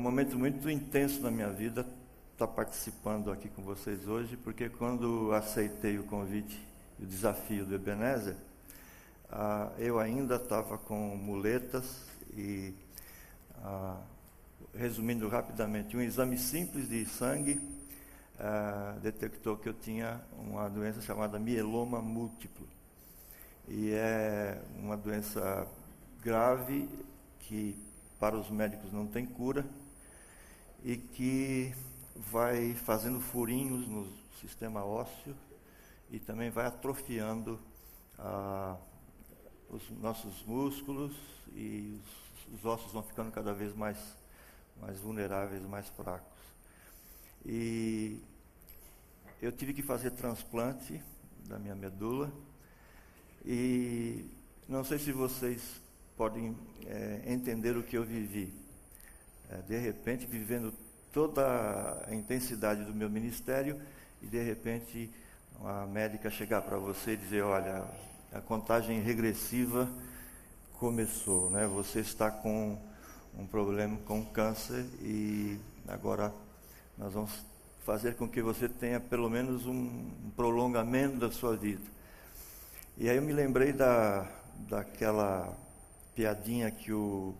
um 0.00 0.02
momento 0.02 0.38
muito 0.38 0.70
intenso 0.70 1.20
na 1.20 1.30
minha 1.30 1.50
vida 1.50 1.86
estar 2.32 2.46
participando 2.46 3.30
aqui 3.30 3.50
com 3.50 3.60
vocês 3.60 4.08
hoje, 4.08 4.34
porque 4.34 4.66
quando 4.66 5.30
aceitei 5.34 5.98
o 5.98 6.04
convite 6.04 6.58
e 6.98 7.04
o 7.04 7.06
desafio 7.06 7.66
do 7.66 7.74
Ebenezer, 7.74 8.34
ah, 9.30 9.70
eu 9.76 9.98
ainda 9.98 10.36
estava 10.36 10.78
com 10.78 11.14
muletas 11.18 12.06
e, 12.34 12.72
ah, 13.62 14.00
resumindo 14.74 15.28
rapidamente, 15.28 15.94
um 15.94 16.00
exame 16.00 16.38
simples 16.38 16.88
de 16.88 17.04
sangue 17.04 17.60
ah, 18.38 18.96
detectou 19.02 19.58
que 19.58 19.68
eu 19.68 19.74
tinha 19.74 20.18
uma 20.38 20.70
doença 20.70 21.02
chamada 21.02 21.38
mieloma 21.38 22.00
múltiplo. 22.00 22.66
E 23.68 23.90
é 23.92 24.62
uma 24.78 24.96
doença 24.96 25.66
grave 26.22 26.88
que 27.40 27.76
para 28.18 28.34
os 28.34 28.48
médicos 28.48 28.90
não 28.94 29.06
tem 29.06 29.26
cura 29.26 29.62
e 30.84 30.96
que 30.96 31.74
vai 32.16 32.74
fazendo 32.74 33.20
furinhos 33.20 33.86
no 33.86 34.06
sistema 34.40 34.84
ósseo 34.84 35.34
e 36.10 36.18
também 36.18 36.50
vai 36.50 36.66
atrofiando 36.66 37.58
ah, 38.18 38.76
os 39.68 39.88
nossos 40.00 40.42
músculos 40.44 41.14
e 41.52 42.00
os, 42.48 42.54
os, 42.54 42.64
ossos 42.64 42.92
vão 42.92 43.02
ficando 43.02 43.30
cada 43.30 43.52
vez 43.52 43.74
mais, 43.74 43.98
mais 44.80 44.98
vulneráveis, 44.98 45.62
mais 45.62 45.88
fracos. 45.90 46.26
E 47.44 48.20
eu 49.40 49.52
tive 49.52 49.72
que 49.72 49.82
fazer 49.82 50.10
transplante 50.10 51.00
da 51.48 51.58
minha 51.58 51.74
medula 51.74 52.30
e 53.44 54.24
não 54.68 54.84
sei 54.84 54.98
se 54.98 55.12
vocês 55.12 55.80
podem 56.16 56.56
é, 56.86 57.22
entender 57.26 57.76
o 57.76 57.82
que 57.82 57.96
eu 57.96 58.04
vivi. 58.04 58.59
É, 59.50 59.56
de 59.62 59.76
repente, 59.76 60.26
vivendo 60.26 60.72
toda 61.12 62.04
a 62.06 62.14
intensidade 62.14 62.84
do 62.84 62.94
meu 62.94 63.10
ministério 63.10 63.80
e 64.22 64.26
de 64.26 64.40
repente 64.40 65.10
a 65.64 65.86
médica 65.86 66.30
chegar 66.30 66.62
para 66.62 66.78
você 66.78 67.12
e 67.12 67.16
dizer, 67.16 67.42
olha, 67.42 67.84
a 68.32 68.40
contagem 68.40 69.00
regressiva 69.00 69.88
começou, 70.78 71.50
né? 71.50 71.66
Você 71.66 71.98
está 71.98 72.30
com 72.30 72.78
um 73.36 73.44
problema 73.44 73.98
com 74.06 74.24
câncer 74.24 74.84
e 75.02 75.58
agora 75.88 76.32
nós 76.96 77.12
vamos 77.12 77.44
fazer 77.84 78.14
com 78.14 78.28
que 78.28 78.40
você 78.40 78.68
tenha 78.68 79.00
pelo 79.00 79.28
menos 79.28 79.66
um 79.66 80.30
prolongamento 80.36 81.16
da 81.16 81.30
sua 81.30 81.56
vida. 81.56 81.82
E 82.96 83.10
aí 83.10 83.16
eu 83.16 83.22
me 83.22 83.32
lembrei 83.32 83.72
da, 83.72 84.30
daquela 84.68 85.56
piadinha 86.14 86.70
que 86.70 86.92
o 86.92 87.34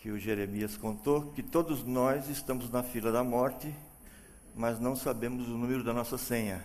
que 0.00 0.10
o 0.10 0.18
Jeremias 0.18 0.78
contou, 0.78 1.30
que 1.32 1.42
todos 1.42 1.84
nós 1.84 2.28
estamos 2.28 2.70
na 2.70 2.82
fila 2.82 3.12
da 3.12 3.22
morte, 3.22 3.72
mas 4.56 4.80
não 4.80 4.96
sabemos 4.96 5.46
o 5.46 5.58
número 5.58 5.84
da 5.84 5.92
nossa 5.92 6.16
senha. 6.16 6.64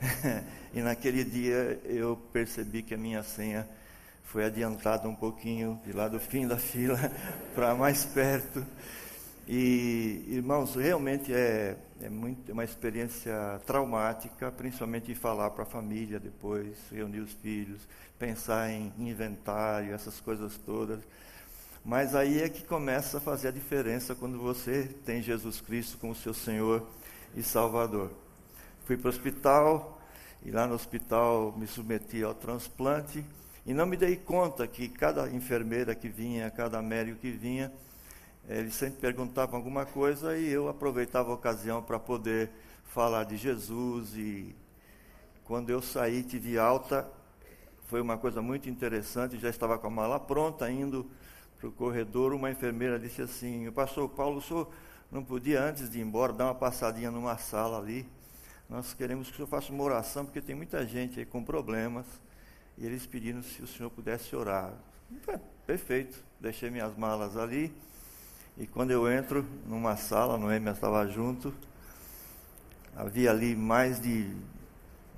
e 0.72 0.80
naquele 0.80 1.24
dia 1.24 1.78
eu 1.84 2.16
percebi 2.32 2.82
que 2.82 2.94
a 2.94 2.96
minha 2.96 3.22
senha 3.22 3.68
foi 4.22 4.46
adiantada 4.46 5.06
um 5.06 5.14
pouquinho 5.14 5.78
de 5.84 5.92
lá 5.92 6.08
do 6.08 6.18
fim 6.18 6.46
da 6.46 6.56
fila 6.58 6.98
para 7.54 7.74
mais 7.74 8.06
perto. 8.06 8.64
E, 9.46 10.24
irmãos, 10.28 10.74
realmente 10.74 11.34
é, 11.34 11.76
é 12.00 12.08
muito, 12.08 12.50
é 12.50 12.54
uma 12.54 12.64
experiência 12.64 13.60
traumática, 13.66 14.50
principalmente 14.50 15.14
falar 15.14 15.50
para 15.50 15.64
a 15.64 15.66
família 15.66 16.18
depois, 16.18 16.78
reunir 16.90 17.20
os 17.20 17.32
filhos, 17.34 17.82
pensar 18.18 18.70
em 18.70 18.90
inventário, 18.98 19.92
essas 19.92 20.18
coisas 20.18 20.56
todas. 20.64 21.00
Mas 21.84 22.14
aí 22.14 22.40
é 22.40 22.48
que 22.48 22.64
começa 22.64 23.18
a 23.18 23.20
fazer 23.20 23.48
a 23.48 23.50
diferença 23.50 24.14
quando 24.14 24.38
você 24.38 24.84
tem 25.04 25.20
Jesus 25.20 25.60
Cristo 25.60 25.98
como 25.98 26.14
seu 26.14 26.32
Senhor 26.32 26.82
e 27.36 27.42
Salvador. 27.42 28.10
Fui 28.86 28.96
para 28.96 29.08
o 29.08 29.10
hospital 29.10 30.00
e 30.42 30.50
lá 30.50 30.66
no 30.66 30.74
hospital 30.74 31.52
me 31.54 31.66
submeti 31.66 32.22
ao 32.22 32.32
transplante 32.32 33.22
e 33.66 33.74
não 33.74 33.84
me 33.84 33.98
dei 33.98 34.16
conta 34.16 34.66
que 34.66 34.88
cada 34.88 35.28
enfermeira 35.28 35.94
que 35.94 36.08
vinha, 36.08 36.50
cada 36.50 36.80
médico 36.80 37.18
que 37.20 37.30
vinha, 37.30 37.70
eles 38.48 38.72
sempre 38.72 38.98
perguntavam 38.98 39.56
alguma 39.56 39.84
coisa 39.84 40.38
e 40.38 40.48
eu 40.48 40.70
aproveitava 40.70 41.32
a 41.32 41.34
ocasião 41.34 41.82
para 41.82 41.98
poder 41.98 42.48
falar 42.94 43.24
de 43.24 43.36
Jesus 43.36 44.16
e 44.16 44.56
quando 45.44 45.68
eu 45.68 45.82
saí 45.82 46.22
tive 46.22 46.58
alta, 46.58 47.06
foi 47.88 48.00
uma 48.00 48.16
coisa 48.16 48.40
muito 48.40 48.70
interessante, 48.70 49.38
já 49.38 49.50
estava 49.50 49.76
com 49.76 49.86
a 49.86 49.90
mala 49.90 50.18
pronta, 50.18 50.70
indo 50.70 51.06
para 51.64 51.70
o 51.70 51.72
corredor, 51.72 52.34
uma 52.34 52.50
enfermeira 52.50 52.98
disse 52.98 53.22
assim, 53.22 53.70
pastor 53.72 54.06
Paulo, 54.10 54.36
o 54.36 54.42
senhor 54.42 54.70
não 55.10 55.24
podia, 55.24 55.62
antes 55.62 55.90
de 55.90 55.98
ir 55.98 56.02
embora, 56.02 56.30
dar 56.30 56.44
uma 56.44 56.54
passadinha 56.54 57.10
numa 57.10 57.38
sala 57.38 57.78
ali? 57.78 58.06
Nós 58.68 58.92
queremos 58.92 59.28
que 59.28 59.32
o 59.32 59.36
senhor 59.36 59.48
faça 59.48 59.72
uma 59.72 59.82
oração, 59.82 60.26
porque 60.26 60.42
tem 60.42 60.54
muita 60.54 60.86
gente 60.86 61.18
aí 61.18 61.24
com 61.24 61.42
problemas, 61.42 62.04
e 62.76 62.84
eles 62.84 63.06
pediram 63.06 63.42
se 63.42 63.62
o 63.62 63.66
senhor 63.66 63.88
pudesse 63.88 64.36
orar. 64.36 64.74
Perfeito, 65.66 66.22
deixei 66.38 66.68
minhas 66.68 66.94
malas 66.98 67.34
ali, 67.34 67.74
e 68.58 68.66
quando 68.66 68.90
eu 68.90 69.10
entro 69.10 69.42
numa 69.66 69.96
sala, 69.96 70.36
Noêmia 70.36 70.72
estava 70.72 71.06
junto, 71.06 71.54
havia 72.94 73.30
ali 73.30 73.56
mais 73.56 73.98
de, 73.98 74.36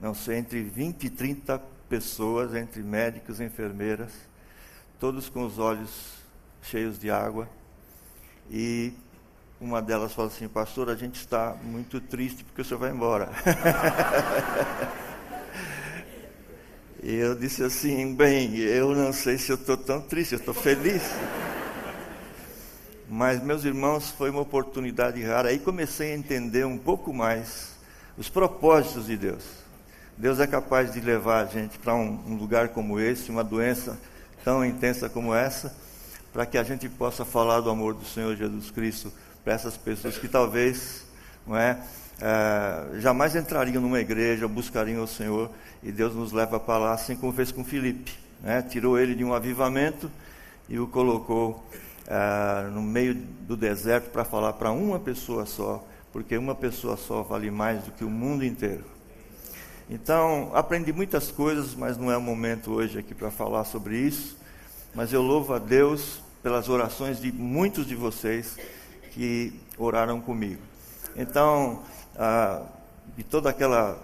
não 0.01 0.15
sei, 0.15 0.37
entre 0.39 0.63
20 0.63 1.05
e 1.05 1.11
30 1.11 1.59
pessoas, 1.89 2.55
entre 2.55 2.85
médicos 2.85 3.41
e 3.41 3.45
enfermeiras, 3.45 4.13
todos 5.01 5.29
com 5.29 5.45
os 5.45 5.59
olhos 5.59 6.25
cheios 6.71 6.99
de 6.99 7.11
água. 7.11 7.49
E 8.51 8.93
uma 9.61 9.81
delas 9.81 10.13
falou 10.13 10.31
assim: 10.31 10.49
Pastor, 10.49 10.91
a 10.91 10.95
gente 10.95 11.17
está 11.17 11.57
muito 11.63 12.01
triste 12.01 12.45
porque 12.45 12.63
o 12.63 12.65
senhor 12.65 12.81
vai 12.81 12.91
embora. 12.91 13.31
e 17.03 17.15
eu 17.15 17.35
disse 17.35 17.63
assim: 17.63 18.15
Bem, 18.15 18.57
eu 18.57 18.95
não 18.95 19.13
sei 19.13 19.39
se 19.39 19.51
eu 19.51 19.57
estou 19.57 19.77
tão 19.77 20.01
triste, 20.01 20.33
eu 20.33 20.39
estou 20.39 20.55
feliz. 20.55 21.03
Mas, 23.09 23.41
meus 23.41 23.65
irmãos, 23.65 24.11
foi 24.11 24.31
uma 24.31 24.41
oportunidade 24.41 25.23
rara. 25.23 25.51
Aí 25.51 25.61
comecei 25.61 26.13
a 26.13 26.17
entender 26.17 26.67
um 26.67 26.77
pouco 26.77 27.15
mais 27.15 27.77
os 28.19 28.29
propósitos 28.29 29.07
de 29.07 29.17
Deus. 29.17 29.45
Deus 30.19 30.41
é 30.41 30.47
capaz 30.47 30.93
de 30.93 31.01
levar 31.01 31.43
a 31.43 31.47
gente 31.47 31.79
para 31.79 31.95
um, 31.95 32.21
um 32.27 32.37
lugar 32.37 32.71
como 32.71 32.99
esse, 32.99 33.31
uma 33.31 33.45
doença 33.45 33.97
tão 34.43 34.65
intensa 34.65 35.09
como 35.09 35.35
essa 35.35 35.73
para 36.37 36.45
que 36.45 36.59
a 36.59 36.63
gente 36.63 36.87
possa 36.87 37.25
falar 37.25 37.63
do 37.63 37.71
amor 37.71 37.95
do 37.95 38.05
Senhor 38.05 38.37
Jesus 38.37 38.71
Cristo 38.71 39.11
para 39.43 39.55
essas 39.55 39.75
pessoas 39.75 40.19
que 40.19 40.29
talvez 40.29 41.07
não 41.47 41.57
é, 41.57 41.81
é, 42.21 43.01
jamais 43.01 43.35
entrariam 43.35 43.81
numa 43.81 44.01
igreja, 44.01 44.47
buscariam 44.47 45.03
o 45.03 45.07
Senhor, 45.07 45.51
e 45.83 45.91
Deus 45.91 46.15
nos 46.15 46.33
leva 46.33 46.61
para 46.61 46.77
lá, 46.77 46.93
assim 46.93 47.17
como 47.17 47.33
fez 47.33 47.51
com 47.51 47.65
Filipe. 47.65 48.13
Né? 48.43 48.61
Tirou 48.61 48.99
ele 48.99 49.15
de 49.15 49.25
um 49.25 49.33
avivamento 49.33 50.11
e 50.69 50.79
o 50.79 50.87
colocou 50.87 51.65
é, 52.07 52.69
no 52.69 52.83
meio 52.83 53.15
do 53.15 53.57
deserto 53.57 54.11
para 54.11 54.23
falar 54.23 54.53
para 54.53 54.71
uma 54.71 54.99
pessoa 55.01 55.47
só, 55.47 55.83
porque 56.13 56.37
uma 56.37 56.55
pessoa 56.55 56.99
só 56.99 57.23
vale 57.23 57.51
mais 57.51 57.83
do 57.83 57.93
que 57.93 58.05
o 58.05 58.11
mundo 58.11 58.45
inteiro. 58.45 58.85
Então, 59.89 60.51
aprendi 60.53 60.93
muitas 60.93 61.31
coisas, 61.31 61.75
mas 61.75 61.97
não 61.97 62.13
é 62.13 62.17
o 62.19 62.21
momento 62.21 62.73
hoje 62.73 62.99
aqui 62.99 63.15
para 63.15 63.31
falar 63.31 63.65
sobre 63.65 63.97
isso. 63.97 64.37
Mas 64.95 65.15
eu 65.15 65.21
louvo 65.21 65.55
a 65.55 65.59
Deus 65.59 66.26
pelas 66.47 66.69
orações 66.69 67.21
de 67.21 67.33
muitos 67.33 67.85
de 67.85 67.97
vocês 67.97 68.57
que 69.11 69.53
oraram 69.77 70.21
comigo. 70.21 70.63
Então, 71.17 71.83
ah, 72.17 72.63
de 73.17 73.25
toda 73.25 73.51
aquela 73.51 74.01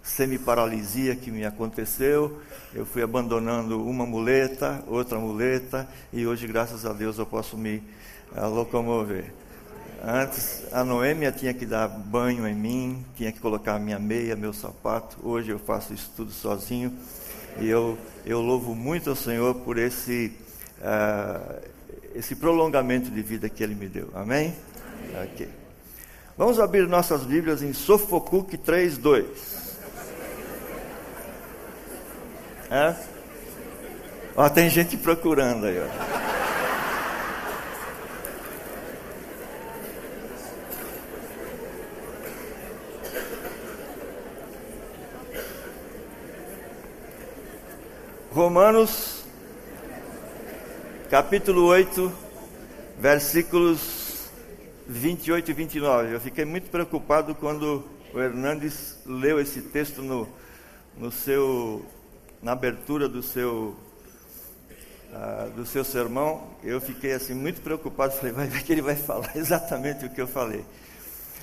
semi-paralisia 0.00 1.16
que 1.16 1.28
me 1.28 1.44
aconteceu, 1.44 2.40
eu 2.72 2.86
fui 2.86 3.02
abandonando 3.02 3.84
uma 3.84 4.06
muleta, 4.06 4.80
outra 4.86 5.18
muleta, 5.18 5.88
e 6.12 6.24
hoje, 6.24 6.46
graças 6.46 6.86
a 6.86 6.92
Deus, 6.92 7.18
eu 7.18 7.26
posso 7.26 7.58
me 7.58 7.82
ah, 8.36 8.46
locomover. 8.46 9.34
Antes, 10.04 10.62
a 10.70 10.84
Noêmia 10.84 11.32
tinha 11.32 11.52
que 11.52 11.66
dar 11.66 11.88
banho 11.88 12.46
em 12.46 12.54
mim, 12.54 13.04
tinha 13.16 13.32
que 13.32 13.40
colocar 13.40 13.80
minha 13.80 13.98
meia, 13.98 14.36
meu 14.36 14.52
sapato. 14.52 15.16
Hoje 15.20 15.50
eu 15.50 15.58
faço 15.58 15.92
isso 15.92 16.12
tudo 16.16 16.30
sozinho. 16.30 16.96
E 17.58 17.68
eu, 17.68 17.98
eu 18.24 18.40
louvo 18.40 18.72
muito 18.72 19.10
ao 19.10 19.16
Senhor 19.16 19.56
por 19.56 19.78
esse, 19.78 20.32
uh, 20.78 21.71
esse 22.14 22.34
prolongamento 22.34 23.10
de 23.10 23.22
vida 23.22 23.48
que 23.48 23.62
Ele 23.62 23.74
me 23.74 23.88
deu. 23.88 24.08
Amém? 24.14 24.54
Amém. 25.14 25.24
Ok. 25.32 25.48
Vamos 26.36 26.58
abrir 26.58 26.88
nossas 26.88 27.24
Bíblias 27.24 27.62
em 27.62 27.72
Sofocuque 27.72 28.56
3, 28.56 28.98
2. 28.98 29.26
É? 32.70 32.94
Ó, 34.34 34.48
tem 34.48 34.70
gente 34.70 34.96
procurando 34.96 35.66
aí. 35.66 35.78
Ó. 35.78 36.22
Romanos 48.34 49.21
capítulo 51.12 51.66
8, 51.66 52.10
versículos 52.98 54.30
28 54.88 55.50
e 55.50 55.52
29. 55.52 56.14
Eu 56.14 56.18
fiquei 56.18 56.46
muito 56.46 56.70
preocupado 56.70 57.34
quando 57.34 57.84
o 58.14 58.18
Hernandes 58.18 58.96
leu 59.04 59.38
esse 59.38 59.60
texto 59.60 60.00
no, 60.00 60.26
no 60.96 61.12
seu, 61.12 61.84
na 62.42 62.52
abertura 62.52 63.10
do 63.10 63.22
seu, 63.22 63.76
uh, 65.12 65.50
do 65.50 65.66
seu 65.66 65.84
sermão. 65.84 66.48
Eu 66.64 66.80
fiquei 66.80 67.12
assim 67.12 67.34
muito 67.34 67.60
preocupado. 67.60 68.14
Falei, 68.16 68.32
vai 68.32 68.46
ver 68.46 68.62
que 68.62 68.72
ele 68.72 68.80
vai 68.80 68.96
falar 68.96 69.36
exatamente 69.36 70.06
o 70.06 70.08
que 70.08 70.18
eu 70.22 70.26
falei. 70.26 70.60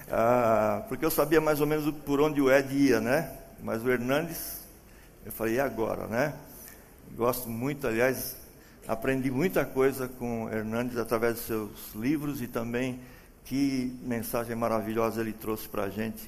Uh, 0.07 0.81
porque 0.89 1.05
eu 1.05 1.11
sabia 1.11 1.39
mais 1.39 1.61
ou 1.61 1.67
menos 1.67 1.93
por 2.07 2.19
onde 2.19 2.41
o 2.41 2.51
Ed 2.51 2.75
ia, 2.75 2.99
né? 2.99 3.37
Mas 3.61 3.83
o 3.83 3.91
Hernandes, 3.91 4.61
eu 5.23 5.31
falei, 5.31 5.57
e 5.57 5.59
agora, 5.59 6.07
né? 6.07 6.33
Gosto 7.15 7.47
muito, 7.47 7.85
aliás, 7.85 8.38
aprendi 8.89 9.29
muita 9.29 9.63
coisa 9.63 10.07
com 10.07 10.49
Hernandes 10.49 10.97
através 10.97 11.35
dos 11.35 11.45
seus 11.45 11.93
livros 11.93 12.41
e 12.41 12.47
também 12.47 12.99
que 13.45 13.95
mensagem 14.01 14.55
maravilhosa 14.55 15.21
ele 15.21 15.31
trouxe 15.31 15.69
para 15.69 15.83
a 15.83 15.89
gente 15.89 16.27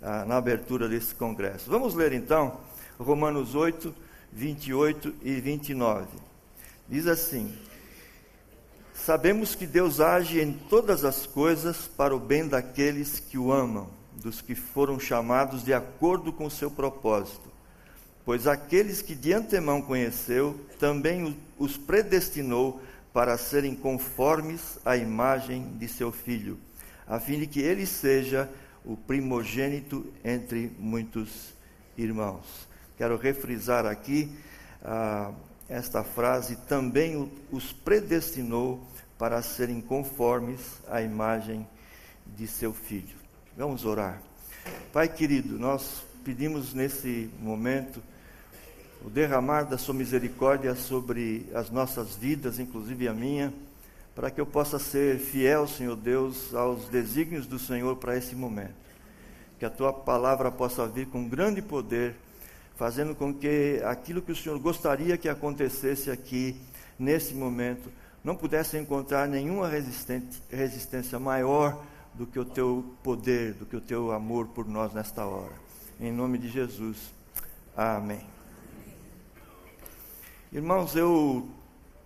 ah, 0.00 0.24
na 0.24 0.36
abertura 0.36 0.88
desse 0.88 1.12
congresso. 1.12 1.68
Vamos 1.68 1.94
ler 1.94 2.12
então 2.12 2.60
Romanos 3.00 3.56
8, 3.56 3.92
28 4.32 5.12
e 5.24 5.40
29. 5.40 6.06
Diz 6.88 7.08
assim: 7.08 7.52
Sabemos 8.94 9.56
que 9.56 9.66
Deus 9.66 9.98
age 9.98 10.40
em 10.40 10.52
todas 10.52 11.04
as 11.04 11.26
coisas 11.26 11.88
para 11.88 12.14
o 12.14 12.20
bem 12.20 12.46
daqueles 12.46 13.18
que 13.18 13.36
o 13.36 13.50
amam, 13.50 13.88
dos 14.14 14.40
que 14.40 14.54
foram 14.54 15.00
chamados 15.00 15.64
de 15.64 15.74
acordo 15.74 16.32
com 16.32 16.46
o 16.46 16.50
seu 16.50 16.70
propósito. 16.70 17.47
Pois 18.28 18.46
aqueles 18.46 19.00
que 19.00 19.14
de 19.14 19.32
antemão 19.32 19.80
conheceu, 19.80 20.60
também 20.78 21.34
os 21.58 21.78
predestinou 21.78 22.78
para 23.10 23.38
serem 23.38 23.74
conformes 23.74 24.78
à 24.84 24.98
imagem 24.98 25.78
de 25.78 25.88
seu 25.88 26.12
filho, 26.12 26.58
a 27.06 27.18
fim 27.18 27.40
de 27.40 27.46
que 27.46 27.58
ele 27.58 27.86
seja 27.86 28.46
o 28.84 28.98
primogênito 28.98 30.04
entre 30.22 30.70
muitos 30.78 31.54
irmãos. 31.96 32.68
Quero 32.98 33.16
refrisar 33.16 33.86
aqui 33.86 34.30
ah, 34.84 35.32
esta 35.66 36.04
frase: 36.04 36.56
também 36.68 37.32
os 37.50 37.72
predestinou 37.72 38.86
para 39.16 39.40
serem 39.40 39.80
conformes 39.80 40.60
à 40.86 41.00
imagem 41.00 41.66
de 42.26 42.46
seu 42.46 42.74
filho. 42.74 43.16
Vamos 43.56 43.86
orar. 43.86 44.20
Pai 44.92 45.08
querido, 45.08 45.58
nós 45.58 46.02
pedimos 46.22 46.74
nesse 46.74 47.30
momento 47.40 48.02
o 49.04 49.10
derramar 49.10 49.64
da 49.64 49.78
sua 49.78 49.94
misericórdia 49.94 50.74
sobre 50.74 51.46
as 51.54 51.70
nossas 51.70 52.16
vidas, 52.16 52.58
inclusive 52.58 53.08
a 53.08 53.12
minha 53.12 53.52
para 54.18 54.32
que 54.32 54.40
eu 54.40 54.46
possa 54.46 54.80
ser 54.80 55.16
fiel, 55.20 55.68
Senhor 55.68 55.94
Deus, 55.94 56.52
aos 56.52 56.88
desígnios 56.88 57.46
do 57.46 57.56
Senhor 57.56 57.94
para 57.98 58.16
esse 58.16 58.34
momento. 58.34 58.74
Que 59.60 59.64
a 59.64 59.70
tua 59.70 59.92
palavra 59.92 60.50
possa 60.50 60.88
vir 60.88 61.06
com 61.06 61.28
grande 61.28 61.62
poder, 61.62 62.16
fazendo 62.74 63.14
com 63.14 63.32
que 63.32 63.80
aquilo 63.84 64.20
que 64.20 64.32
o 64.32 64.36
Senhor 64.36 64.58
gostaria 64.58 65.16
que 65.16 65.28
acontecesse 65.28 66.10
aqui, 66.10 66.60
nesse 66.98 67.32
momento, 67.32 67.92
não 68.24 68.34
pudesse 68.34 68.76
encontrar 68.76 69.28
nenhuma 69.28 69.68
resistência 69.68 71.20
maior 71.20 71.80
do 72.12 72.26
que 72.26 72.40
o 72.40 72.44
teu 72.44 72.84
poder, 73.04 73.52
do 73.52 73.66
que 73.66 73.76
o 73.76 73.80
teu 73.80 74.10
amor 74.10 74.48
por 74.48 74.66
nós 74.66 74.92
nesta 74.92 75.24
hora. 75.24 75.54
Em 76.00 76.10
nome 76.10 76.38
de 76.38 76.48
Jesus. 76.48 76.96
Amém. 77.76 78.37
Irmãos, 80.50 80.96
eu 80.96 81.46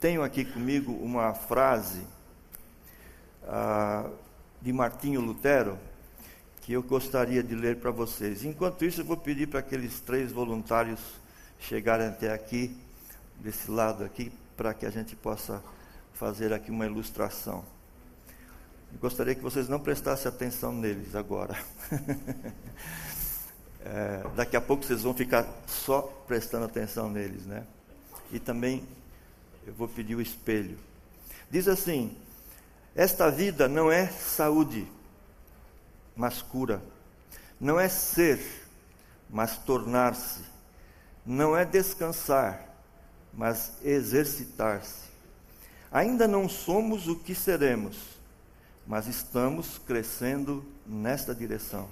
tenho 0.00 0.20
aqui 0.20 0.44
comigo 0.44 0.90
uma 0.94 1.32
frase 1.32 2.02
ah, 3.44 4.10
de 4.60 4.72
Martinho 4.72 5.20
Lutero 5.20 5.78
que 6.60 6.72
eu 6.72 6.82
gostaria 6.82 7.40
de 7.40 7.54
ler 7.54 7.76
para 7.76 7.92
vocês. 7.92 8.44
Enquanto 8.44 8.84
isso, 8.84 9.00
eu 9.00 9.04
vou 9.04 9.16
pedir 9.16 9.46
para 9.46 9.60
aqueles 9.60 10.00
três 10.00 10.32
voluntários 10.32 10.98
chegarem 11.60 12.08
até 12.08 12.32
aqui, 12.32 12.76
desse 13.36 13.70
lado 13.70 14.02
aqui, 14.02 14.32
para 14.56 14.74
que 14.74 14.86
a 14.86 14.90
gente 14.90 15.14
possa 15.14 15.62
fazer 16.12 16.52
aqui 16.52 16.72
uma 16.72 16.84
ilustração. 16.84 17.64
Eu 18.92 18.98
gostaria 18.98 19.36
que 19.36 19.40
vocês 19.40 19.68
não 19.68 19.78
prestassem 19.78 20.28
atenção 20.28 20.72
neles 20.72 21.14
agora. 21.14 21.56
é, 23.86 24.24
daqui 24.34 24.56
a 24.56 24.60
pouco 24.60 24.82
vocês 24.82 25.02
vão 25.02 25.14
ficar 25.14 25.46
só 25.68 26.02
prestando 26.26 26.64
atenção 26.64 27.08
neles, 27.08 27.46
né? 27.46 27.64
E 28.32 28.40
também 28.40 28.82
eu 29.66 29.74
vou 29.74 29.86
pedir 29.86 30.16
o 30.16 30.20
espelho. 30.20 30.78
Diz 31.50 31.68
assim: 31.68 32.16
Esta 32.94 33.30
vida 33.30 33.68
não 33.68 33.92
é 33.92 34.08
saúde, 34.08 34.88
mas 36.16 36.40
cura. 36.40 36.82
Não 37.60 37.78
é 37.78 37.88
ser, 37.88 38.40
mas 39.30 39.58
tornar-se. 39.58 40.40
Não 41.24 41.56
é 41.56 41.64
descansar, 41.64 42.66
mas 43.32 43.74
exercitar-se. 43.84 45.12
Ainda 45.92 46.26
não 46.26 46.48
somos 46.48 47.06
o 47.06 47.14
que 47.14 47.34
seremos, 47.34 47.96
mas 48.86 49.06
estamos 49.06 49.78
crescendo 49.78 50.64
nesta 50.86 51.34
direção. 51.34 51.88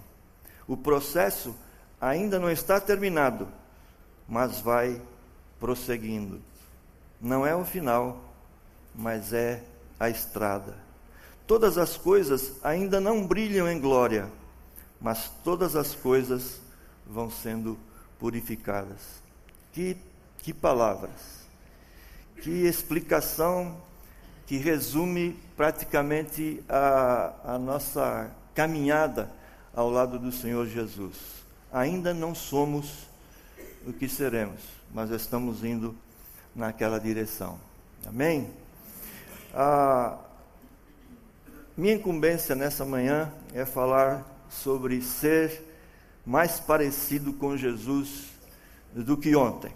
O 0.66 0.76
processo 0.76 1.54
ainda 2.00 2.38
não 2.38 2.50
está 2.50 2.80
terminado, 2.80 3.46
mas 4.26 4.60
vai 4.60 5.00
prosseguindo. 5.60 6.40
Não 7.20 7.46
é 7.46 7.54
o 7.54 7.64
final, 7.64 8.18
mas 8.94 9.32
é 9.32 9.62
a 9.98 10.08
estrada. 10.08 10.74
Todas 11.46 11.76
as 11.76 11.96
coisas 11.96 12.54
ainda 12.64 13.00
não 13.00 13.26
brilham 13.26 13.68
em 13.68 13.78
glória, 13.78 14.28
mas 15.00 15.30
todas 15.44 15.76
as 15.76 15.94
coisas 15.94 16.60
vão 17.06 17.30
sendo 17.30 17.78
purificadas. 18.18 19.20
Que, 19.72 19.96
que 20.42 20.52
palavras, 20.52 21.46
que 22.42 22.50
explicação 22.50 23.76
que 24.50 24.56
resume 24.56 25.38
praticamente 25.56 26.60
a, 26.68 27.54
a 27.54 27.56
nossa 27.56 28.28
caminhada 28.52 29.30
ao 29.72 29.88
lado 29.88 30.18
do 30.18 30.32
Senhor 30.32 30.66
Jesus. 30.66 31.14
Ainda 31.72 32.12
não 32.12 32.34
somos 32.34 33.06
o 33.86 33.92
que 33.92 34.08
seremos, 34.08 34.60
mas 34.92 35.10
estamos 35.10 35.64
indo 35.64 35.94
naquela 36.54 36.98
direção. 36.98 37.58
Amém? 38.06 38.50
A 39.54 40.18
minha 41.76 41.94
incumbência 41.94 42.54
nessa 42.54 42.84
manhã 42.84 43.32
é 43.54 43.64
falar 43.64 44.24
sobre 44.48 45.00
ser 45.00 45.62
mais 46.26 46.60
parecido 46.60 47.32
com 47.32 47.56
Jesus 47.56 48.26
do 48.92 49.16
que 49.16 49.34
ontem. 49.34 49.72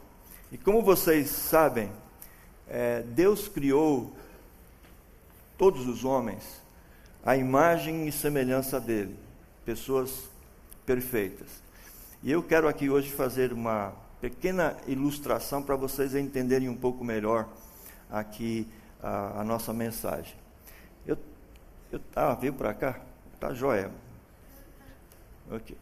E 0.51 0.59
como 0.59 0.83
vocês 0.83 1.31
sabem, 1.31 1.91
é, 2.69 3.03
Deus 3.03 3.49
criou 3.49 4.15
todos 5.57 5.87
os 5.87 6.05
homens 6.05 6.63
à 7.25 7.37
imagem 7.37 8.07
e 8.07 8.13
semelhança 8.13 8.81
dele, 8.81 9.17
pessoas 9.65 10.29
perfeitas. 10.85 11.49
E 12.23 12.31
eu 12.31 12.43
quero 12.43 12.69
aqui 12.69 12.91
hoje 12.91 13.11
fazer 13.11 13.53
uma 13.53 14.04
pequena 14.31 14.77
ilustração 14.87 15.63
para 15.63 15.77
vocês 15.77 16.15
entenderem 16.15 16.69
um 16.69 16.77
pouco 16.77 17.05
melhor 17.05 17.49
aqui 18.11 18.69
a, 19.03 19.41
a 19.41 19.45
nossa 19.45 19.73
mensagem. 19.73 20.35
Eu, 21.07 21.19
eu 21.93 22.01
ah, 22.17 22.35
veio 22.35 22.55
para 22.55 22.73
cá? 22.73 23.01
Tá 23.39 23.53
joia. 23.53 23.91
Ok. 25.51 25.77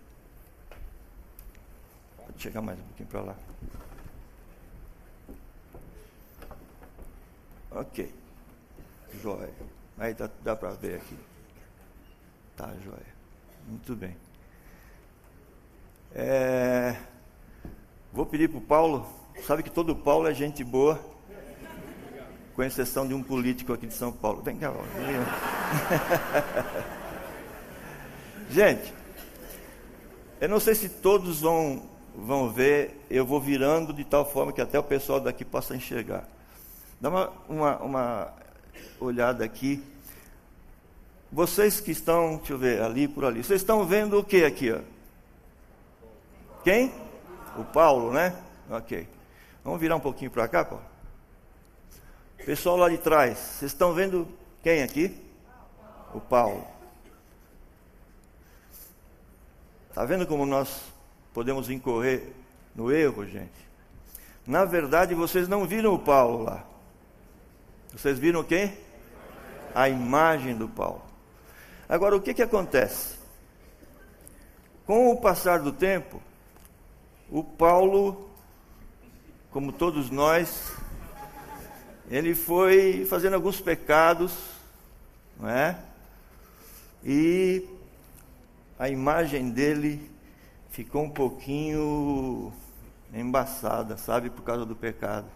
Pode 2.16 2.42
chegar 2.42 2.60
mais 2.62 2.78
um 2.78 2.82
pouquinho 2.82 3.08
para 3.08 3.20
lá. 3.20 3.36
Ok. 7.70 8.12
Joia. 9.22 9.54
Aí 9.98 10.14
dá, 10.14 10.28
dá 10.42 10.56
para 10.56 10.70
ver 10.70 10.96
aqui. 10.96 11.16
Tá, 12.56 12.74
joia. 12.84 13.14
Muito 13.68 13.94
bem. 13.94 14.16
É, 16.14 16.96
Vou 18.12 18.26
pedir 18.26 18.50
para 18.50 18.58
o 18.58 18.60
Paulo, 18.60 19.06
sabe 19.46 19.62
que 19.62 19.70
todo 19.70 19.96
Paulo 19.96 20.28
é 20.28 20.34
gente 20.34 20.62
boa, 20.62 21.00
com 22.54 22.62
exceção 22.62 23.08
de 23.08 23.14
um 23.14 23.22
político 23.22 23.72
aqui 23.72 23.86
de 23.86 23.94
São 23.94 24.12
Paulo. 24.12 24.42
Vem 24.42 24.58
cá, 24.58 24.70
Paulo. 24.70 24.86
gente, 28.50 28.92
eu 30.38 30.46
não 30.46 30.60
sei 30.60 30.74
se 30.74 30.90
todos 30.90 31.40
vão, 31.40 31.84
vão 32.14 32.50
ver, 32.50 33.02
eu 33.08 33.24
vou 33.24 33.40
virando 33.40 33.94
de 33.94 34.04
tal 34.04 34.30
forma 34.30 34.52
que 34.52 34.60
até 34.60 34.78
o 34.78 34.82
pessoal 34.82 35.18
daqui 35.18 35.42
possa 35.42 35.74
enxergar. 35.74 36.28
Dá 37.00 37.08
uma, 37.08 37.32
uma, 37.48 37.78
uma 37.78 38.32
olhada 39.00 39.42
aqui. 39.42 39.82
Vocês 41.32 41.80
que 41.80 41.92
estão, 41.92 42.36
deixa 42.36 42.52
eu 42.52 42.58
ver, 42.58 42.82
ali 42.82 43.08
por 43.08 43.24
ali, 43.24 43.42
vocês 43.42 43.62
estão 43.62 43.86
vendo 43.86 44.18
o 44.18 44.22
que 44.22 44.44
aqui? 44.44 44.70
Ó? 44.70 44.80
Quem? 46.62 46.92
O 47.56 47.64
Paulo, 47.64 48.12
né? 48.12 48.34
Ok. 48.70 49.08
Vamos 49.64 49.80
virar 49.80 49.96
um 49.96 50.00
pouquinho 50.00 50.30
para 50.30 50.48
cá, 50.48 50.64
Paulo? 50.64 50.84
Pessoal 52.44 52.76
lá 52.76 52.88
de 52.88 52.98
trás, 52.98 53.38
vocês 53.38 53.72
estão 53.72 53.94
vendo 53.94 54.26
Quem 54.62 54.82
aqui? 54.82 55.16
O 56.12 56.20
Paulo. 56.20 56.66
Está 59.88 60.04
vendo 60.04 60.26
como 60.26 60.46
nós 60.46 60.82
podemos 61.34 61.68
incorrer 61.68 62.32
no 62.74 62.90
erro, 62.90 63.26
gente? 63.26 63.50
Na 64.46 64.64
verdade, 64.64 65.14
vocês 65.14 65.46
não 65.48 65.66
viram 65.66 65.94
o 65.94 65.98
Paulo 65.98 66.44
lá. 66.44 66.64
Vocês 67.92 68.18
viram 68.18 68.42
quem? 68.42 68.76
A 69.74 69.88
imagem 69.88 70.56
do 70.56 70.68
Paulo. 70.68 71.02
Agora, 71.88 72.16
o 72.16 72.20
que, 72.20 72.34
que 72.34 72.42
acontece? 72.42 73.16
Com 74.86 75.10
o 75.10 75.20
passar 75.20 75.60
do 75.60 75.72
tempo, 75.72 76.20
o 77.32 77.42
Paulo, 77.42 78.28
como 79.50 79.72
todos 79.72 80.10
nós, 80.10 80.76
ele 82.10 82.34
foi 82.34 83.06
fazendo 83.06 83.32
alguns 83.32 83.58
pecados, 83.58 84.34
não 85.40 85.48
é? 85.48 85.78
E 87.02 87.66
a 88.78 88.90
imagem 88.90 89.48
dele 89.50 90.10
ficou 90.68 91.04
um 91.04 91.10
pouquinho 91.10 92.52
embaçada, 93.14 93.96
sabe, 93.96 94.28
por 94.28 94.42
causa 94.42 94.66
do 94.66 94.76
pecado. 94.76 95.26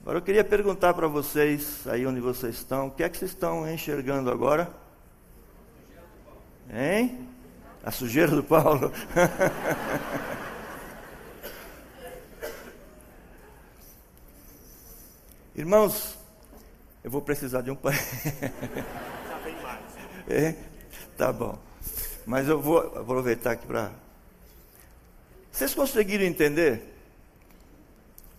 Agora 0.00 0.16
eu 0.16 0.22
queria 0.22 0.42
perguntar 0.42 0.94
para 0.94 1.08
vocês, 1.08 1.86
aí 1.86 2.06
onde 2.06 2.20
vocês 2.20 2.54
estão, 2.54 2.86
o 2.86 2.90
que 2.90 3.02
é 3.02 3.08
que 3.10 3.18
vocês 3.18 3.32
estão 3.32 3.70
enxergando 3.70 4.30
agora? 4.30 4.72
Hein? 6.72 7.28
A 7.82 7.90
sujeira 7.90 8.36
do 8.36 8.44
Paulo? 8.44 8.92
Irmãos, 15.56 16.18
eu 17.02 17.10
vou 17.10 17.22
precisar 17.22 17.62
de 17.62 17.70
um 17.70 17.76
pai. 17.76 17.94
é? 20.28 20.54
Tá 21.16 21.32
bom. 21.32 21.58
Mas 22.26 22.48
eu 22.48 22.60
vou 22.60 22.78
aproveitar 22.78 23.52
aqui 23.52 23.66
para. 23.66 23.92
Vocês 25.50 25.74
conseguiram 25.74 26.24
entender 26.24 26.82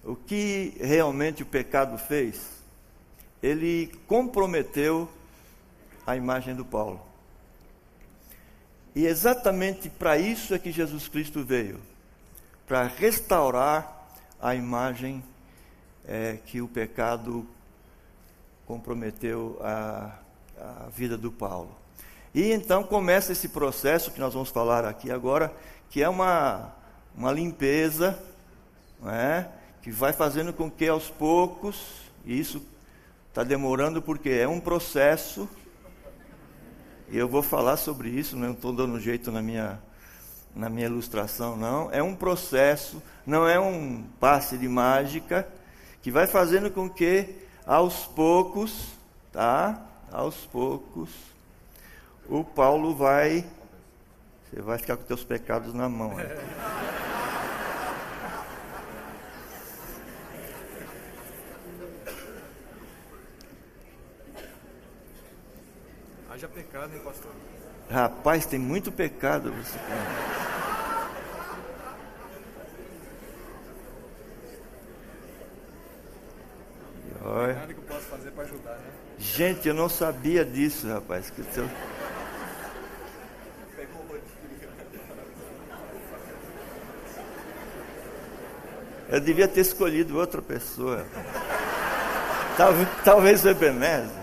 o 0.03 0.15
que 0.15 0.77
realmente 0.79 1.43
o 1.43 1.45
pecado 1.45 1.97
fez? 1.97 2.61
Ele 3.41 3.91
comprometeu 4.07 5.09
a 6.05 6.15
imagem 6.15 6.55
do 6.55 6.63
Paulo. 6.63 7.10
E 8.95 9.05
exatamente 9.05 9.89
para 9.89 10.17
isso 10.17 10.53
é 10.53 10.59
que 10.59 10.71
Jesus 10.71 11.07
Cristo 11.07 11.43
veio 11.43 11.79
para 12.67 12.83
restaurar 12.87 14.07
a 14.41 14.55
imagem 14.55 15.23
é, 16.07 16.37
que 16.45 16.61
o 16.61 16.67
pecado 16.67 17.45
comprometeu 18.65 19.59
a, 19.61 20.15
a 20.57 20.89
vida 20.89 21.17
do 21.17 21.31
Paulo. 21.31 21.75
E 22.33 22.51
então 22.51 22.83
começa 22.83 23.33
esse 23.33 23.49
processo 23.49 24.11
que 24.11 24.19
nós 24.19 24.33
vamos 24.33 24.49
falar 24.49 24.85
aqui 24.85 25.11
agora, 25.11 25.53
que 25.89 26.01
é 26.01 26.07
uma, 26.07 26.73
uma 27.15 27.31
limpeza, 27.31 28.17
é? 29.05 29.45
que 29.81 29.91
vai 29.91 30.13
fazendo 30.13 30.53
com 30.53 30.71
que 30.71 30.87
aos 30.87 31.09
poucos, 31.09 31.75
e 32.25 32.39
isso 32.39 32.65
está 33.27 33.43
demorando 33.43 34.01
porque 34.01 34.29
é 34.29 34.47
um 34.47 34.59
processo, 34.59 35.49
eu 37.17 37.27
vou 37.27 37.43
falar 37.43 37.77
sobre 37.77 38.09
isso, 38.09 38.37
não 38.37 38.51
estou 38.51 38.71
dando 38.73 38.99
jeito 38.99 39.31
na 39.31 39.41
minha, 39.41 39.79
na 40.55 40.69
minha 40.69 40.87
ilustração, 40.87 41.55
não. 41.57 41.91
É 41.91 42.01
um 42.01 42.15
processo, 42.15 43.01
não 43.25 43.47
é 43.47 43.59
um 43.59 44.03
passe 44.19 44.57
de 44.57 44.67
mágica, 44.67 45.47
que 46.01 46.09
vai 46.09 46.27
fazendo 46.27 46.71
com 46.71 46.89
que 46.89 47.35
aos 47.65 48.05
poucos, 48.05 48.93
tá? 49.31 49.81
Aos 50.11 50.35
poucos, 50.45 51.09
o 52.27 52.43
Paulo 52.43 52.95
vai. 52.95 53.45
Você 54.49 54.61
vai 54.61 54.77
ficar 54.77 54.97
com 54.97 55.03
teus 55.03 55.23
pecados 55.23 55.73
na 55.73 55.87
mão. 55.87 56.15
Né? 56.15 56.25
pecado, 66.81 66.95
hein, 66.95 67.01
pastor? 67.03 67.31
Rapaz, 67.89 68.45
tem 68.45 68.59
muito 68.59 68.91
pecado. 68.91 69.53
Você... 69.53 69.77
Nada 77.23 77.73
que 77.73 77.79
eu 77.79 77.83
posso 77.83 78.05
fazer 78.07 78.31
para 78.31 78.43
ajudar, 78.43 78.71
né? 78.71 78.91
Gente, 79.19 79.67
eu 79.67 79.73
não 79.73 79.87
sabia 79.87 80.43
disso, 80.43 80.87
rapaz. 80.87 81.29
Que 81.29 81.43
seu... 81.43 81.69
Eu 89.09 89.19
devia 89.19 89.47
ter 89.47 89.59
escolhido 89.61 90.17
outra 90.17 90.41
pessoa. 90.41 91.05
Talvez, 92.57 92.87
talvez 93.03 93.45
o 93.45 93.49
Ebenezer. 93.49 94.21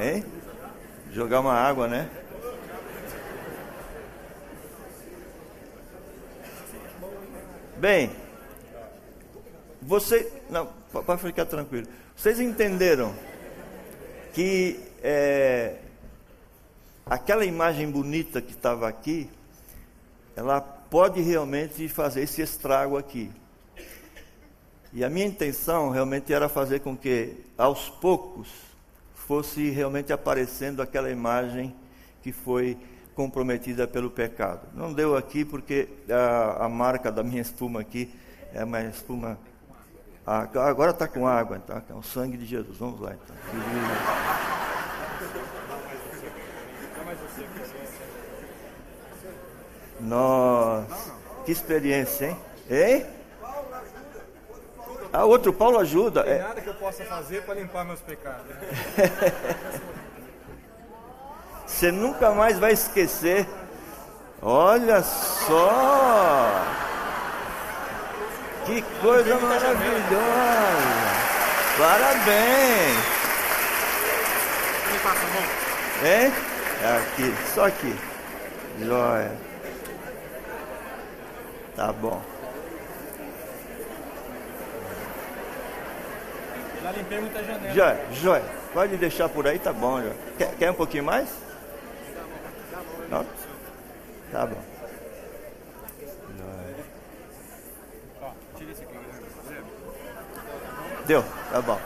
Hein? 0.00 0.24
Jogar 1.30 1.42
uma 1.42 1.54
água, 1.54 1.86
né? 1.86 2.10
Bem, 7.76 8.10
você. 9.80 10.28
Não, 10.50 10.66
pode 10.90 11.22
ficar 11.22 11.46
tranquilo. 11.46 11.86
Vocês 12.16 12.40
entenderam 12.40 13.14
que 14.34 14.80
é, 15.04 15.76
aquela 17.06 17.44
imagem 17.44 17.88
bonita 17.88 18.42
que 18.42 18.50
estava 18.50 18.88
aqui, 18.88 19.30
ela 20.34 20.60
pode 20.60 21.20
realmente 21.20 21.86
fazer 21.86 22.22
esse 22.22 22.42
estrago 22.42 22.98
aqui. 22.98 23.30
E 24.92 25.04
a 25.04 25.08
minha 25.08 25.26
intenção 25.26 25.90
realmente 25.90 26.32
era 26.32 26.48
fazer 26.48 26.80
com 26.80 26.96
que, 26.96 27.36
aos 27.56 27.88
poucos, 27.88 28.69
fosse 29.30 29.70
realmente 29.70 30.12
aparecendo 30.12 30.82
aquela 30.82 31.08
imagem 31.08 31.72
que 32.20 32.32
foi 32.32 32.76
comprometida 33.14 33.86
pelo 33.86 34.10
pecado. 34.10 34.66
Não 34.74 34.92
deu 34.92 35.16
aqui 35.16 35.44
porque 35.44 35.88
a, 36.10 36.64
a 36.64 36.68
marca 36.68 37.12
da 37.12 37.22
minha 37.22 37.40
espuma 37.40 37.80
aqui 37.80 38.12
é 38.52 38.64
uma 38.64 38.82
espuma. 38.82 39.38
A, 40.26 40.40
agora 40.68 40.90
está 40.90 41.06
com 41.06 41.28
água, 41.28 41.60
tá? 41.60 41.80
é 41.88 41.94
o 41.94 42.02
sangue 42.02 42.36
de 42.36 42.44
Jesus. 42.44 42.76
Vamos 42.76 43.00
lá 43.00 43.12
então. 43.14 43.36
Nossa, 50.00 51.14
que 51.46 51.52
experiência, 51.52 52.30
hein? 52.30 52.36
Hein? 52.68 53.19
Ah, 55.12 55.24
outro 55.24 55.52
Paulo 55.52 55.78
ajuda. 55.78 56.20
Não 56.20 56.28
tem 56.28 56.38
é... 56.38 56.42
nada 56.42 56.60
que 56.60 56.68
eu 56.68 56.74
possa 56.74 57.04
fazer 57.04 57.42
para 57.42 57.54
limpar 57.54 57.84
meus 57.84 58.00
pecados. 58.00 58.46
Você 61.66 61.90
nunca 61.90 62.30
mais 62.30 62.58
vai 62.58 62.72
esquecer. 62.72 63.46
Olha 64.42 65.02
só! 65.02 66.50
Que 68.66 68.82
coisa 69.00 69.38
maravilhosa! 69.38 70.00
Parabéns! 71.78 72.96
Me 74.92 74.98
passa 74.98 75.26
a 75.26 75.30
mão. 75.30 75.42
Hein? 76.04 76.32
É 76.82 76.96
aqui, 76.96 77.34
só 77.54 77.66
aqui. 77.66 77.94
Joia. 78.80 79.32
Tá 81.76 81.92
bom. 81.92 82.22
Já 86.82 86.92
limpei 86.92 87.20
muita 87.20 87.44
janela. 87.44 87.74
Joia, 87.74 88.00
joia. 88.12 88.44
Pode 88.72 88.96
deixar 88.96 89.28
por 89.28 89.46
aí, 89.46 89.58
tá 89.58 89.72
bom. 89.72 90.00
Joia. 90.00 90.16
Quer, 90.38 90.54
quer 90.56 90.70
um 90.70 90.74
pouquinho 90.74 91.04
mais? 91.04 91.28
Não? 93.10 93.26
Tá 94.32 94.46
bom. 94.46 94.62
Deu, 101.06 101.24
tá 101.50 101.60
bom. 101.60 101.80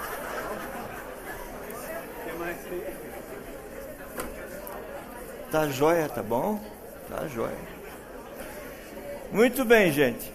Tá 5.50 5.68
joia, 5.68 6.08
tá 6.08 6.22
bom? 6.22 6.60
Tá 7.08 7.26
joia. 7.26 7.56
Muito 9.32 9.64
bem, 9.64 9.90
gente. 9.90 10.32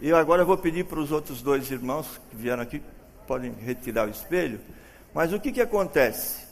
E 0.00 0.12
agora 0.12 0.42
eu 0.42 0.46
vou 0.46 0.58
pedir 0.58 0.84
para 0.84 0.98
os 0.98 1.10
outros 1.10 1.40
dois 1.40 1.70
irmãos 1.70 2.20
que 2.28 2.36
vieram 2.36 2.62
aqui 2.62 2.82
podem 3.26 3.52
retirar 3.52 4.06
o 4.06 4.10
espelho. 4.10 4.60
Mas 5.12 5.32
o 5.32 5.40
que, 5.40 5.52
que 5.52 5.60
acontece? 5.60 6.46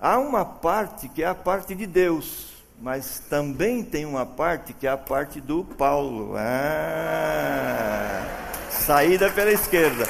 há 0.00 0.18
uma 0.18 0.44
parte 0.44 1.08
que 1.08 1.22
é 1.22 1.26
a 1.26 1.34
parte 1.34 1.74
de 1.74 1.86
Deus, 1.86 2.48
mas 2.80 3.20
também 3.28 3.84
tem 3.84 4.06
uma 4.06 4.24
parte 4.24 4.72
que 4.72 4.86
é 4.86 4.90
a 4.90 4.96
parte 4.96 5.40
do 5.40 5.62
Paulo. 5.64 6.34
Ah, 6.36 8.24
saída 8.70 9.30
pela 9.30 9.52
esquerda. 9.52 10.06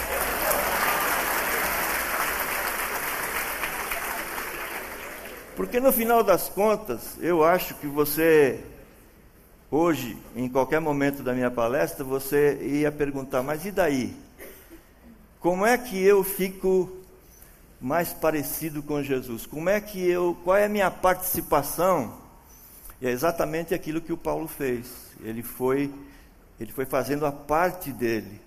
Porque 5.56 5.80
no 5.80 5.92
final 5.92 6.22
das 6.22 6.48
contas, 6.48 7.18
eu 7.20 7.44
acho 7.44 7.74
que 7.74 7.86
você, 7.86 8.60
hoje, 9.70 10.16
em 10.34 10.48
qualquer 10.48 10.80
momento 10.80 11.22
da 11.22 11.34
minha 11.34 11.50
palestra, 11.50 12.02
você 12.04 12.56
ia 12.62 12.90
perguntar: 12.90 13.42
mas 13.42 13.66
e 13.66 13.70
daí? 13.70 14.16
Como 15.40 15.64
é 15.64 15.78
que 15.78 15.98
eu 15.98 16.22
fico 16.22 16.98
mais 17.80 18.12
parecido 18.12 18.82
com 18.82 19.02
Jesus? 19.02 19.46
Como 19.46 19.70
é 19.70 19.80
que 19.80 19.98
eu, 19.98 20.36
qual 20.44 20.54
é 20.54 20.66
a 20.66 20.68
minha 20.68 20.90
participação? 20.90 22.14
E 23.00 23.06
é 23.06 23.10
exatamente 23.10 23.72
aquilo 23.72 24.02
que 24.02 24.12
o 24.12 24.18
Paulo 24.18 24.46
fez. 24.46 24.86
Ele 25.22 25.42
foi, 25.42 25.90
ele 26.60 26.70
foi 26.70 26.84
fazendo 26.84 27.24
a 27.24 27.32
parte 27.32 27.90
dele. 27.90 28.38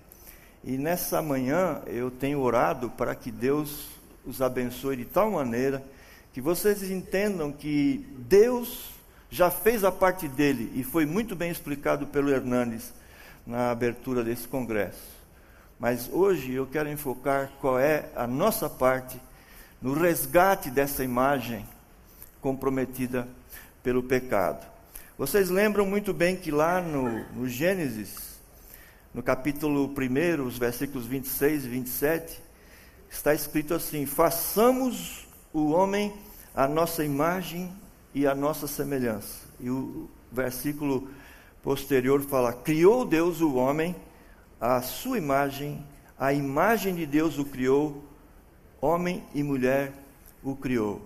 E 0.64 0.78
nessa 0.78 1.20
manhã 1.20 1.82
eu 1.88 2.12
tenho 2.12 2.40
orado 2.40 2.92
para 2.92 3.16
que 3.16 3.32
Deus 3.32 3.88
os 4.24 4.40
abençoe 4.40 4.98
de 4.98 5.06
tal 5.06 5.32
maneira 5.32 5.84
que 6.32 6.40
vocês 6.40 6.84
entendam 6.92 7.52
que 7.52 8.06
Deus 8.20 8.92
já 9.32 9.50
fez 9.50 9.84
a 9.84 9.92
parte 9.92 10.28
dele 10.28 10.72
e 10.76 10.84
foi 10.84 11.08
muito 11.08 11.36
bem 11.36 11.50
explicado 11.50 12.06
pelo 12.06 12.30
Hernandes 12.30 12.94
na 13.48 13.72
abertura 13.72 14.24
desse 14.24 14.48
congresso. 14.48 15.13
Mas 15.80 16.10
hoje 16.12 16.54
eu 16.54 16.66
quero 16.66 16.90
enfocar 16.90 17.52
qual 17.60 17.80
é 17.80 18.10
a 18.16 18.26
nossa 18.26 18.70
parte 18.70 19.20
no 19.82 19.94
resgate 19.94 20.70
dessa 20.70 21.04
imagem 21.04 21.66
comprometida 22.40 23.28
pelo 23.82 24.02
pecado. 24.02 24.66
Vocês 25.18 25.50
lembram 25.50 25.86
muito 25.86 26.14
bem 26.14 26.36
que 26.36 26.52
lá 26.52 26.82
no, 26.82 27.24
no 27.34 27.48
Gênesis, 27.48 28.40
no 29.14 29.22
capítulo 29.22 29.94
1, 29.96 30.44
os 30.44 30.58
versículos 30.58 31.06
26 31.06 31.66
e 31.66 31.70
27, 31.70 32.42
está 33.10 33.34
escrito 33.34 33.74
assim: 33.74 34.06
Façamos 34.06 35.28
o 35.54 35.72
homem 35.72 36.14
a 36.56 36.68
nossa 36.68 37.04
imagem 37.04 37.72
e 38.14 38.26
a 38.26 38.36
nossa 38.36 38.68
semelhança. 38.68 39.44
E 39.60 39.70
o 39.70 40.10
versículo 40.32 41.10
posterior 41.62 42.22
fala: 42.22 42.54
Criou 42.54 43.06
Deus 43.06 43.42
o 43.42 43.56
homem, 43.56 43.96
a 44.66 44.82
sua 44.82 45.18
imagem, 45.18 45.86
a 46.18 46.32
imagem 46.32 46.96
de 46.96 47.06
Deus 47.06 47.38
o 47.38 47.44
criou, 47.44 48.02
homem 48.80 49.22
e 49.36 49.44
mulher 49.44 49.92
o 50.42 50.56
criou. 50.56 51.06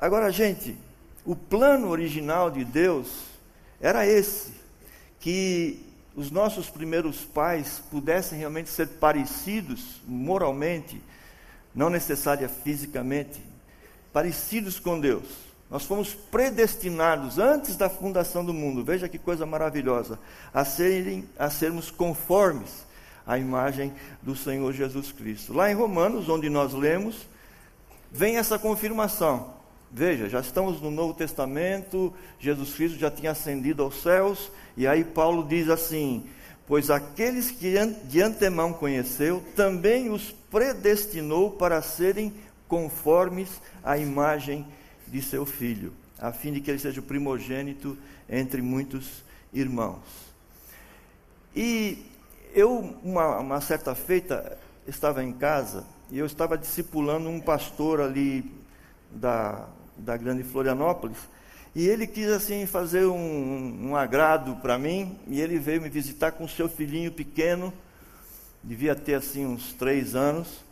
Agora, 0.00 0.32
gente, 0.32 0.74
o 1.22 1.36
plano 1.36 1.88
original 1.88 2.50
de 2.50 2.64
Deus 2.64 3.24
era 3.78 4.06
esse: 4.06 4.54
que 5.20 5.84
os 6.14 6.30
nossos 6.30 6.70
primeiros 6.70 7.26
pais 7.26 7.82
pudessem 7.90 8.38
realmente 8.38 8.70
ser 8.70 8.88
parecidos 8.88 10.00
moralmente 10.06 11.02
não 11.74 11.90
necessária 11.90 12.48
fisicamente, 12.48 13.38
parecidos 14.14 14.80
com 14.80 14.98
Deus. 14.98 15.45
Nós 15.70 15.84
fomos 15.84 16.14
predestinados 16.14 17.38
antes 17.38 17.76
da 17.76 17.88
fundação 17.88 18.44
do 18.44 18.54
mundo, 18.54 18.84
veja 18.84 19.08
que 19.08 19.18
coisa 19.18 19.44
maravilhosa, 19.44 20.18
a, 20.54 20.64
serem, 20.64 21.24
a 21.36 21.50
sermos 21.50 21.90
conformes 21.90 22.86
à 23.26 23.36
imagem 23.36 23.92
do 24.22 24.36
Senhor 24.36 24.72
Jesus 24.72 25.10
Cristo. 25.10 25.52
Lá 25.52 25.70
em 25.70 25.74
Romanos, 25.74 26.28
onde 26.28 26.48
nós 26.48 26.72
lemos, 26.72 27.26
vem 28.12 28.36
essa 28.36 28.58
confirmação. 28.58 29.54
Veja, 29.90 30.28
já 30.28 30.40
estamos 30.40 30.80
no 30.80 30.90
Novo 30.90 31.14
Testamento, 31.14 32.12
Jesus 32.38 32.74
Cristo 32.74 32.98
já 32.98 33.10
tinha 33.10 33.32
ascendido 33.32 33.82
aos 33.82 34.02
céus, 34.02 34.50
e 34.76 34.86
aí 34.86 35.02
Paulo 35.02 35.44
diz 35.48 35.68
assim: 35.68 36.26
Pois 36.66 36.90
aqueles 36.90 37.50
que 37.50 37.74
de 38.04 38.20
antemão 38.20 38.72
conheceu, 38.72 39.42
também 39.56 40.10
os 40.10 40.32
predestinou 40.50 41.50
para 41.50 41.82
serem 41.82 42.32
conformes 42.68 43.60
à 43.82 43.96
imagem 43.96 44.62
de 44.62 44.85
seu 45.22 45.46
filho, 45.46 45.92
a 46.18 46.32
fim 46.32 46.52
de 46.52 46.60
que 46.60 46.70
ele 46.70 46.78
seja 46.78 47.00
o 47.00 47.02
primogênito 47.02 47.96
entre 48.28 48.62
muitos 48.62 49.24
irmãos. 49.52 50.02
E 51.54 52.04
eu, 52.54 52.96
uma, 53.02 53.38
uma 53.38 53.60
certa 53.60 53.94
feita, 53.94 54.58
estava 54.86 55.24
em 55.24 55.32
casa 55.32 55.84
e 56.10 56.18
eu 56.18 56.26
estava 56.26 56.56
discipulando 56.56 57.28
um 57.28 57.40
pastor 57.40 58.00
ali 58.00 58.50
da, 59.10 59.68
da 59.96 60.16
Grande 60.16 60.42
Florianópolis, 60.42 61.18
e 61.74 61.86
ele 61.86 62.06
quis 62.06 62.28
assim 62.28 62.64
fazer 62.64 63.04
um, 63.04 63.90
um 63.90 63.96
agrado 63.96 64.56
para 64.56 64.78
mim, 64.78 65.18
e 65.26 65.40
ele 65.40 65.58
veio 65.58 65.82
me 65.82 65.90
visitar 65.90 66.32
com 66.32 66.48
seu 66.48 66.68
filhinho 66.68 67.12
pequeno, 67.12 67.72
devia 68.62 68.94
ter 68.94 69.14
assim 69.14 69.44
uns 69.44 69.72
três 69.74 70.14
anos. 70.14 70.64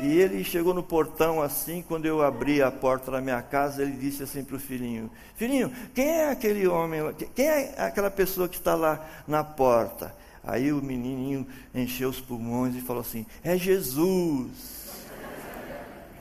E 0.00 0.18
ele 0.18 0.44
chegou 0.44 0.74
no 0.74 0.82
portão 0.82 1.40
assim, 1.40 1.82
quando 1.82 2.04
eu 2.04 2.22
abri 2.22 2.60
a 2.60 2.70
porta 2.70 3.10
da 3.10 3.20
minha 3.20 3.40
casa, 3.40 3.82
ele 3.82 3.92
disse 3.92 4.22
assim 4.22 4.44
para 4.44 4.56
o 4.56 4.60
filhinho: 4.60 5.10
Filhinho, 5.36 5.72
quem 5.94 6.08
é 6.08 6.30
aquele 6.30 6.66
homem? 6.66 7.00
Quem 7.34 7.46
é 7.46 7.74
aquela 7.78 8.10
pessoa 8.10 8.48
que 8.48 8.56
está 8.56 8.74
lá 8.74 9.06
na 9.26 9.42
porta? 9.42 10.14
Aí 10.44 10.72
o 10.72 10.82
menininho 10.82 11.46
encheu 11.74 12.08
os 12.10 12.20
pulmões 12.20 12.74
e 12.76 12.80
falou 12.80 13.00
assim: 13.00 13.24
É 13.42 13.56
Jesus. 13.56 14.86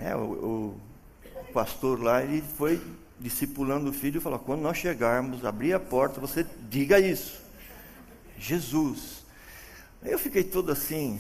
É, 0.02 0.16
o, 0.16 0.20
o 0.20 1.54
pastor 1.54 2.02
lá, 2.02 2.24
ele 2.24 2.42
foi 2.42 2.82
discipulando 3.20 3.90
o 3.90 3.94
filho, 3.94 4.22
falou: 4.22 4.40
quando 4.40 4.62
nós 4.62 4.78
chegarmos, 4.78 5.46
abrir 5.46 5.74
a 5.74 5.80
porta, 5.80 6.20
você 6.20 6.46
diga 6.70 7.00
isso. 7.00 7.42
Jesus. 8.38 9.26
Eu 10.04 10.20
fiquei 10.20 10.44
todo 10.44 10.72
assim, 10.72 11.20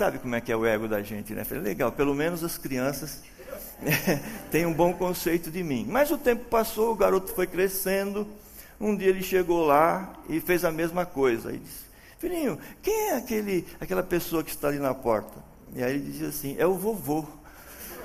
sabe 0.00 0.18
como 0.18 0.34
é 0.34 0.40
que 0.40 0.50
é 0.50 0.56
o 0.56 0.64
ego 0.64 0.88
da 0.88 1.02
gente, 1.02 1.34
né? 1.34 1.44
Falei, 1.44 1.62
legal, 1.62 1.92
pelo 1.92 2.14
menos 2.14 2.42
as 2.42 2.56
crianças 2.56 3.20
têm 4.50 4.64
um 4.64 4.72
bom 4.72 4.94
conceito 4.94 5.50
de 5.50 5.62
mim. 5.62 5.84
Mas 5.86 6.10
o 6.10 6.16
tempo 6.16 6.46
passou, 6.46 6.92
o 6.92 6.94
garoto 6.96 7.34
foi 7.34 7.46
crescendo. 7.46 8.26
Um 8.80 8.96
dia 8.96 9.10
ele 9.10 9.22
chegou 9.22 9.66
lá 9.66 10.10
e 10.26 10.40
fez 10.40 10.64
a 10.64 10.72
mesma 10.72 11.04
coisa. 11.04 11.52
E 11.52 11.58
disse: 11.58 11.84
Filhinho, 12.18 12.58
quem 12.80 13.10
é 13.10 13.16
aquele, 13.16 13.66
aquela 13.78 14.02
pessoa 14.02 14.42
que 14.42 14.48
está 14.48 14.68
ali 14.68 14.78
na 14.78 14.94
porta? 14.94 15.38
E 15.74 15.82
aí 15.82 15.96
ele 15.96 16.10
disse 16.10 16.24
assim: 16.24 16.56
É 16.58 16.66
o 16.66 16.74
vovô. 16.74 17.26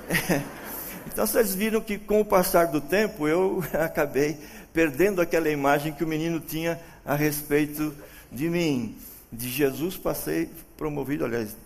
Então 1.06 1.24
vocês 1.24 1.54
viram 1.54 1.80
que 1.80 1.96
com 1.96 2.20
o 2.20 2.24
passar 2.24 2.66
do 2.66 2.80
tempo 2.80 3.28
eu 3.28 3.62
acabei 3.72 4.36
perdendo 4.72 5.22
aquela 5.22 5.48
imagem 5.48 5.92
que 5.92 6.02
o 6.02 6.06
menino 6.06 6.40
tinha 6.40 6.78
a 7.04 7.14
respeito 7.14 7.94
de 8.30 8.50
mim. 8.50 8.96
De 9.32 9.48
Jesus 9.48 9.96
passei 9.96 10.50
promovido, 10.76 11.24
aliás, 11.24 11.56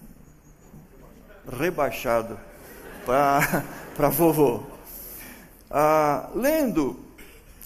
rebaixado 1.51 2.39
para 3.05 4.09
vovô. 4.11 4.63
Ah, 5.71 6.31
lendo 6.35 6.99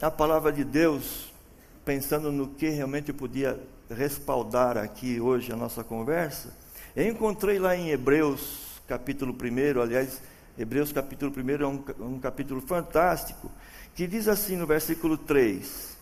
a 0.00 0.10
palavra 0.10 0.52
de 0.52 0.64
Deus, 0.64 1.32
pensando 1.84 2.32
no 2.32 2.48
que 2.48 2.68
realmente 2.68 3.12
podia 3.12 3.58
respaldar 3.90 4.76
aqui 4.76 5.20
hoje 5.20 5.52
a 5.52 5.56
nossa 5.56 5.84
conversa, 5.84 6.52
eu 6.96 7.08
encontrei 7.08 7.58
lá 7.58 7.76
em 7.76 7.90
Hebreus, 7.90 8.80
capítulo 8.86 9.34
1, 9.34 9.80
aliás, 9.80 10.20
Hebreus 10.56 10.92
capítulo 10.92 11.32
1 11.36 11.50
é 11.50 11.66
um, 11.66 12.14
um 12.14 12.18
capítulo 12.20 12.60
fantástico, 12.60 13.50
que 13.94 14.06
diz 14.06 14.28
assim 14.28 14.56
no 14.56 14.66
versículo 14.66 15.18
3: 15.18 15.96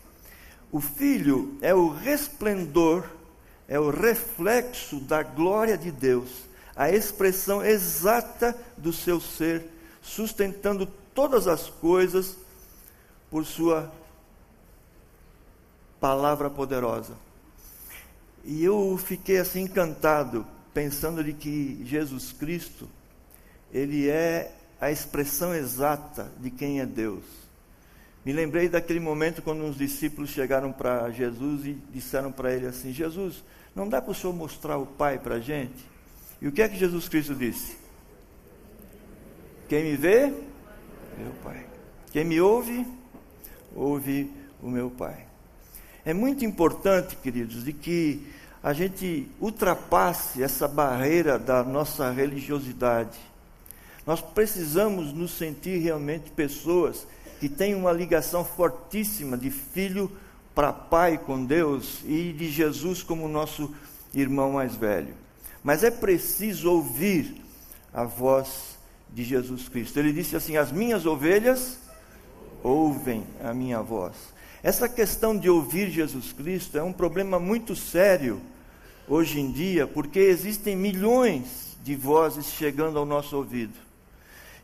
O 0.71 0.81
Filho 0.81 1.57
é 1.63 1.75
o 1.75 1.89
resplendor, 1.89 3.05
é 3.67 3.81
o 3.81 3.91
reflexo 3.91 5.01
da 5.01 5.23
glória 5.23 5.79
de 5.79 5.91
Deus, 5.91 6.45
a 6.75 6.91
expressão 6.91 7.65
exata 7.65 8.57
do 8.77 8.93
seu 8.93 9.21
ser, 9.21 9.65
sustentando 10.01 10.87
todas 11.15 11.47
as 11.47 11.69
coisas 11.69 12.37
por 13.31 13.45
sua 13.45 13.93
palavra 16.01 16.51
poderosa. 16.51 17.15
E 18.45 18.65
eu 18.65 18.99
fiquei 18.99 19.39
assim 19.39 19.63
encantado, 19.63 20.45
pensando 20.75 21.23
de 21.23 21.33
que 21.33 21.83
Jesus 21.85 22.33
Cristo, 22.33 22.89
ele 23.73 24.09
é 24.09 24.53
a 24.81 24.91
expressão 24.91 25.55
exata 25.55 26.31
de 26.41 26.51
quem 26.51 26.81
é 26.81 26.87
Deus. 26.87 27.23
Me 28.25 28.33
lembrei 28.33 28.69
daquele 28.69 29.01
momento 29.01 29.43
quando 29.43 29.65
os 29.65 29.77
discípulos 29.77 30.31
chegaram 30.31 30.73
para 30.73 31.11
Jesus 31.11 31.67
e 31.67 31.75
disseram 31.93 32.33
para 32.33 32.53
ele 32.53 32.67
assim: 32.67 32.93
Jesus, 32.93 33.45
não 33.75 33.89
dá 33.89 34.01
para 34.01 34.13
o 34.13 34.15
senhor 34.15 34.33
mostrar 34.33 34.79
o 34.79 34.87
Pai 34.87 35.19
para 35.19 35.37
a 35.37 35.41
gente? 35.41 35.92
E 36.43 36.49
o 36.49 36.51
que 36.51 36.61
é 36.61 36.69
que 36.69 36.77
Jesus 36.77 37.09
Cristo 37.09 37.37
disse? 37.37 37.77
Quem 39.69 39.85
me 39.85 39.97
vê, 39.97 40.27
o 40.27 41.43
Pai. 41.45 41.65
Quem 42.11 42.25
me 42.25 42.41
ouve, 42.41 42.85
ouve 43.77 44.29
o 44.61 44.69
meu 44.69 44.91
Pai. 44.91 45.25
É 46.05 46.13
muito 46.13 46.45
importante, 46.45 47.15
queridos, 47.15 47.63
de 47.63 47.73
que 47.73 48.27
a 48.61 48.73
gente 48.73 49.29
ultrapasse 49.41 50.43
essa 50.43 50.67
barreira 50.67 51.39
da 51.39 51.63
nossa 51.65 52.11
religiosidade 52.11 53.19
Nós 54.05 54.21
precisamos 54.21 55.13
nos 55.13 55.31
sentir 55.33 55.79
realmente 55.79 56.31
pessoas 56.33 57.07
que 57.39 57.49
têm 57.49 57.73
uma 57.77 57.93
ligação 57.93 58.45
fortíssima 58.45 59.39
de 59.39 59.49
filho 59.49 60.11
para 60.57 60.73
pai 60.73 61.19
com 61.19 61.45
Deus 61.45 62.01
e 62.05 62.33
de 62.33 62.51
Jesus 62.51 63.01
como 63.01 63.29
nosso 63.29 63.73
irmão 64.13 64.53
mais 64.53 64.75
velho. 64.75 65.22
Mas 65.63 65.85
é 65.85 65.91
preciso 65.91 66.71
ouvir 66.71 67.43
a 67.93 68.05
voz 68.05 68.79
de 69.11 69.23
Jesus 69.23 69.69
Cristo. 69.69 69.99
Ele 69.99 70.13
disse 70.13 70.35
assim: 70.35 70.57
As 70.57 70.73
minhas 70.73 71.07
ovelhas 71.07 71.79
ouvem 72.63 73.25
a 73.43 73.53
minha 73.53 73.81
voz. 73.81 74.15
Essa 74.63 74.89
questão 74.89 75.37
de 75.37 75.51
ouvir 75.51 75.91
Jesus 75.91 76.33
Cristo 76.33 76.79
é 76.79 76.83
um 76.83 76.93
problema 76.93 77.39
muito 77.39 77.75
sério 77.75 78.41
hoje 79.09 79.41
em 79.41 79.51
dia, 79.51 79.87
porque 79.87 80.21
existem 80.21 80.77
milhões 80.77 81.77
de 81.83 81.97
vozes 81.97 82.47
chegando 82.47 82.99
ao 82.99 83.05
nosso 83.05 83.37
ouvido. 83.37 83.75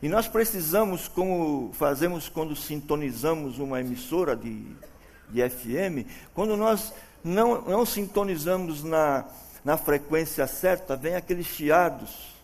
E 0.01 0.07
nós 0.07 0.27
precisamos, 0.29 1.09
como 1.09 1.71
fazemos 1.73 2.29
quando 2.29 2.55
sintonizamos 2.55 3.59
uma 3.59 3.81
emissora 3.81 4.33
de, 4.33 4.65
de 5.29 5.49
FM, 5.49 6.07
quando 6.33 6.55
nós 6.55 6.93
não, 7.21 7.61
não 7.63 7.85
sintonizamos 7.85 8.81
na, 8.81 9.25
na 9.63 9.77
frequência 9.77 10.45
certa, 10.47 10.95
vem 10.95 11.15
aqueles 11.15 11.47
chiados. 11.47 12.35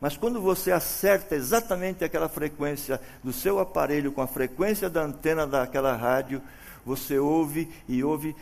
Mas 0.00 0.16
quando 0.16 0.40
você 0.40 0.72
acerta 0.72 1.34
exatamente 1.34 2.04
aquela 2.04 2.28
frequência 2.28 3.00
do 3.24 3.32
seu 3.32 3.58
aparelho 3.58 4.12
com 4.12 4.20
a 4.20 4.26
frequência 4.26 4.90
da 4.90 5.02
antena 5.02 5.46
daquela 5.46 5.96
rádio, 5.96 6.42
você 6.84 7.18
ouve 7.18 7.68
e 7.88 8.04
ouve 8.04 8.36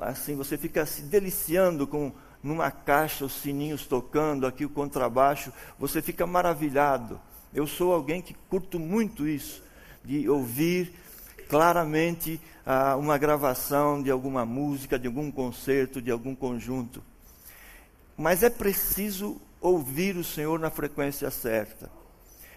assim, 0.00 0.36
você 0.36 0.56
fica 0.56 0.86
se 0.86 1.02
deliciando 1.02 1.86
com 1.86 2.12
numa 2.42 2.70
caixa 2.70 3.24
os 3.24 3.32
sininhos 3.32 3.86
tocando, 3.86 4.46
aqui 4.46 4.64
o 4.64 4.70
contrabaixo, 4.70 5.52
você 5.78 6.00
fica 6.00 6.26
maravilhado. 6.26 7.20
Eu 7.52 7.66
sou 7.66 7.92
alguém 7.92 8.22
que 8.22 8.34
curto 8.48 8.78
muito 8.78 9.26
isso, 9.26 9.62
de 10.04 10.28
ouvir 10.28 10.94
claramente 11.48 12.40
ah, 12.64 12.96
uma 12.96 13.18
gravação 13.18 14.00
de 14.00 14.10
alguma 14.10 14.44
música, 14.44 14.98
de 14.98 15.08
algum 15.08 15.30
concerto, 15.30 16.00
de 16.00 16.10
algum 16.10 16.34
conjunto. 16.34 17.02
Mas 18.16 18.42
é 18.42 18.50
preciso 18.50 19.40
ouvir 19.60 20.16
o 20.16 20.24
Senhor 20.24 20.58
na 20.58 20.70
frequência 20.70 21.30
certa. 21.30 21.90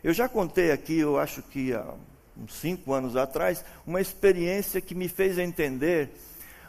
Eu 0.04 0.14
já 0.14 0.30
contei 0.30 0.72
aqui, 0.72 1.00
eu 1.00 1.20
acho 1.20 1.42
que 1.42 1.74
há 1.74 1.94
uns 2.38 2.54
cinco 2.54 2.94
anos 2.94 3.16
atrás, 3.16 3.66
uma 3.86 4.00
experiência 4.00 4.80
que 4.80 4.96
me 4.96 5.10
fez 5.10 5.38
entender 5.38 6.10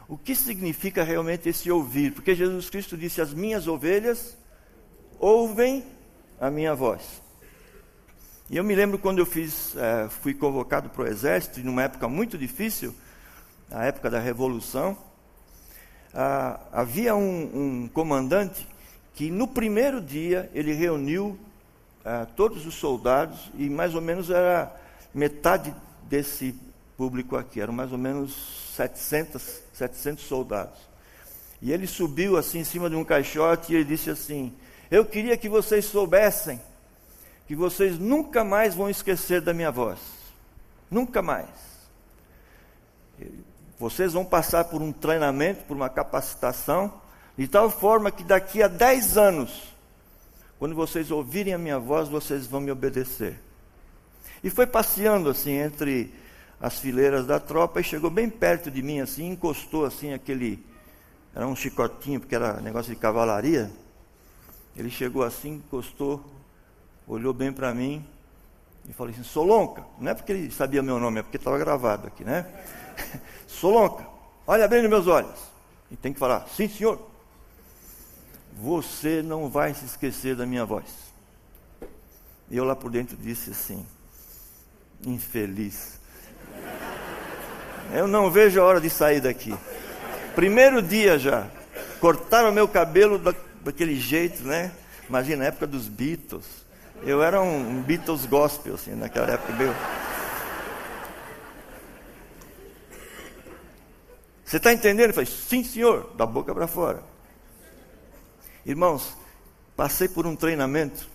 o 0.09 0.19
que 0.19 0.35
significa 0.35 1.05
realmente 1.05 1.49
esse 1.49 1.71
ouvir, 1.71 2.13
porque 2.13 2.35
Jesus 2.35 2.69
Cristo 2.69 2.97
disse: 2.97 3.21
As 3.21 3.33
minhas 3.33 3.69
ovelhas 3.69 4.37
ouvem 5.19 5.85
a 6.41 6.51
minha 6.51 6.75
voz. 6.75 7.23
E 8.49 8.57
eu 8.57 8.65
me 8.65 8.75
lembro 8.75 8.99
quando 8.99 9.21
eu 9.21 9.27
fiz, 9.27 9.77
é, 9.77 10.09
fui 10.09 10.35
convocado 10.35 10.91
para 10.91 11.05
o 11.05 11.07
exército, 11.07 11.61
numa 11.61 11.85
época 11.85 12.09
muito 12.09 12.37
difícil, 12.37 12.93
a 13.71 13.85
época 13.85 14.11
da 14.11 14.19
Revolução, 14.19 14.99
ah, 16.13 16.59
havia 16.73 17.15
um, 17.15 17.83
um, 17.85 17.89
comandante 17.89 18.67
que 19.15 19.31
no 19.31 19.47
primeiro 19.47 20.01
dia 20.01 20.51
ele 20.55 20.73
reuniu 20.73 21.39
ah, 22.05 22.27
todos 22.37 22.67
os 22.67 22.75
soldados 22.75 23.51
e 23.55 23.69
mais 23.69 23.95
ou 23.95 24.01
menos 24.01 24.31
era 24.31 24.75
metade 25.13 25.75
desse 26.05 26.55
público 26.97 27.37
aqui, 27.37 27.61
eram 27.61 27.73
mais 27.73 27.93
ou 27.93 27.99
menos 27.99 28.75
700, 28.77 29.63
700 29.73 30.25
soldados. 30.25 30.79
E 31.63 31.73
ele 31.73 31.87
subiu 31.87 32.37
assim 32.37 32.61
em 32.61 32.65
cima 32.65 32.89
de 32.89 32.97
um 32.97 33.05
caixote 33.05 33.73
e 33.73 33.77
ele 33.77 33.85
disse 33.85 34.11
assim: 34.11 34.53
Eu 34.91 35.05
queria 35.05 35.37
que 35.37 35.49
vocês 35.49 35.85
soubessem 35.85 36.61
que 37.47 37.57
vocês 37.57 37.99
nunca 37.99 38.45
mais 38.45 38.77
vão 38.77 38.89
esquecer 38.89 39.41
da 39.41 39.53
minha 39.53 39.73
voz. 39.73 39.99
Nunca 40.89 41.21
mais. 41.21 41.49
Vocês 43.77 44.13
vão 44.13 44.25
passar 44.25 44.67
por 44.67 44.81
um 44.81 44.93
treinamento, 44.93 45.65
por 45.65 45.77
uma 45.77 45.89
capacitação, 45.89 46.93
de 47.41 47.49
tal 47.49 47.71
forma 47.71 48.11
que 48.11 48.23
daqui 48.23 48.63
a 48.63 48.69
10 48.69 49.17
anos, 49.17 49.75
quando 50.59 50.75
vocês 50.75 51.11
ouvirem 51.11 51.55
a 51.55 51.59
minha 51.59 51.79
voz, 51.79 52.07
vocês 52.07 52.47
vão 52.47 52.61
me 52.61 52.71
obedecer. 52.71 53.41
E 54.45 54.51
foi 54.51 54.67
passeando 54.67 55.31
assim 55.31 55.53
entre 55.53 56.13
as 56.61 56.79
fileiras 56.79 57.27
da 57.27 57.41
tropa 57.41 57.81
e 57.81 57.83
chegou 57.83 58.11
bem 58.11 58.29
perto 58.29 58.71
de 58.71 58.83
mim 58.83 59.01
assim, 59.01 59.27
encostou 59.27 59.87
assim 59.87 60.13
aquele 60.13 60.63
era 61.35 61.47
um 61.47 61.57
chicotinho 61.57 62.21
porque 62.21 62.35
era 62.35 62.61
negócio 62.61 62.95
de 62.95 63.01
cavalaria. 63.01 63.71
Ele 64.77 64.91
chegou 64.91 65.23
assim, 65.23 65.55
encostou 65.55 66.23
olhou 67.09 67.33
bem 67.33 67.51
para 67.51 67.73
mim 67.73 68.07
e 68.87 68.93
falou 68.93 69.15
assim: 69.15 69.23
Solonca, 69.23 69.83
não 69.99 70.13
é 70.13 70.15
porque 70.15 70.33
ele 70.33 70.51
sabia 70.51 70.83
meu 70.83 71.01
nome, 71.01 71.21
é 71.21 71.23
porque 71.23 71.39
estava 71.39 71.57
gravado 71.57 72.07
aqui, 72.07 72.23
né? 72.23 72.45
Solonca, 73.49 74.07
olha 74.47 74.69
bem 74.69 74.83
nos 74.83 74.91
meus 74.91 75.07
olhos. 75.07 75.41
E 75.91 75.97
tem 75.97 76.13
que 76.13 76.19
falar: 76.19 76.47
Sim, 76.47 76.69
senhor. 76.69 77.10
Você 78.61 79.23
não 79.23 79.49
vai 79.49 79.73
se 79.73 79.87
esquecer 79.87 80.37
da 80.37 80.45
minha 80.45 80.67
voz. 80.67 80.85
E 82.51 82.59
eu 82.59 82.65
lá 82.65 82.77
por 82.77 82.91
dentro 82.91 83.17
disse 83.17 83.51
assim: 83.51 83.87
Infeliz. 85.07 85.99
Eu 87.91 88.07
não 88.07 88.31
vejo 88.31 88.61
a 88.61 88.65
hora 88.65 88.79
de 88.79 88.91
sair 88.91 89.21
daqui. 89.21 89.55
Primeiro 90.35 90.83
dia 90.83 91.19
já. 91.19 91.49
Cortaram 92.01 92.53
meu 92.53 92.69
cabelo 92.69 93.19
daquele 93.63 93.97
jeito, 93.99 94.43
né? 94.43 94.73
Imagina 95.09 95.45
a 95.45 95.47
época 95.47 95.67
dos 95.67 95.89
Beatles. 95.89 96.45
Eu 97.03 97.23
era 97.23 97.41
um 97.41 97.81
Beatles 97.81 98.27
gospel, 98.27 98.75
assim, 98.75 98.95
naquela 98.95 99.33
época 99.33 99.55
meu. 99.55 99.75
Você 104.45 104.59
está 104.59 104.71
entendendo? 104.71 105.09
Eu 105.09 105.15
falei, 105.15 105.31
sim, 105.31 105.65
senhor, 105.65 106.13
da 106.15 106.27
boca 106.27 106.55
para 106.55 106.67
fora. 106.67 107.03
Irmãos, 108.65 109.17
passei 109.77 110.09
por 110.09 110.27
um 110.27 110.37
treinamento. 110.37 111.09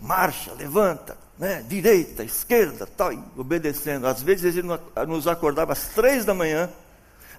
Marcha, 0.00 0.52
levanta, 0.52 1.16
né? 1.38 1.62
direita, 1.62 2.22
esquerda, 2.22 2.86
tal, 2.86 3.12
obedecendo. 3.36 4.06
Às 4.06 4.22
vezes 4.22 4.56
ele 4.56 4.68
nos 5.06 5.26
acordava 5.26 5.72
às 5.72 5.88
três 5.88 6.24
da 6.24 6.34
manhã, 6.34 6.70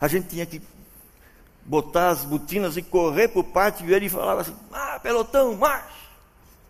a 0.01 0.07
gente 0.07 0.27
tinha 0.27 0.45
que 0.45 0.61
botar 1.65 2.09
as 2.09 2.23
botinas 2.23 2.77
e 2.77 2.81
correr 2.81 3.27
para 3.27 3.41
o 3.41 3.43
pátio 3.43 3.87
e 3.87 3.93
ele 3.93 4.09
falava 4.09 4.41
assim: 4.41 4.55
ah, 4.71 4.99
pelotão, 5.01 5.55
marcha, 5.55 5.87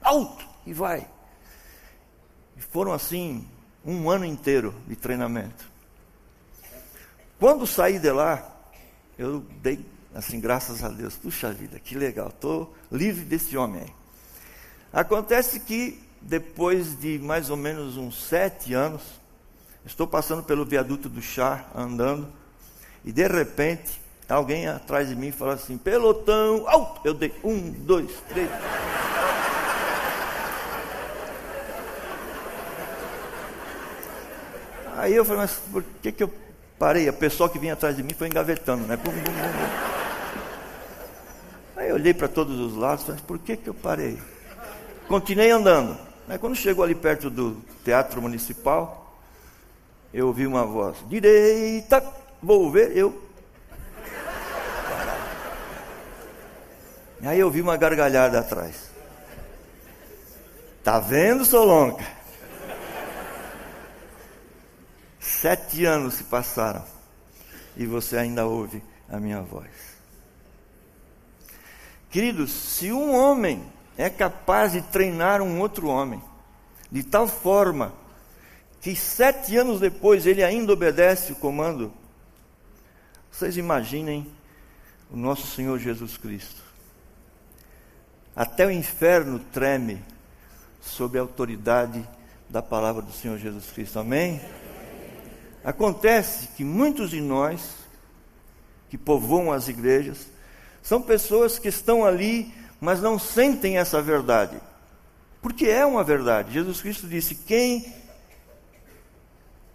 alto 0.01 0.45
e 0.65 0.73
vai. 0.73 1.07
E 2.55 2.61
foram 2.61 2.91
assim 2.91 3.47
um 3.85 4.09
ano 4.09 4.25
inteiro 4.25 4.73
de 4.87 4.95
treinamento. 4.95 5.69
Quando 7.39 7.67
saí 7.67 7.99
de 7.99 8.11
lá, 8.11 8.49
eu 9.17 9.39
dei 9.61 9.85
assim, 10.13 10.39
graças 10.39 10.83
a 10.83 10.89
Deus, 10.89 11.15
puxa 11.15 11.51
vida, 11.51 11.79
que 11.79 11.95
legal, 11.95 12.29
estou 12.29 12.73
livre 12.91 13.23
desse 13.23 13.57
homem 13.57 13.81
aí. 13.81 13.93
Acontece 14.93 15.59
que 15.59 16.01
depois 16.21 16.99
de 16.99 17.19
mais 17.19 17.49
ou 17.49 17.57
menos 17.57 17.97
uns 17.97 18.23
sete 18.23 18.73
anos, 18.73 19.01
estou 19.85 20.07
passando 20.07 20.43
pelo 20.43 20.65
viaduto 20.65 21.07
do 21.07 21.21
chá, 21.21 21.65
andando, 21.75 22.27
e 23.05 23.11
de 23.11 23.27
repente, 23.27 24.01
alguém 24.27 24.67
atrás 24.67 25.07
de 25.07 25.15
mim 25.15 25.31
falou 25.31 25.53
assim, 25.53 25.77
pelotão, 25.77 26.67
alto! 26.67 27.01
Eu 27.05 27.13
dei 27.13 27.33
um, 27.43 27.71
dois, 27.71 28.11
três. 28.27 28.49
Aí 34.97 35.13
eu 35.13 35.23
falei, 35.23 35.41
mas 35.41 35.53
por 35.71 35.83
que, 36.01 36.11
que 36.11 36.23
eu 36.23 36.33
parei? 36.79 37.07
A 37.07 37.13
pessoa 37.13 37.47
que 37.47 37.59
vinha 37.59 37.73
atrás 37.73 37.95
de 37.95 38.03
mim 38.03 38.13
foi 38.13 38.27
engavetando, 38.27 38.85
né? 38.87 38.97
Bum, 38.97 39.11
bum, 39.11 39.21
bum, 39.21 39.86
olhei 41.97 42.13
para 42.13 42.27
todos 42.27 42.59
os 42.59 42.75
lados 42.75 43.03
falei, 43.05 43.21
por 43.25 43.39
que, 43.39 43.57
que 43.57 43.67
eu 43.67 43.73
parei? 43.73 44.17
Continuei 45.07 45.49
andando. 45.49 45.97
Aí 46.27 46.37
quando 46.37 46.55
chegou 46.55 46.83
ali 46.83 46.93
perto 46.93 47.29
do 47.29 47.57
Teatro 47.83 48.21
Municipal, 48.21 49.17
eu 50.13 50.27
ouvi 50.27 50.45
uma 50.45 50.65
voz, 50.65 50.97
direita, 51.07 52.03
vou 52.41 52.71
ver, 52.71 52.95
eu. 52.95 53.23
Aí 57.23 57.39
eu 57.39 57.47
ouvi 57.47 57.61
uma 57.61 57.75
gargalhada 57.75 58.39
atrás. 58.39 58.91
Tá 60.83 60.99
vendo, 60.99 61.43
Solonca? 61.43 62.05
Sete 65.19 65.83
anos 65.83 66.15
se 66.15 66.23
passaram 66.23 66.83
e 67.75 67.85
você 67.85 68.17
ainda 68.17 68.45
ouve 68.45 68.83
a 69.09 69.19
minha 69.19 69.41
voz. 69.41 69.96
Queridos, 72.09 72.51
se 72.51 72.91
um 72.91 73.13
homem 73.13 73.63
é 73.97 74.09
capaz 74.09 74.71
de 74.71 74.81
treinar 74.81 75.41
um 75.41 75.59
outro 75.59 75.87
homem, 75.87 76.21
de 76.91 77.03
tal 77.03 77.27
forma 77.27 77.93
que 78.79 78.95
sete 78.95 79.57
anos 79.57 79.79
depois 79.79 80.25
ele 80.25 80.43
ainda 80.43 80.71
obedece 80.71 81.33
o 81.33 81.35
comando, 81.35 81.91
vocês 83.31 83.57
imaginem 83.57 84.25
o 85.11 85.17
nosso 85.17 85.47
Senhor 85.47 85.77
Jesus 85.79 86.17
Cristo. 86.17 86.61
Até 88.35 88.65
o 88.65 88.71
inferno 88.71 89.39
treme 89.51 90.01
sob 90.79 91.17
a 91.17 91.21
autoridade 91.21 92.07
da 92.49 92.61
palavra 92.61 93.01
do 93.01 93.11
Senhor 93.11 93.37
Jesus 93.37 93.69
Cristo. 93.71 93.99
Amém? 93.99 94.39
Acontece 95.63 96.49
que 96.55 96.63
muitos 96.63 97.09
de 97.09 97.19
nós, 97.19 97.75
que 98.89 98.97
povoam 98.97 99.51
as 99.51 99.67
igrejas, 99.67 100.27
são 100.87 101.01
pessoas 101.01 101.59
que 101.59 101.67
estão 101.67 102.05
ali, 102.05 102.49
mas 102.79 103.01
não 103.01 103.19
sentem 103.19 103.77
essa 103.77 104.01
verdade. 104.01 104.57
Porque 105.41 105.65
é 105.65 105.85
uma 105.85 106.01
verdade. 106.01 106.53
Jesus 106.53 106.79
Cristo 106.79 107.05
disse: 107.05 107.35
Quem 107.35 107.93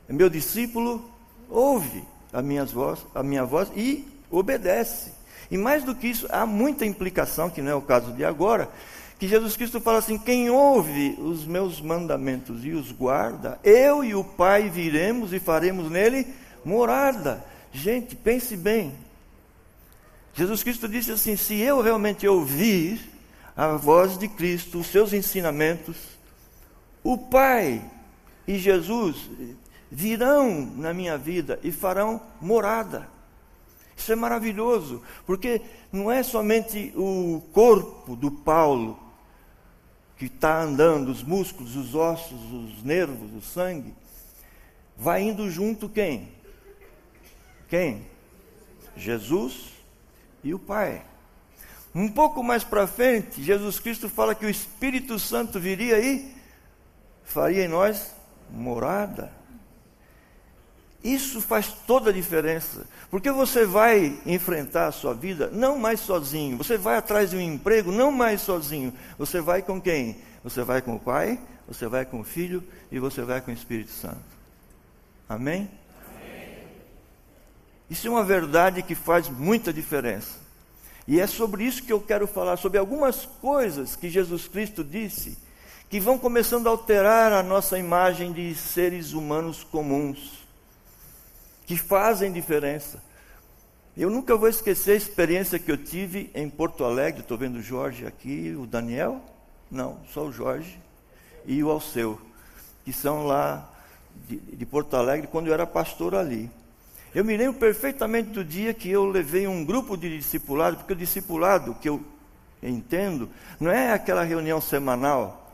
é 0.09 0.13
meu 0.15 0.31
discípulo, 0.31 1.05
ouve 1.51 2.03
a, 2.33 2.41
minhas 2.41 2.73
voz, 2.73 3.05
a 3.15 3.23
minha 3.23 3.45
voz 3.45 3.71
e 3.77 4.09
obedece. 4.31 5.13
E 5.51 5.59
mais 5.59 5.85
do 5.85 5.95
que 5.95 6.07
isso, 6.07 6.27
há 6.31 6.47
muita 6.47 6.87
implicação, 6.87 7.51
que 7.51 7.61
não 7.61 7.73
é 7.73 7.75
o 7.75 7.83
caso 7.83 8.13
de 8.13 8.25
agora, 8.25 8.71
que 9.19 9.29
Jesus 9.29 9.55
Cristo 9.55 9.83
fala 9.83 9.99
assim: 9.99 10.17
quem 10.17 10.49
ouve 10.49 11.19
os 11.21 11.45
meus 11.45 11.79
mandamentos 11.79 12.65
e 12.65 12.71
os 12.71 12.91
guarda, 12.91 13.61
eu 13.63 14.03
e 14.03 14.15
o 14.15 14.25
Pai 14.25 14.71
viremos 14.71 15.35
e 15.35 15.39
faremos 15.39 15.91
nele 15.91 16.27
morada. 16.65 17.45
Gente, 17.71 18.17
pense 18.17 18.57
bem. 18.57 18.95
Jesus 20.35 20.63
Cristo 20.63 20.89
disse 20.89 21.13
assim: 21.13 21.37
se 21.37 21.61
eu 21.61 21.81
realmente 21.81 22.27
ouvir 22.27 23.01
a 23.57 23.77
voz 23.77 24.17
de 24.19 24.29
Cristo, 24.29 24.79
os 24.79 24.87
seus 24.87 25.13
ensinamentos, 25.13 25.97
o 27.03 27.19
Pai 27.19 27.83
e 28.47 28.59
Jesus 28.59 29.31
virão 29.91 30.67
na 30.77 30.95
minha 30.95 31.19
vida 31.19 31.61
e 31.63 31.71
farão 31.71 32.21
morada. 32.41 33.09
Isso 33.97 34.11
é 34.11 34.17
maravilhoso, 34.17 35.03
porque 35.27 35.61
não 35.93 36.11
é 36.11 36.23
somente 36.23 36.93
o 36.97 37.43
corpo 37.53 38.17
do 38.17 38.31
Paulo 38.31 38.99
que 40.17 40.27
está 40.27 40.63
andando, 40.63 41.11
os 41.11 41.23
músculos, 41.23 41.77
os 41.77 41.95
ossos, 41.95 42.41
os 42.53 42.83
nervos, 42.83 43.35
o 43.35 43.41
sangue, 43.41 43.95
vai 44.97 45.23
indo 45.23 45.51
junto 45.51 45.89
quem? 45.89 46.29
Quem? 47.69 48.07
Jesus 48.97 49.73
e 50.43 50.55
o 50.55 50.59
Pai. 50.59 51.05
Um 51.95 52.09
pouco 52.09 52.43
mais 52.43 52.65
para 52.65 52.87
frente, 52.87 53.43
Jesus 53.43 53.79
Cristo 53.79 54.09
fala 54.09 54.35
que 54.35 54.47
o 54.47 54.51
Espírito 54.51 55.19
Santo 55.19 55.61
viria 55.61 55.99
e 55.99 56.35
faria 57.23 57.65
em 57.65 57.69
nós 57.69 58.15
morada. 58.51 59.31
Isso 61.05 61.41
faz 61.41 61.69
toda 61.87 62.11
a 62.11 62.13
diferença, 62.13 62.87
porque 63.11 63.31
você 63.31 63.67
vai 63.67 64.21
enfrentar 64.25 64.87
a 64.87 64.93
sua 64.93 65.13
vida 65.13 65.51
não 65.53 65.77
mais 65.77 65.99
sozinho, 66.01 66.57
você 66.57 66.79
vai 66.79 66.97
atrás 66.97 67.31
de 67.31 67.37
um 67.37 67.41
emprego 67.41 67.91
não 67.91 68.13
mais 68.13 68.41
sozinho, 68.41 68.93
você 69.19 69.41
vai 69.41 69.63
com 69.63 69.81
quem? 69.81 70.17
Você 70.45 70.63
vai 70.63 70.81
com 70.81 70.95
o 70.95 71.01
Pai, 71.01 71.41
você 71.67 71.89
vai 71.89 72.05
com 72.05 72.21
o 72.21 72.25
Filho 72.25 72.63
e 72.91 72.99
você 73.01 73.23
vai 73.23 73.41
com 73.41 73.51
o 73.51 73.55
Espírito 73.55 73.91
Santo. 73.91 74.23
Amém? 75.29 75.69
Isso 77.93 78.07
é 78.07 78.11
uma 78.11 78.25
verdade 78.25 78.83
que 78.83 78.95
faz 78.95 79.29
muita 79.29 79.71
diferença. 79.71 80.39
E 81.07 81.21
é 81.21 81.27
sobre 81.27 81.63
isso 81.63 81.83
que 81.83 81.93
eu 81.93 82.01
quero 82.01 82.27
falar, 82.27 82.57
sobre 82.57 82.79
algumas 82.79 83.27
coisas 83.27 83.95
que 83.95 84.09
Jesus 84.09 84.49
Cristo 84.49 84.83
disse, 84.83 85.37
que 85.91 86.01
vão 86.01 86.19
começando 86.19 86.69
a 86.69 86.71
alterar 86.71 87.35
a 87.35 87.43
nossa 87.43 87.79
imagem 87.79 88.33
de 88.33 88.55
seres 88.55 89.13
humanos 89.13 89.63
comuns 89.63 90.43
que 91.67 91.77
fazem 91.77 92.33
diferença. 92.33 92.99
Eu 93.95 94.09
nunca 94.09 94.39
vou 94.39 94.49
esquecer 94.49 94.93
a 94.93 94.97
experiência 94.97 95.59
que 95.59 95.71
eu 95.71 95.77
tive 95.77 96.31
em 96.35 96.49
Porto 96.49 96.85
Alegre. 96.85 97.21
Estou 97.21 97.37
vendo 97.37 97.57
o 97.57 97.63
Jorge 97.63 98.07
aqui, 98.07 98.57
o 98.59 98.67
Daniel? 98.67 99.21
Não, 99.71 99.99
só 100.15 100.25
o 100.25 100.33
Jorge 100.33 100.81
e 101.45 101.63
o 101.63 101.71
Alceu, 101.71 102.19
que 102.87 102.93
são 102.93 103.27
lá 103.27 103.71
de, 104.27 104.37
de 104.39 104.65
Porto 104.65 104.97
Alegre, 104.97 105.27
quando 105.27 105.49
eu 105.49 105.53
era 105.53 105.67
pastor 105.67 106.15
ali. 106.15 106.51
Eu 107.15 107.27
me 107.27 107.37
lembro 107.37 107.61
perfeitamente 107.61 108.31
do 108.31 108.43
dia 108.43 108.73
que 108.73 108.91
eu 108.91 109.05
levei 109.05 109.47
um 109.47 109.63
grupo 109.63 109.99
de 109.99 110.17
discipulado, 110.17 110.79
porque 110.79 110.95
o 110.95 110.97
discipulado, 110.97 111.75
que 111.75 111.87
eu 111.87 112.03
entendo, 112.63 113.29
não 113.61 113.71
é 113.71 113.93
aquela 113.93 114.25
reunião 114.25 114.63
semanal, 114.63 115.53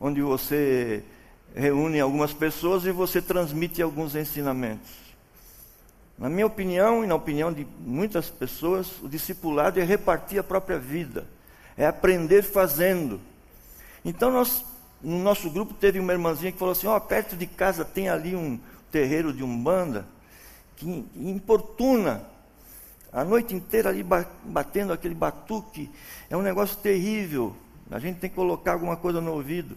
onde 0.00 0.20
você 0.20 1.04
reúne 1.54 2.00
algumas 2.00 2.32
pessoas 2.32 2.84
e 2.84 2.90
você 2.90 3.22
transmite 3.22 3.80
alguns 3.80 4.16
ensinamentos. 4.16 4.90
Na 6.18 6.28
minha 6.28 6.46
opinião 6.46 7.04
e 7.04 7.06
na 7.06 7.14
opinião 7.14 7.52
de 7.52 7.64
muitas 7.78 8.28
pessoas, 8.28 9.00
o 9.00 9.08
discipulado 9.08 9.78
é 9.78 9.84
repartir 9.84 10.40
a 10.40 10.42
própria 10.42 10.78
vida, 10.78 11.24
é 11.76 11.86
aprender 11.86 12.42
fazendo. 12.42 13.20
Então, 14.04 14.32
nós, 14.32 14.64
no 15.00 15.20
nosso 15.20 15.48
grupo, 15.50 15.72
teve 15.72 16.00
uma 16.00 16.12
irmãzinha 16.12 16.50
que 16.50 16.58
falou 16.58 16.72
assim: 16.72 16.88
Ó, 16.88 16.96
oh, 16.96 17.00
perto 17.00 17.36
de 17.36 17.46
casa 17.46 17.84
tem 17.84 18.08
ali 18.08 18.34
um 18.34 18.58
terreiro 18.90 19.32
de 19.32 19.44
umbanda 19.44 20.15
que 20.76 21.06
importuna 21.16 22.24
a 23.12 23.24
noite 23.24 23.54
inteira 23.54 23.88
ali 23.88 24.04
batendo 24.44 24.92
aquele 24.92 25.14
batuque. 25.14 25.90
É 26.28 26.36
um 26.36 26.42
negócio 26.42 26.76
terrível. 26.76 27.56
A 27.90 27.98
gente 27.98 28.18
tem 28.18 28.28
que 28.28 28.36
colocar 28.36 28.72
alguma 28.72 28.96
coisa 28.96 29.20
no 29.20 29.32
ouvido. 29.32 29.76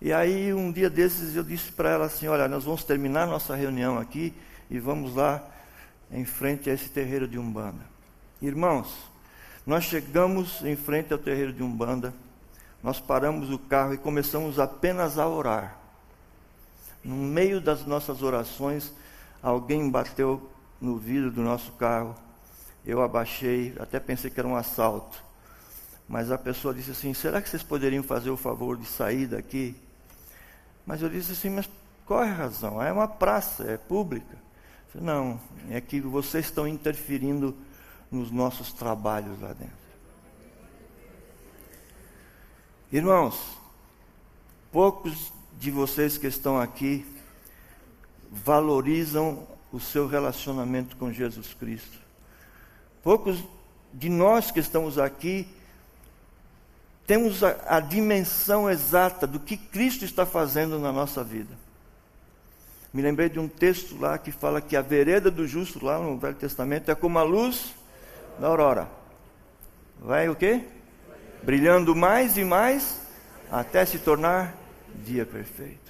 E 0.00 0.12
aí, 0.12 0.52
um 0.52 0.70
dia 0.70 0.90
desses, 0.90 1.34
eu 1.34 1.42
disse 1.42 1.72
para 1.72 1.90
ela 1.90 2.06
assim: 2.06 2.28
Olha, 2.28 2.48
nós 2.48 2.64
vamos 2.64 2.84
terminar 2.84 3.26
nossa 3.26 3.54
reunião 3.54 3.98
aqui 3.98 4.32
e 4.70 4.78
vamos 4.78 5.14
lá 5.14 5.42
em 6.10 6.24
frente 6.24 6.68
a 6.68 6.74
esse 6.74 6.88
terreiro 6.88 7.26
de 7.26 7.38
Umbanda. 7.38 7.84
Irmãos, 8.40 8.92
nós 9.66 9.84
chegamos 9.84 10.62
em 10.64 10.76
frente 10.76 11.12
ao 11.12 11.18
terreiro 11.18 11.52
de 11.52 11.62
Umbanda, 11.62 12.12
nós 12.82 12.98
paramos 12.98 13.50
o 13.50 13.58
carro 13.58 13.94
e 13.94 13.98
começamos 13.98 14.58
apenas 14.58 15.18
a 15.18 15.26
orar. 15.26 15.78
No 17.04 17.16
meio 17.16 17.60
das 17.60 17.86
nossas 17.86 18.22
orações, 18.22 18.92
alguém 19.42 19.90
bateu 19.90 20.50
no 20.80 20.96
vidro 20.96 21.30
do 21.30 21.42
nosso 21.42 21.72
carro. 21.72 22.14
Eu 22.84 23.02
abaixei, 23.02 23.74
até 23.78 23.98
pensei 23.98 24.30
que 24.30 24.38
era 24.38 24.48
um 24.48 24.56
assalto. 24.56 25.22
Mas 26.08 26.30
a 26.30 26.38
pessoa 26.38 26.72
disse 26.72 26.90
assim: 26.90 27.12
será 27.14 27.40
que 27.42 27.48
vocês 27.48 27.62
poderiam 27.62 28.02
fazer 28.02 28.30
o 28.30 28.36
favor 28.36 28.76
de 28.76 28.86
sair 28.86 29.26
daqui? 29.26 29.74
Mas 30.86 31.02
eu 31.02 31.08
disse 31.08 31.32
assim: 31.32 31.50
mas 31.50 31.68
qual 32.06 32.22
é 32.22 32.30
a 32.30 32.34
razão? 32.34 32.82
É 32.82 32.92
uma 32.92 33.08
praça, 33.08 33.64
é 33.64 33.76
pública. 33.76 34.36
Não, 34.94 35.40
é 35.70 35.80
que 35.80 36.00
vocês 36.00 36.46
estão 36.46 36.68
interferindo 36.68 37.56
nos 38.10 38.30
nossos 38.30 38.72
trabalhos 38.72 39.40
lá 39.40 39.54
dentro. 39.54 39.82
Irmãos, 42.92 43.56
poucos 44.70 45.32
de 45.58 45.70
vocês 45.70 46.18
que 46.18 46.26
estão 46.26 46.60
aqui 46.60 47.06
valorizam 48.32 49.46
o 49.70 49.78
seu 49.78 50.06
relacionamento 50.06 50.96
com 50.96 51.12
Jesus 51.12 51.52
Cristo. 51.52 51.98
Poucos 53.02 53.44
de 53.92 54.08
nós 54.08 54.50
que 54.50 54.58
estamos 54.58 54.98
aqui 54.98 55.46
temos 57.06 57.44
a, 57.44 57.56
a 57.66 57.80
dimensão 57.80 58.70
exata 58.70 59.26
do 59.26 59.38
que 59.38 59.56
Cristo 59.56 60.04
está 60.04 60.24
fazendo 60.24 60.78
na 60.78 60.90
nossa 60.90 61.22
vida. 61.22 61.54
Me 62.92 63.02
lembrei 63.02 63.28
de 63.28 63.38
um 63.38 63.48
texto 63.48 63.98
lá 63.98 64.16
que 64.16 64.30
fala 64.30 64.60
que 64.60 64.76
a 64.76 64.82
vereda 64.82 65.30
do 65.30 65.46
justo, 65.46 65.84
lá 65.84 65.98
no 65.98 66.16
Velho 66.18 66.34
Testamento, 66.34 66.90
é 66.90 66.94
como 66.94 67.18
a 67.18 67.22
luz 67.22 67.74
da 68.38 68.46
aurora. 68.46 68.88
Vai 70.00 70.28
o 70.28 70.34
quê? 70.34 70.64
Brilhando 71.42 71.94
mais 71.94 72.36
e 72.36 72.44
mais 72.44 73.00
até 73.50 73.84
se 73.84 73.98
tornar 73.98 74.54
dia 75.04 75.26
perfeito. 75.26 75.81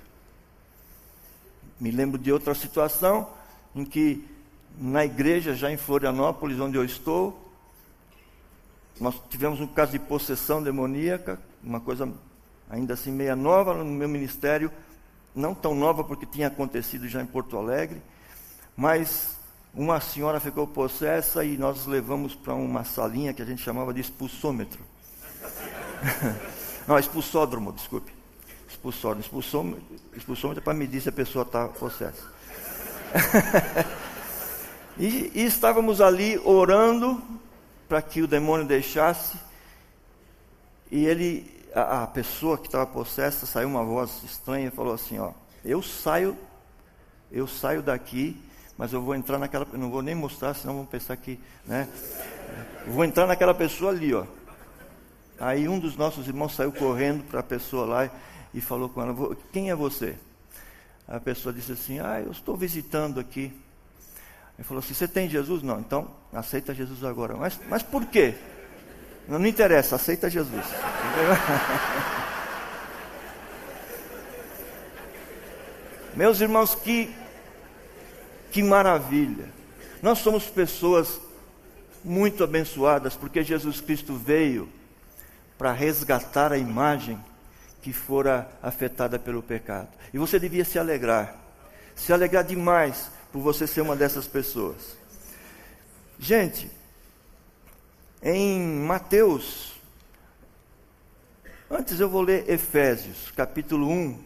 Me 1.82 1.90
lembro 1.90 2.16
de 2.16 2.30
outra 2.30 2.54
situação 2.54 3.28
em 3.74 3.84
que 3.84 4.24
na 4.78 5.04
igreja, 5.04 5.52
já 5.52 5.68
em 5.68 5.76
Florianópolis, 5.76 6.60
onde 6.60 6.78
eu 6.78 6.84
estou, 6.84 7.52
nós 9.00 9.20
tivemos 9.28 9.60
um 9.60 9.66
caso 9.66 9.90
de 9.90 9.98
possessão 9.98 10.62
demoníaca, 10.62 11.40
uma 11.60 11.80
coisa 11.80 12.08
ainda 12.70 12.94
assim 12.94 13.10
meia 13.10 13.34
nova 13.34 13.74
no 13.74 13.84
meu 13.84 14.08
ministério 14.08 14.70
não 15.34 15.56
tão 15.56 15.74
nova 15.74 16.04
porque 16.04 16.24
tinha 16.24 16.46
acontecido 16.46 17.08
já 17.08 17.20
em 17.20 17.26
Porto 17.26 17.58
Alegre, 17.58 18.00
mas 18.76 19.36
uma 19.74 20.00
senhora 20.00 20.38
ficou 20.38 20.68
possessa 20.68 21.44
e 21.44 21.58
nós 21.58 21.84
levamos 21.86 22.32
para 22.32 22.54
uma 22.54 22.84
salinha 22.84 23.34
que 23.34 23.42
a 23.42 23.44
gente 23.44 23.60
chamava 23.60 23.92
de 23.92 24.00
expulsômetro. 24.00 24.84
não, 26.86 26.96
expulsódromo, 26.96 27.72
desculpe. 27.72 28.21
Expulsódromo. 28.72 29.20
Expulsômetro, 29.20 29.82
expulsômetro 30.16 30.62
é 30.62 30.64
para 30.64 30.74
medir 30.74 31.00
se 31.00 31.08
a 31.08 31.12
pessoa 31.12 31.44
está 31.44 31.68
possessa. 31.68 32.22
e, 34.98 35.30
e 35.34 35.44
estávamos 35.44 36.00
ali 36.00 36.38
orando 36.44 37.22
para 37.88 38.02
que 38.02 38.22
o 38.22 38.26
demônio 38.26 38.66
deixasse. 38.66 39.36
E 40.90 41.06
ele 41.06 41.62
a, 41.74 42.02
a 42.02 42.06
pessoa 42.06 42.58
que 42.58 42.66
estava 42.66 42.86
possessa, 42.86 43.46
saiu 43.46 43.68
uma 43.68 43.84
voz 43.84 44.22
estranha 44.24 44.68
e 44.68 44.70
falou 44.70 44.94
assim, 44.94 45.18
ó, 45.18 45.32
eu 45.64 45.82
saio, 45.82 46.36
eu 47.30 47.46
saio 47.46 47.82
daqui, 47.82 48.40
mas 48.76 48.92
eu 48.92 49.00
vou 49.00 49.14
entrar 49.14 49.38
naquela, 49.38 49.66
não 49.72 49.90
vou 49.90 50.02
nem 50.02 50.14
mostrar, 50.14 50.54
senão 50.54 50.76
vão 50.76 50.86
pensar 50.86 51.16
que, 51.16 51.38
né? 51.66 51.88
Vou 52.86 53.04
entrar 53.04 53.26
naquela 53.26 53.54
pessoa 53.54 53.90
ali, 53.90 54.14
ó. 54.14 54.24
Aí 55.38 55.68
um 55.68 55.78
dos 55.78 55.96
nossos 55.96 56.28
irmãos 56.28 56.54
saiu 56.54 56.72
correndo 56.72 57.24
para 57.24 57.40
a 57.40 57.42
pessoa 57.42 57.84
lá 57.84 58.10
e 58.54 58.60
falou 58.60 58.88
com 58.88 59.02
ela: 59.02 59.36
Quem 59.52 59.70
é 59.70 59.74
você? 59.74 60.16
A 61.06 61.18
pessoa 61.20 61.52
disse 61.52 61.72
assim: 61.72 61.98
Ah, 62.00 62.20
eu 62.20 62.30
estou 62.32 62.56
visitando 62.56 63.18
aqui. 63.20 63.52
Ele 64.58 64.64
falou 64.66 64.80
assim: 64.80 64.94
Você 64.94 65.08
tem 65.08 65.28
Jesus? 65.28 65.62
Não, 65.62 65.80
então 65.80 66.08
aceita 66.32 66.74
Jesus 66.74 67.04
agora. 67.04 67.36
Mas, 67.36 67.58
mas 67.68 67.82
por 67.82 68.06
quê? 68.06 68.34
Não, 69.28 69.38
não 69.38 69.46
interessa, 69.46 69.96
aceita 69.96 70.28
Jesus. 70.30 70.64
Meus 76.14 76.40
irmãos, 76.40 76.74
que, 76.74 77.14
que 78.50 78.62
maravilha. 78.62 79.48
Nós 80.02 80.18
somos 80.18 80.44
pessoas 80.44 81.20
muito 82.04 82.44
abençoadas 82.44 83.14
porque 83.14 83.42
Jesus 83.42 83.80
Cristo 83.80 84.14
veio 84.14 84.68
para 85.56 85.72
resgatar 85.72 86.52
a 86.52 86.58
imagem 86.58 87.18
que 87.82 87.92
fora 87.92 88.48
afetada 88.62 89.18
pelo 89.18 89.42
pecado. 89.42 89.88
E 90.14 90.18
você 90.18 90.38
devia 90.38 90.64
se 90.64 90.78
alegrar, 90.78 91.36
se 91.96 92.12
alegrar 92.12 92.44
demais 92.44 93.10
por 93.32 93.42
você 93.42 93.66
ser 93.66 93.80
uma 93.80 93.96
dessas 93.96 94.26
pessoas. 94.26 94.96
Gente, 96.18 96.70
em 98.22 98.60
Mateus, 98.60 99.72
antes 101.68 101.98
eu 101.98 102.08
vou 102.08 102.22
ler 102.22 102.48
Efésios, 102.48 103.32
capítulo 103.36 103.88
1, 103.88 104.18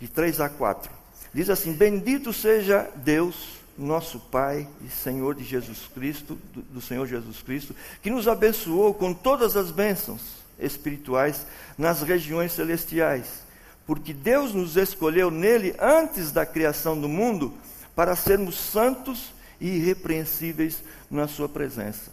de 0.00 0.08
3 0.08 0.40
a 0.40 0.48
4. 0.48 0.90
Diz 1.32 1.48
assim: 1.48 1.72
Bendito 1.72 2.32
seja 2.32 2.90
Deus, 2.96 3.60
nosso 3.78 4.18
Pai 4.18 4.68
e 4.84 4.88
Senhor 4.88 5.36
de 5.36 5.44
Jesus 5.44 5.88
Cristo, 5.94 6.36
do, 6.52 6.62
do 6.62 6.80
Senhor 6.80 7.06
Jesus 7.06 7.42
Cristo, 7.42 7.76
que 8.02 8.10
nos 8.10 8.26
abençoou 8.26 8.92
com 8.92 9.14
todas 9.14 9.56
as 9.56 9.70
bênçãos 9.70 10.43
espirituais 10.58 11.46
nas 11.76 12.02
regiões 12.02 12.52
celestiais, 12.52 13.42
porque 13.86 14.12
Deus 14.12 14.54
nos 14.54 14.76
escolheu 14.76 15.30
nele 15.30 15.74
antes 15.78 16.32
da 16.32 16.46
criação 16.46 17.00
do 17.00 17.08
mundo 17.08 17.54
para 17.94 18.16
sermos 18.16 18.56
santos 18.56 19.32
e 19.60 19.68
irrepreensíveis 19.68 20.82
na 21.10 21.28
Sua 21.28 21.48
presença. 21.48 22.10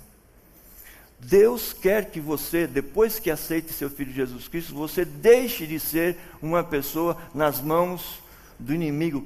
Deus 1.20 1.72
quer 1.72 2.06
que 2.10 2.20
você, 2.20 2.66
depois 2.66 3.20
que 3.20 3.30
aceite 3.30 3.72
seu 3.72 3.90
Filho 3.90 4.12
Jesus 4.12 4.48
Cristo, 4.48 4.74
você 4.74 5.06
deixe 5.06 5.68
de 5.68 5.80
ser 5.80 6.18
uma 6.42 6.64
pessoa 6.64 7.16
nas 7.34 7.62
mãos 7.62 8.20
do 8.58 8.74
inimigo. 8.74 9.26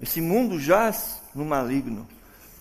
Esse 0.00 0.20
mundo 0.20 0.58
jaz 0.58 1.20
no 1.34 1.44
maligno 1.44 2.06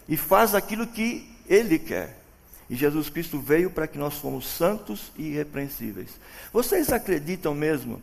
e 0.08 0.15
faz 0.15 0.54
aquilo 0.54 0.86
que 0.86 1.28
ele 1.48 1.80
quer. 1.80 2.24
E 2.69 2.75
Jesus 2.75 3.10
Cristo 3.10 3.39
veio 3.39 3.69
para 3.69 3.88
que 3.88 3.97
nós 3.97 4.15
fomos 4.15 4.47
santos 4.47 5.12
e 5.15 5.23
irrepreensíveis. 5.23 6.19
Vocês 6.51 6.91
acreditam 6.91 7.54
mesmo 7.54 8.01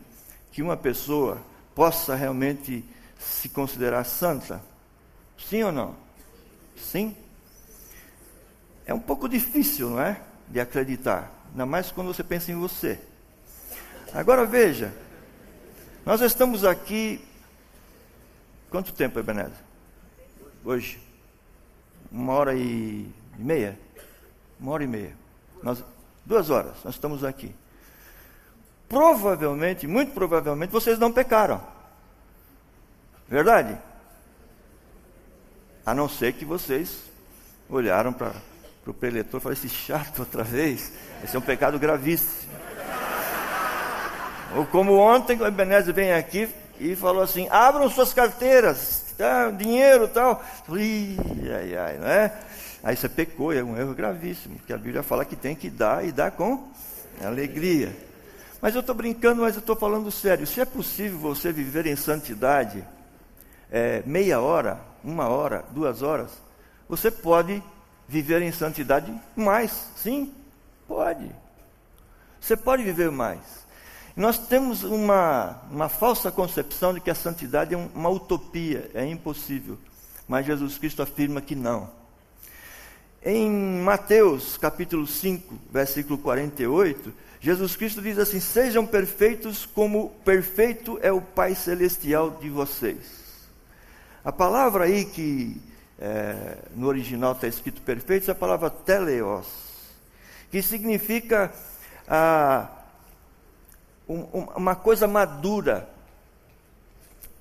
que 0.51 0.61
uma 0.61 0.77
pessoa 0.77 1.41
possa 1.75 2.15
realmente 2.15 2.83
se 3.19 3.49
considerar 3.49 4.03
santa? 4.05 4.61
Sim 5.37 5.63
ou 5.63 5.71
não? 5.71 5.95
Sim? 6.77 7.15
É 8.85 8.93
um 8.93 8.99
pouco 8.99 9.27
difícil, 9.27 9.89
não 9.89 9.99
é? 9.99 10.21
De 10.47 10.59
acreditar, 10.59 11.31
ainda 11.51 11.65
mais 11.65 11.91
quando 11.91 12.07
você 12.07 12.23
pensa 12.23 12.51
em 12.51 12.55
você. 12.55 12.99
Agora 14.13 14.45
veja, 14.45 14.93
nós 16.05 16.21
estamos 16.21 16.63
aqui. 16.63 17.19
Quanto 18.69 18.93
tempo, 18.93 19.19
Ebenezer? 19.19 19.53
Hoje? 20.63 20.99
Uma 22.11 22.33
hora 22.33 22.55
e 22.55 23.09
meia? 23.37 23.79
Uma 24.63 24.71
hora 24.71 24.83
e 24.85 24.87
meia. 24.87 25.13
Nós, 25.61 25.83
duas 26.25 26.49
horas, 26.49 26.71
nós 26.85 26.95
estamos 26.95 27.21
aqui. 27.21 27.53
Provavelmente, 28.87 29.85
muito 29.85 30.13
provavelmente, 30.13 30.71
vocês 30.71 30.97
não 30.97 31.11
pecaram. 31.11 31.61
Verdade? 33.27 33.77
A 35.85 35.93
não 35.93 36.07
ser 36.07 36.31
que 36.31 36.45
vocês 36.45 37.03
olharam 37.69 38.13
para 38.13 38.31
o 38.87 38.93
preletor 38.93 39.41
e 39.41 39.43
falaram, 39.43 39.61
esse 39.61 39.67
chato 39.67 40.19
outra 40.19 40.43
vez, 40.45 40.93
esse 41.21 41.35
é 41.35 41.39
um 41.39 41.41
pecado 41.41 41.77
gravíssimo. 41.77 42.53
Ou 44.55 44.65
como 44.67 44.95
ontem 44.95 45.37
o 45.41 45.45
Ebenezer 45.45 45.93
vem 45.93 46.13
aqui 46.13 46.49
e 46.79 46.95
falou 46.95 47.21
assim, 47.21 47.49
abram 47.49 47.89
suas 47.89 48.13
carteiras, 48.13 49.13
tá, 49.17 49.51
dinheiro 49.51 50.05
e 50.05 50.07
tal. 50.07 50.41
Ih, 50.69 51.17
ai, 51.53 51.75
ai, 51.75 51.97
não 51.97 52.07
é? 52.07 52.39
Aí 52.83 52.97
você 52.97 53.07
pecou, 53.07 53.53
é 53.53 53.63
um 53.63 53.77
erro 53.77 53.93
gravíssimo, 53.93 54.57
porque 54.57 54.73
a 54.73 54.77
Bíblia 54.77 55.01
fala 55.01 55.23
que 55.23 55.37
tem 55.37 55.55
que 55.55 55.69
dar 55.69 56.05
e 56.05 56.11
dar 56.11 56.31
com 56.31 56.69
alegria. 57.23 57.95
Mas 58.61 58.75
eu 58.75 58.81
estou 58.81 58.93
brincando, 58.93 59.41
mas 59.41 59.55
eu 59.55 59.61
estou 59.61 59.75
falando 59.75 60.11
sério. 60.11 60.45
Se 60.45 60.59
é 60.59 60.65
possível 60.65 61.17
você 61.17 61.51
viver 61.51 61.85
em 61.85 61.95
santidade 61.95 62.83
é, 63.71 64.03
meia 64.05 64.41
hora, 64.41 64.81
uma 65.03 65.27
hora, 65.29 65.63
duas 65.71 66.01
horas, 66.01 66.31
você 66.87 67.09
pode 67.09 67.63
viver 68.07 68.41
em 68.41 68.51
santidade 68.51 69.13
mais. 69.35 69.87
Sim, 69.95 70.33
pode. 70.85 71.31
Você 72.39 72.57
pode 72.57 72.83
viver 72.83 73.11
mais. 73.11 73.63
Nós 74.15 74.37
temos 74.37 74.83
uma, 74.83 75.61
uma 75.71 75.89
falsa 75.89 76.31
concepção 76.31 76.93
de 76.93 76.99
que 76.99 77.09
a 77.09 77.15
santidade 77.15 77.73
é 77.73 77.77
uma 77.77 78.09
utopia, 78.09 78.91
é 78.93 79.05
impossível. 79.05 79.77
Mas 80.27 80.45
Jesus 80.45 80.77
Cristo 80.77 81.01
afirma 81.01 81.41
que 81.41 81.55
não. 81.55 82.02
Em 83.25 83.49
Mateus 83.49 84.57
capítulo 84.57 85.07
5, 85.07 85.57
versículo 85.71 86.17
48, 86.17 87.13
Jesus 87.39 87.73
Cristo 87.77 88.01
diz 88.01 88.19
assim: 88.19 88.41
Sejam 88.41 88.85
perfeitos 88.85 89.65
como 89.65 90.09
perfeito 90.25 90.99
é 91.01 91.09
o 91.09 91.21
Pai 91.21 91.55
Celestial 91.55 92.31
de 92.31 92.49
vocês. 92.49 93.47
A 94.25 94.31
palavra 94.33 94.83
aí 94.83 95.05
que 95.05 95.55
é, 95.97 96.57
no 96.75 96.85
original 96.87 97.31
está 97.31 97.47
escrito 97.47 97.81
perfeito 97.81 98.29
é 98.29 98.33
a 98.33 98.35
palavra 98.35 98.69
teleos, 98.69 99.47
que 100.51 100.61
significa 100.61 101.49
ah, 102.05 102.67
um, 104.05 104.19
uma 104.57 104.75
coisa 104.75 105.07
madura, 105.07 105.87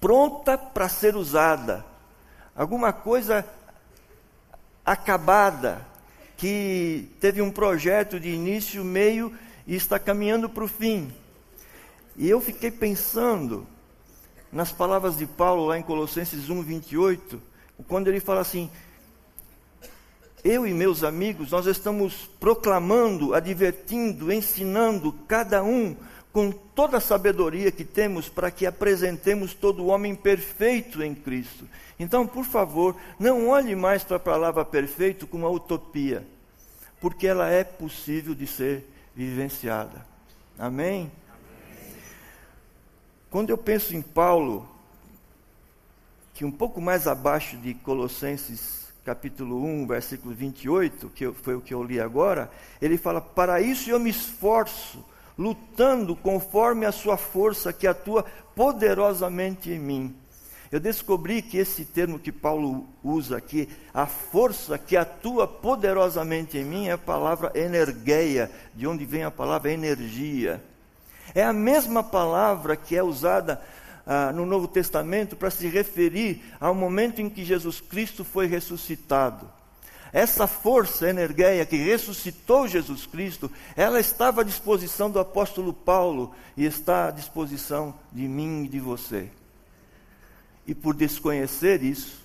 pronta 0.01 0.57
para 0.57 0.89
ser 0.89 1.17
usada, 1.17 1.85
alguma 2.55 2.93
coisa 2.93 3.45
acabada, 4.85 5.87
que 6.37 7.09
teve 7.21 7.41
um 7.41 7.51
projeto 7.51 8.19
de 8.19 8.31
início, 8.31 8.85
meio 8.85 9.33
e 9.67 9.77
está 9.77 9.99
caminhando 9.99 10.49
para 10.49 10.65
o 10.65 10.69
fim. 10.69 11.13
E 12.17 12.29
eu 12.29 12.41
fiquei 12.41 12.71
pensando 12.71 13.67
nas 14.51 14.71
palavras 14.71 15.17
de 15.17 15.27
Paulo 15.27 15.67
lá 15.67 15.79
em 15.79 15.83
Colossenses 15.83 16.51
1, 16.51 16.63
28, 16.63 17.41
quando 17.89 18.09
ele 18.09 18.21
fala 18.21 18.41
assim: 18.41 18.71
Eu 20.45 20.67
e 20.67 20.75
meus 20.75 21.03
amigos, 21.03 21.51
nós 21.51 21.67
estamos 21.67 22.29
proclamando, 22.39 23.35
advertindo, 23.35 24.33
ensinando 24.33 25.13
cada 25.27 25.63
um 25.63 25.97
com 26.33 26.51
toda 26.51 26.97
a 26.97 27.01
sabedoria 27.01 27.71
que 27.71 27.85
temos 27.85 28.29
para 28.29 28.51
que 28.51 28.65
apresentemos 28.65 29.53
todo 29.53 29.83
o 29.83 29.89
homem 29.89 30.15
perfeito 30.15 31.03
em 31.03 31.15
Cristo. 31.15 31.69
Então, 31.99 32.27
por 32.27 32.45
favor, 32.45 32.97
não 33.19 33.49
olhe 33.49 33.77
mais 33.77 34.03
para 34.03 34.17
a 34.17 34.21
palavra 34.21 34.65
perfeito 34.65 35.27
como 35.27 35.45
uma 35.45 35.55
utopia, 35.55 36.27
porque 37.01 37.27
ela 37.27 37.51
é 37.51 37.63
possível 37.63 38.35
de 38.35 38.47
ser 38.47 38.89
vivenciada. 39.15 40.07
Amém? 40.59 41.13
Quando 43.31 43.51
eu 43.51 43.59
penso 43.59 43.95
em 43.95 44.03
Paulo, 44.03 44.69
que 46.35 46.45
um 46.45 46.51
pouco 46.51 46.81
mais 46.81 47.07
abaixo 47.07 47.57
de 47.59 47.75
Colossenses 47.75 48.83
capítulo 49.05 49.65
1, 49.65 49.87
versículo 49.87 50.35
28, 50.35 51.11
que 51.11 51.31
foi 51.33 51.57
o 51.57 51.61
que 51.61 51.75
eu 51.75 51.83
li 51.83 52.01
agora, 52.01 52.51
ele 52.81 52.97
fala: 52.97 53.21
Para 53.21 53.61
isso 53.61 53.91
eu 53.91 53.99
me 53.99 54.11
esforço, 54.11 55.05
lutando 55.37 56.15
conforme 56.15 56.87
a 56.87 56.93
sua 56.93 57.17
força 57.17 57.73
que 57.73 57.87
atua 57.87 58.25
poderosamente 58.55 59.71
em 59.71 59.79
mim. 59.79 60.15
Eu 60.71 60.81
descobri 60.81 61.43
que 61.43 61.59
esse 61.59 61.85
termo 61.85 62.19
que 62.19 62.33
Paulo 62.33 62.87
usa 63.05 63.37
aqui, 63.37 63.69
a 63.93 64.07
força 64.07 64.79
que 64.79 64.97
atua 64.97 65.47
poderosamente 65.47 66.57
em 66.57 66.65
mim, 66.65 66.89
é 66.89 66.93
a 66.93 66.99
palavra 66.99 67.53
energeia, 67.55 68.51
de 68.75 68.87
onde 68.87 69.05
vem 69.05 69.23
a 69.23 69.31
palavra 69.31 69.71
energia. 69.71 70.63
É 71.35 71.43
a 71.43 71.53
mesma 71.53 72.03
palavra 72.03 72.75
que 72.75 72.97
é 72.97 73.03
usada 73.03 73.61
ah, 74.07 74.33
no 74.33 74.47
Novo 74.47 74.67
Testamento 74.67 75.37
para 75.37 75.51
se 75.51 75.69
referir 75.69 76.43
ao 76.59 76.75
momento 76.75 77.21
em 77.21 77.29
que 77.29 77.45
Jesus 77.45 77.79
Cristo 77.79 78.25
foi 78.25 78.47
ressuscitado. 78.47 79.47
Essa 80.13 80.47
força 80.47 81.09
energéia 81.09 81.65
que 81.65 81.77
ressuscitou 81.77 82.69
Jesus 82.69 83.07
Cristo, 83.07 83.51
ela 83.75 83.99
estava 83.99 84.43
à 84.43 84.45
disposição 84.45 85.11
do 85.11 85.19
apóstolo 85.19 85.73
Paulo 85.73 86.35
e 86.55 86.67
está 86.67 87.09
à 87.09 87.11
disposição 87.11 87.95
de 88.13 88.29
mim 88.29 88.65
e 88.65 88.69
de 88.69 88.79
você. 88.79 89.31
E 90.67 90.75
por 90.75 90.95
desconhecer 90.95 91.83
isso, 91.83 92.21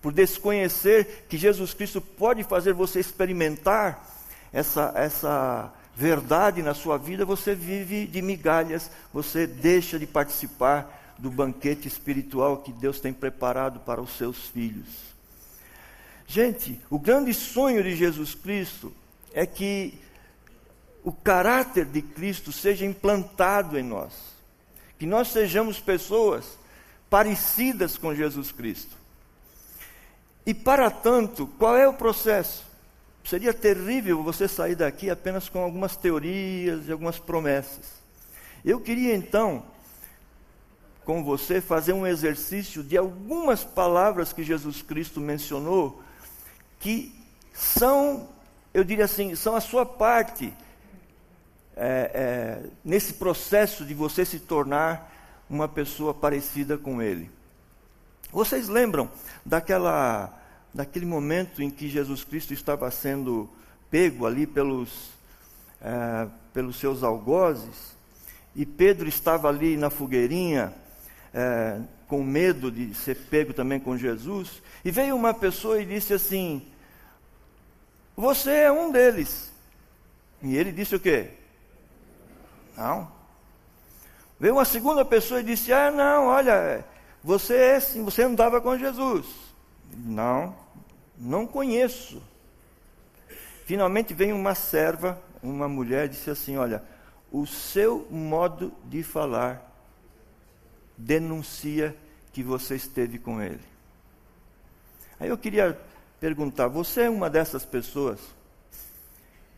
por 0.00 0.12
desconhecer 0.12 1.26
que 1.28 1.36
Jesus 1.36 1.74
Cristo 1.74 2.00
pode 2.00 2.44
fazer 2.44 2.74
você 2.74 3.00
experimentar 3.00 4.08
essa, 4.52 4.92
essa 4.94 5.72
verdade 5.96 6.62
na 6.62 6.74
sua 6.74 6.96
vida, 6.96 7.24
você 7.24 7.56
vive 7.56 8.06
de 8.06 8.22
migalhas, 8.22 8.88
você 9.12 9.48
deixa 9.48 9.98
de 9.98 10.06
participar 10.06 11.14
do 11.18 11.30
banquete 11.30 11.88
espiritual 11.88 12.58
que 12.58 12.72
Deus 12.72 13.00
tem 13.00 13.12
preparado 13.12 13.80
para 13.80 14.00
os 14.00 14.16
seus 14.16 14.48
filhos. 14.48 15.11
Gente, 16.26 16.80
o 16.88 16.98
grande 16.98 17.34
sonho 17.34 17.82
de 17.82 17.94
Jesus 17.94 18.34
Cristo 18.34 18.92
é 19.32 19.46
que 19.46 19.98
o 21.04 21.12
caráter 21.12 21.84
de 21.86 22.00
Cristo 22.00 22.52
seja 22.52 22.86
implantado 22.86 23.78
em 23.78 23.82
nós, 23.82 24.12
que 24.98 25.06
nós 25.06 25.28
sejamos 25.28 25.80
pessoas 25.80 26.58
parecidas 27.10 27.98
com 27.98 28.14
Jesus 28.14 28.52
Cristo. 28.52 28.96
E 30.46 30.54
para 30.54 30.90
tanto, 30.90 31.46
qual 31.58 31.76
é 31.76 31.86
o 31.86 31.94
processo? 31.94 32.64
Seria 33.24 33.54
terrível 33.54 34.22
você 34.22 34.48
sair 34.48 34.74
daqui 34.74 35.08
apenas 35.08 35.48
com 35.48 35.60
algumas 35.60 35.94
teorias 35.94 36.88
e 36.88 36.92
algumas 36.92 37.18
promessas. 37.18 38.02
Eu 38.64 38.80
queria 38.80 39.14
então, 39.14 39.64
com 41.04 41.22
você, 41.22 41.60
fazer 41.60 41.92
um 41.92 42.06
exercício 42.06 42.82
de 42.82 42.96
algumas 42.96 43.62
palavras 43.64 44.32
que 44.32 44.42
Jesus 44.42 44.82
Cristo 44.82 45.20
mencionou, 45.20 46.01
que 46.82 47.14
são, 47.54 48.28
eu 48.74 48.82
diria 48.82 49.04
assim, 49.04 49.36
são 49.36 49.54
a 49.54 49.60
sua 49.60 49.86
parte 49.86 50.52
é, 51.76 52.10
é, 52.12 52.70
nesse 52.84 53.14
processo 53.14 53.84
de 53.84 53.94
você 53.94 54.24
se 54.24 54.40
tornar 54.40 55.10
uma 55.48 55.68
pessoa 55.68 56.12
parecida 56.12 56.76
com 56.76 57.00
Ele. 57.00 57.30
Vocês 58.32 58.68
lembram 58.68 59.08
daquela, 59.46 60.36
daquele 60.74 61.06
momento 61.06 61.62
em 61.62 61.70
que 61.70 61.88
Jesus 61.88 62.24
Cristo 62.24 62.52
estava 62.52 62.90
sendo 62.90 63.48
pego 63.88 64.26
ali 64.26 64.44
pelos, 64.44 65.10
é, 65.80 66.26
pelos 66.52 66.76
seus 66.80 67.04
algozes, 67.04 67.92
e 68.56 68.66
Pedro 68.66 69.08
estava 69.08 69.48
ali 69.48 69.76
na 69.76 69.88
fogueirinha, 69.88 70.74
é, 71.32 71.78
com 72.08 72.24
medo 72.24 72.72
de 72.72 72.92
ser 72.92 73.16
pego 73.16 73.54
também 73.54 73.78
com 73.78 73.96
Jesus, 73.96 74.60
e 74.84 74.90
veio 74.90 75.14
uma 75.14 75.32
pessoa 75.32 75.80
e 75.80 75.86
disse 75.86 76.12
assim: 76.12 76.71
Você 78.16 78.50
é 78.50 78.72
um 78.72 78.90
deles. 78.90 79.52
E 80.42 80.56
ele 80.56 80.72
disse 80.72 80.94
o 80.94 81.00
quê? 81.00 81.30
Não. 82.76 83.10
Veio 84.38 84.54
uma 84.54 84.64
segunda 84.64 85.04
pessoa 85.04 85.40
e 85.40 85.44
disse: 85.44 85.72
Ah, 85.72 85.90
não, 85.90 86.26
olha, 86.26 86.84
você 87.22 87.54
é 87.54 87.80
sim, 87.80 88.04
você 88.04 88.22
andava 88.22 88.60
com 88.60 88.76
Jesus. 88.76 89.26
Não, 89.94 90.56
não 91.16 91.46
conheço. 91.46 92.20
Finalmente 93.64 94.12
veio 94.12 94.34
uma 94.34 94.54
serva, 94.54 95.20
uma 95.42 95.68
mulher, 95.68 96.08
disse 96.08 96.28
assim: 96.28 96.56
Olha, 96.56 96.82
o 97.30 97.46
seu 97.46 98.06
modo 98.10 98.72
de 98.84 99.02
falar 99.02 99.70
denuncia 100.96 101.96
que 102.32 102.42
você 102.42 102.74
esteve 102.74 103.18
com 103.18 103.40
ele. 103.40 103.60
Aí 105.20 105.28
eu 105.28 105.38
queria 105.38 105.78
perguntar: 106.22 106.68
você 106.68 107.02
é 107.02 107.10
uma 107.10 107.28
dessas 107.28 107.64
pessoas 107.64 108.20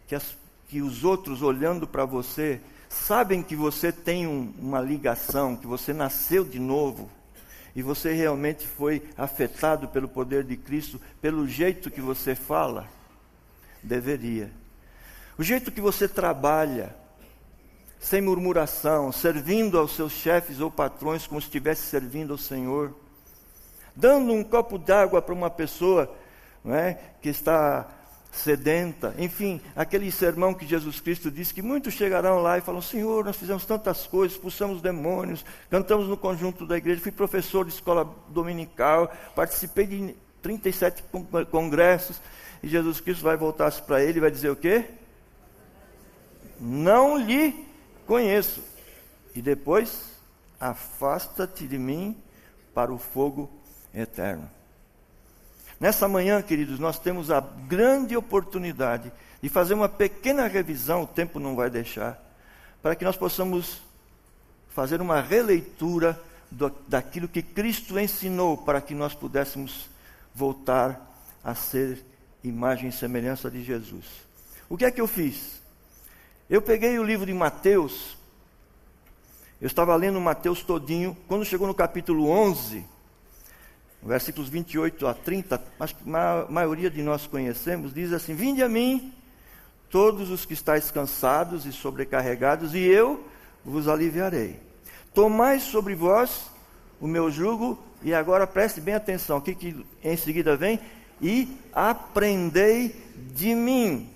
que, 0.09 0.15
as, 0.15 0.35
que 0.67 0.81
os 0.81 1.05
outros 1.05 1.43
olhando 1.43 1.87
para 1.87 2.07
você 2.07 2.59
sabem 2.89 3.43
que 3.43 3.55
você 3.55 3.93
tem 3.93 4.27
um, 4.27 4.51
uma 4.59 4.81
ligação, 4.81 5.57
que 5.57 5.67
você 5.67 5.93
nasceu 5.93 6.43
de 6.43 6.59
novo, 6.59 7.11
e 7.77 7.83
você 7.83 8.15
realmente 8.15 8.67
foi 8.67 9.03
afetado 9.15 9.89
pelo 9.89 10.09
poder 10.09 10.43
de 10.43 10.57
Cristo, 10.57 10.99
pelo 11.21 11.47
jeito 11.47 11.91
que 11.91 12.01
você 12.01 12.35
fala? 12.35 12.89
Deveria. 13.83 14.51
O 15.37 15.43
jeito 15.43 15.71
que 15.71 15.83
você 15.83 16.09
trabalha, 16.09 16.97
sem 18.01 18.23
murmuração, 18.23 19.13
servindo 19.13 19.79
aos 19.79 19.95
seus 19.95 20.13
chefes 20.13 20.61
ou 20.61 20.71
patrões 20.71 21.27
como 21.27 21.43
se 21.43 21.49
estivesse 21.49 21.83
servindo 21.83 22.33
ao 22.33 22.39
Senhor, 22.39 22.95
dando 23.95 24.33
um 24.33 24.43
copo 24.43 24.79
d'água 24.79 25.21
para 25.21 25.35
uma 25.35 25.51
pessoa 25.51 26.11
não 26.65 26.75
é, 26.75 26.99
que 27.21 27.29
está 27.29 27.87
sedenta, 28.35 29.15
enfim, 29.17 29.61
aquele 29.77 30.11
sermão 30.11 30.53
que 30.53 30.67
Jesus 30.67 30.99
Cristo 31.01 31.31
disse 31.31 31.55
que 31.55 31.63
muitos 31.63 31.95
chegarão 31.95 32.43
lá 32.43 32.59
e 32.59 32.61
falam: 32.61 32.83
Senhor, 32.83 33.25
nós 33.25 33.37
fizemos 33.37 33.65
tantas 33.65 34.07
coisas, 34.07 34.37
expulsamos 34.37 34.83
demônios, 34.83 35.45
cantamos 35.71 36.09
no 36.09 36.17
conjunto 36.17 36.67
da 36.67 36.77
igreja, 36.77 37.01
fui 37.01 37.13
professor 37.13 37.65
de 37.65 37.73
escola 37.73 38.13
dominical, 38.29 39.13
participei 39.37 39.87
de 39.87 40.17
37 40.43 41.05
congressos, 41.51 42.21
e 42.63 42.69
Jesus 42.69 43.01
Cristo 43.01 43.23
vai 43.23 43.37
voltar 43.37 43.71
para 43.83 44.03
ele 44.03 44.19
e 44.19 44.21
vai 44.21 44.31
dizer 44.31 44.51
o 44.51 44.57
quê? 44.57 44.87
Não 46.61 47.17
lhe 47.17 47.67
conheço. 48.07 48.63
E 49.35 49.43
depois, 49.43 50.13
afasta-te 50.59 51.67
de 51.67 51.79
mim 51.79 52.17
para 52.73 52.93
o 52.93 52.99
fogo 52.99 53.51
eterno. 53.93 54.51
Nessa 55.81 56.09
manhã, 56.09 56.41
queridos, 56.41 56.79
nós 56.79 56.99
temos 56.99 57.31
a 57.31 57.41
grande 57.41 58.17
oportunidade 58.17 59.13
de 59.43 59.49
fazer 59.49 59.75
uma 59.75 59.89
pequena 59.89 60.47
revisão, 60.47 61.03
o 61.03 61.07
tempo 61.07 61.39
não 61.39 61.55
vai 61.55 61.69
deixar, 61.69 62.19
para 62.81 62.95
que 62.95 63.05
nós 63.05 63.17
possamos 63.17 63.83
fazer 64.71 65.01
uma 65.01 65.21
releitura 65.21 66.21
do, 66.51 66.71
daquilo 66.89 67.29
que 67.29 67.43
Cristo 67.43 67.99
ensinou 67.99 68.57
para 68.57 68.81
que 68.81 68.95
nós 68.95 69.15
pudéssemos 69.15 69.89
voltar 70.35 71.01
a 71.43 71.55
ser 71.55 72.05
imagem 72.43 72.89
e 72.89 72.93
semelhança 72.93 73.51
de 73.51 73.63
Jesus. 73.63 74.07
O 74.69 74.77
que 74.77 74.85
é 74.85 74.91
que 74.91 75.01
eu 75.01 75.07
fiz? 75.07 75.61
Eu 76.49 76.63
peguei 76.63 76.99
o 76.99 77.05
livro 77.05 77.27
de 77.27 77.35
Mateus, 77.35 78.17
eu 79.61 79.67
estava 79.67 79.95
lendo 79.97 80.21
Mateus 80.21 80.63
todinho, 80.63 81.17
quando 81.27 81.45
chegou 81.45 81.67
no 81.67 81.75
capítulo 81.75 82.29
11, 82.29 82.85
versículos 84.05 84.49
28 84.49 85.07
a 85.07 85.15
30, 85.15 85.63
acho 85.81 85.97
que 85.97 86.03
a 86.15 86.47
maioria 86.49 86.91
de 86.91 87.03
nós 87.03 87.27
conhecemos, 87.27 87.93
diz 87.93 88.13
assim: 88.13 88.35
Vinde 88.35 88.63
a 88.63 88.69
mim, 88.69 89.13
todos 89.89 90.31
os 90.31 90.45
que 90.45 90.53
estáis 90.53 90.91
cansados 90.91 91.65
e 91.65 91.73
sobrecarregados, 91.73 92.75
e 92.75 92.81
eu 92.81 93.25
vos 93.65 93.89
aliviarei. 93.89 94.61
Tomai 95.15 95.59
sobre 95.59 95.95
vós 95.95 96.51
o 97.01 97.07
meu 97.07 97.31
jugo, 97.31 97.83
e 98.03 98.13
agora 98.13 98.47
preste 98.47 98.81
bem 98.81 98.95
atenção, 98.95 99.39
o 99.39 99.41
que, 99.41 99.55
que 99.55 99.87
em 100.03 100.17
seguida 100.17 100.57
vem? 100.57 100.79
E 101.21 101.57
aprendei 101.73 102.95
de 103.35 103.55
mim. 103.55 104.11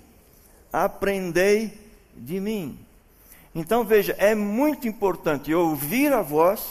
Aprendei 0.71 1.73
de 2.15 2.39
mim. 2.39 2.77
Então 3.55 3.83
veja, 3.83 4.15
é 4.19 4.35
muito 4.35 4.87
importante 4.87 5.53
ouvir 5.53 6.13
a 6.13 6.21
voz 6.21 6.63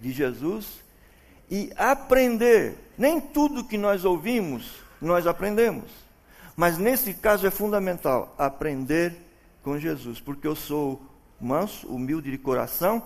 de 0.00 0.12
Jesus 0.12 0.87
e 1.50 1.72
aprender. 1.76 2.76
Nem 2.96 3.20
tudo 3.20 3.64
que 3.64 3.78
nós 3.78 4.04
ouvimos, 4.04 4.72
nós 5.00 5.26
aprendemos. 5.26 5.90
Mas 6.56 6.76
nesse 6.78 7.14
caso 7.14 7.46
é 7.46 7.50
fundamental 7.50 8.34
aprender 8.36 9.14
com 9.62 9.78
Jesus, 9.78 10.20
porque 10.20 10.46
eu 10.46 10.56
sou 10.56 11.00
manso, 11.40 11.86
humilde 11.86 12.30
de 12.30 12.38
coração 12.38 13.02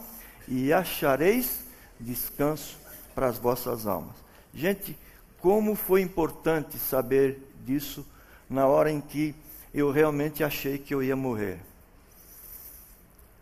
e 0.48 0.72
achareis 0.72 1.64
descanso 2.00 2.78
para 3.14 3.26
as 3.26 3.38
vossas 3.38 3.86
almas. 3.86 4.16
Gente, 4.54 4.98
como 5.38 5.74
foi 5.74 6.00
importante 6.00 6.78
saber 6.78 7.38
disso 7.64 8.06
na 8.48 8.66
hora 8.66 8.90
em 8.90 9.00
que 9.00 9.34
eu 9.74 9.90
realmente 9.90 10.44
achei 10.44 10.78
que 10.78 10.94
eu 10.94 11.02
ia 11.02 11.16
morrer. 11.16 11.58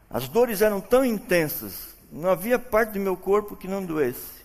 As 0.08 0.28
dores 0.28 0.60
eram 0.60 0.80
tão 0.80 1.04
intensas, 1.04 1.94
não 2.10 2.30
havia 2.30 2.58
parte 2.58 2.94
do 2.94 3.00
meu 3.00 3.16
corpo 3.16 3.56
que 3.56 3.68
não 3.68 3.84
doesse. 3.84 4.39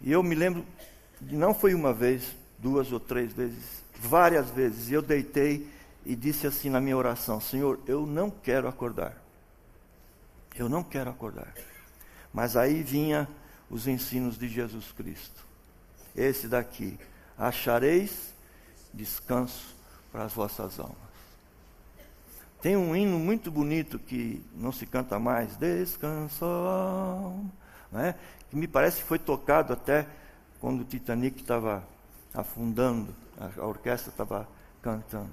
E 0.00 0.12
eu 0.12 0.22
me 0.22 0.34
lembro, 0.34 0.64
não 1.20 1.54
foi 1.54 1.74
uma 1.74 1.92
vez, 1.92 2.36
duas 2.58 2.92
ou 2.92 3.00
três 3.00 3.32
vezes, 3.32 3.82
várias 4.00 4.50
vezes, 4.50 4.90
eu 4.90 5.02
deitei 5.02 5.68
e 6.04 6.14
disse 6.14 6.46
assim 6.46 6.70
na 6.70 6.80
minha 6.80 6.96
oração: 6.96 7.40
Senhor, 7.40 7.80
eu 7.86 8.06
não 8.06 8.30
quero 8.30 8.68
acordar. 8.68 9.16
Eu 10.56 10.68
não 10.68 10.82
quero 10.82 11.10
acordar. 11.10 11.52
Mas 12.32 12.56
aí 12.56 12.82
vinha 12.82 13.28
os 13.70 13.86
ensinos 13.86 14.38
de 14.38 14.48
Jesus 14.48 14.92
Cristo. 14.92 15.44
Esse 16.16 16.48
daqui: 16.48 16.98
achareis 17.36 18.34
descanso 18.92 19.74
para 20.10 20.24
as 20.24 20.32
vossas 20.32 20.78
almas. 20.80 20.96
Tem 22.60 22.76
um 22.76 22.96
hino 22.96 23.18
muito 23.18 23.50
bonito 23.50 23.98
que 23.98 24.42
não 24.54 24.72
se 24.72 24.84
canta 24.84 25.18
mais, 25.18 25.56
descansa, 25.56 26.44
né? 27.90 28.14
que 28.50 28.56
me 28.56 28.66
parece 28.66 29.02
que 29.02 29.08
foi 29.08 29.18
tocado 29.18 29.72
até 29.72 30.06
quando 30.60 30.80
o 30.80 30.84
Titanic 30.84 31.40
estava 31.40 31.84
afundando, 32.34 33.14
a, 33.38 33.64
orquestra 33.64 34.10
estava 34.10 34.48
cantando. 34.82 35.30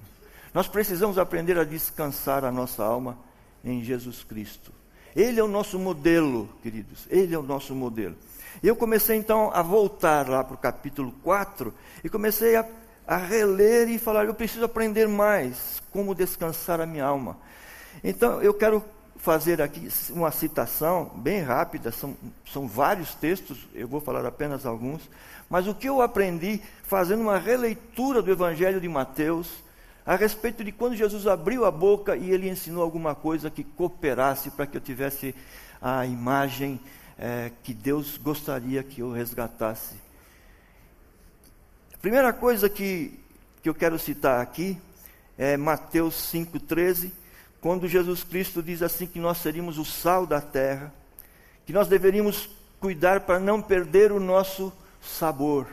Nós 0.54 0.68
precisamos 0.68 1.18
aprender 1.18 1.58
a 1.58 1.64
descansar 1.64 2.46
a 2.46 2.52
nossa 2.52 2.84
alma 2.84 3.18
em 3.64 3.84
Jesus 3.84 4.24
Cristo. 4.24 4.72
Ele 5.16 5.40
é 5.40 5.44
o 5.44 5.48
nosso 5.48 5.80
modelo, 5.80 6.50
queridos. 6.62 7.08
Ele 7.10 7.34
é 7.34 7.38
o 7.38 7.44
nosso 7.44 7.74
modelo. 7.74 8.16
E 8.62 8.68
eu 8.68 8.76
comecei 8.76 9.18
então 9.18 9.52
a 9.54 9.62
voltar 9.62 10.30
lá 10.30 10.44
para 10.44 10.56
o 10.56 10.58
capítulo 10.58 11.14
4 11.24 11.74
e 12.04 12.10
comecei 12.10 12.56
a, 12.56 12.66
a 13.08 13.18
reler 13.18 13.90
e 13.90 13.98
falar: 13.98 14.26
eu 14.26 14.34
preciso 14.34 14.66
aprender 14.66 15.08
mais 15.08 15.82
como 15.92 16.16
descansar 16.16 16.80
a 16.80 16.86
minha 16.86 17.06
alma. 17.06 17.38
Então 18.04 18.42
eu 18.42 18.54
quero 18.54 18.84
fazer 19.26 19.60
aqui 19.60 19.90
uma 20.12 20.30
citação 20.30 21.12
bem 21.16 21.42
rápida, 21.42 21.92
são, 21.92 22.16
são 22.54 22.68
vários 22.68 23.16
textos, 23.16 23.58
eu 23.74 23.88
vou 23.88 24.00
falar 24.00 24.24
apenas 24.24 24.68
alguns, 24.68 25.02
mas 25.50 25.68
o 25.68 25.74
que 25.74 25.90
eu 25.90 26.00
aprendi 26.00 26.62
fazendo 26.84 27.22
uma 27.22 27.40
releitura 27.40 28.22
do 28.22 28.32
Evangelho 28.32 28.80
de 28.80 28.88
Mateus, 28.88 29.50
a 30.06 30.16
respeito 30.16 30.64
de 30.64 30.72
quando 30.72 30.96
Jesus 30.96 31.26
abriu 31.26 31.66
a 31.66 31.72
boca 31.72 32.16
e 32.16 32.30
ele 32.30 32.48
ensinou 32.48 32.84
alguma 32.84 33.16
coisa 33.16 33.50
que 33.50 33.64
cooperasse 33.64 34.52
para 34.52 34.68
que 34.68 34.78
eu 34.78 34.82
tivesse 34.82 35.34
a 35.82 36.06
imagem 36.06 36.80
é, 37.18 37.52
que 37.64 37.74
Deus 37.74 38.18
gostaria 38.18 38.84
que 38.84 39.02
eu 39.02 39.12
resgatasse. 39.12 39.96
A 41.96 41.98
primeira 41.98 42.32
coisa 42.32 42.70
que, 42.70 43.20
que 43.64 43.68
eu 43.68 43.74
quero 43.74 43.98
citar 43.98 44.40
aqui 44.40 44.78
é 45.36 45.58
Mateus 45.58 46.14
5,13 46.32 47.25
quando 47.66 47.88
Jesus 47.88 48.24
Cristo 48.24 48.62
diz 48.62 48.84
assim 48.84 49.08
que 49.08 49.18
nós 49.18 49.40
seríamos 49.40 49.80
o 49.80 49.84
sal 49.84 50.28
da 50.28 50.40
terra, 50.40 50.94
que 51.66 51.74
nós 51.74 51.88
deveríamos 51.88 52.48
cuidar 52.80 53.22
para 53.22 53.40
não 53.40 53.60
perder 53.60 54.12
o 54.12 54.20
nosso 54.20 54.72
sabor. 55.02 55.66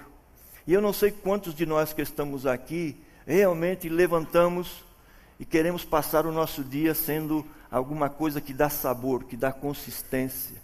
E 0.67 0.73
eu 0.73 0.81
não 0.81 0.91
sei 0.91 1.11
quantos 1.11 1.55
de 1.55 1.67
nós 1.67 1.93
que 1.93 2.01
estamos 2.01 2.47
aqui 2.47 2.97
realmente 3.27 3.91
levantamos 3.91 4.83
e 5.39 5.45
queremos 5.45 5.85
passar 5.85 6.25
o 6.25 6.33
nosso 6.33 6.65
dia 6.65 6.95
sendo 6.95 7.45
alguma 7.71 8.09
coisa 8.09 8.41
que 8.41 8.55
dá 8.55 8.71
sabor, 8.71 9.25
que 9.25 9.37
dá 9.37 9.53
consistência. 9.53 10.57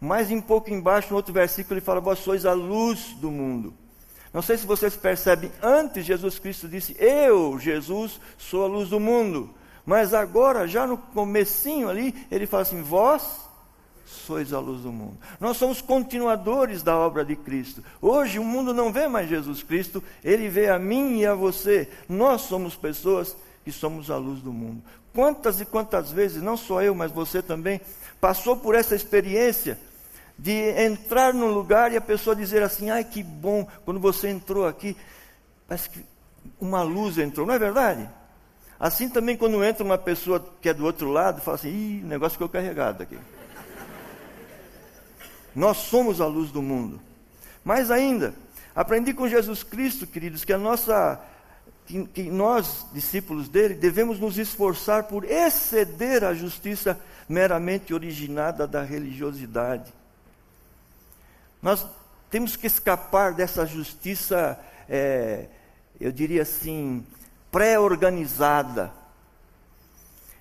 Mais 0.00 0.30
um 0.30 0.40
pouco 0.40 0.70
embaixo, 0.70 1.10
no 1.10 1.16
outro 1.16 1.34
versículo, 1.34 1.74
ele 1.74 1.84
fala: 1.84 2.00
Vós 2.00 2.20
sois 2.20 2.46
a 2.46 2.54
luz 2.54 3.14
do 3.20 3.30
mundo. 3.30 3.74
Não 4.32 4.40
sei 4.40 4.56
se 4.56 4.64
vocês 4.64 4.96
percebem, 4.96 5.52
antes 5.62 6.06
Jesus 6.06 6.38
Cristo 6.38 6.66
disse: 6.66 6.96
Eu, 6.98 7.58
Jesus, 7.60 8.18
sou 8.38 8.64
a 8.64 8.66
luz 8.66 8.88
do 8.88 8.98
mundo. 8.98 9.54
Mas 9.84 10.14
agora, 10.14 10.66
já 10.66 10.86
no 10.86 10.96
comecinho 10.96 11.88
ali, 11.88 12.14
ele 12.30 12.46
fala 12.46 12.62
assim: 12.62 12.82
vós 12.82 13.44
sois 14.06 14.52
a 14.52 14.60
luz 14.60 14.82
do 14.82 14.92
mundo. 14.92 15.18
Nós 15.38 15.56
somos 15.56 15.80
continuadores 15.80 16.82
da 16.82 16.96
obra 16.96 17.24
de 17.24 17.36
Cristo. 17.36 17.84
Hoje 18.00 18.38
o 18.38 18.44
mundo 18.44 18.72
não 18.72 18.92
vê 18.92 19.06
mais 19.08 19.28
Jesus 19.28 19.62
Cristo, 19.62 20.02
ele 20.22 20.48
vê 20.48 20.68
a 20.68 20.78
mim 20.78 21.18
e 21.18 21.26
a 21.26 21.34
você. 21.34 21.88
Nós 22.08 22.42
somos 22.42 22.74
pessoas 22.74 23.36
que 23.64 23.72
somos 23.72 24.10
a 24.10 24.16
luz 24.16 24.40
do 24.40 24.52
mundo. 24.52 24.82
Quantas 25.12 25.60
e 25.60 25.64
quantas 25.64 26.10
vezes, 26.10 26.42
não 26.42 26.56
só 26.56 26.82
eu, 26.82 26.94
mas 26.94 27.12
você 27.12 27.42
também, 27.42 27.80
passou 28.20 28.56
por 28.56 28.74
essa 28.74 28.94
experiência 28.94 29.78
de 30.38 30.70
entrar 30.82 31.32
num 31.32 31.52
lugar 31.52 31.92
e 31.92 31.96
a 31.96 32.00
pessoa 32.00 32.34
dizer 32.34 32.62
assim: 32.62 32.90
ai 32.90 33.04
que 33.04 33.22
bom, 33.22 33.66
quando 33.84 34.00
você 34.00 34.28
entrou 34.28 34.66
aqui, 34.66 34.96
parece 35.68 35.90
que 35.90 36.04
uma 36.60 36.82
luz 36.82 37.18
entrou, 37.18 37.46
não 37.46 37.54
é 37.54 37.58
verdade? 37.58 38.08
Assim 38.78 39.08
também 39.08 39.36
quando 39.36 39.62
entra 39.64 39.84
uma 39.84 39.98
pessoa 39.98 40.44
que 40.60 40.68
é 40.68 40.74
do 40.74 40.84
outro 40.84 41.10
lado, 41.10 41.40
fala 41.40 41.56
assim, 41.56 41.68
ih, 41.68 42.02
o 42.02 42.06
negócio 42.06 42.32
ficou 42.32 42.48
carregado 42.48 43.02
aqui. 43.02 43.18
Nós 45.54 45.76
somos 45.76 46.20
a 46.20 46.26
luz 46.26 46.50
do 46.50 46.60
mundo. 46.60 47.00
Mais 47.64 47.90
ainda, 47.90 48.34
aprendi 48.74 49.14
com 49.14 49.28
Jesus 49.28 49.62
Cristo, 49.62 50.06
queridos, 50.06 50.44
que 50.44 50.52
a 50.52 50.58
nossa 50.58 51.20
que, 51.86 52.04
que, 52.06 52.22
nós, 52.24 52.86
discípulos 52.92 53.48
dele, 53.48 53.74
devemos 53.74 54.18
nos 54.18 54.38
esforçar 54.38 55.04
por 55.04 55.24
exceder 55.24 56.24
a 56.24 56.34
justiça 56.34 56.98
meramente 57.28 57.92
originada 57.92 58.66
da 58.66 58.82
religiosidade. 58.82 59.92
Nós 61.62 61.86
temos 62.30 62.56
que 62.56 62.66
escapar 62.66 63.32
dessa 63.32 63.64
justiça, 63.66 64.58
é, 64.88 65.46
eu 66.00 66.10
diria 66.10 66.42
assim, 66.42 67.04
pré-organizada. 67.54 68.92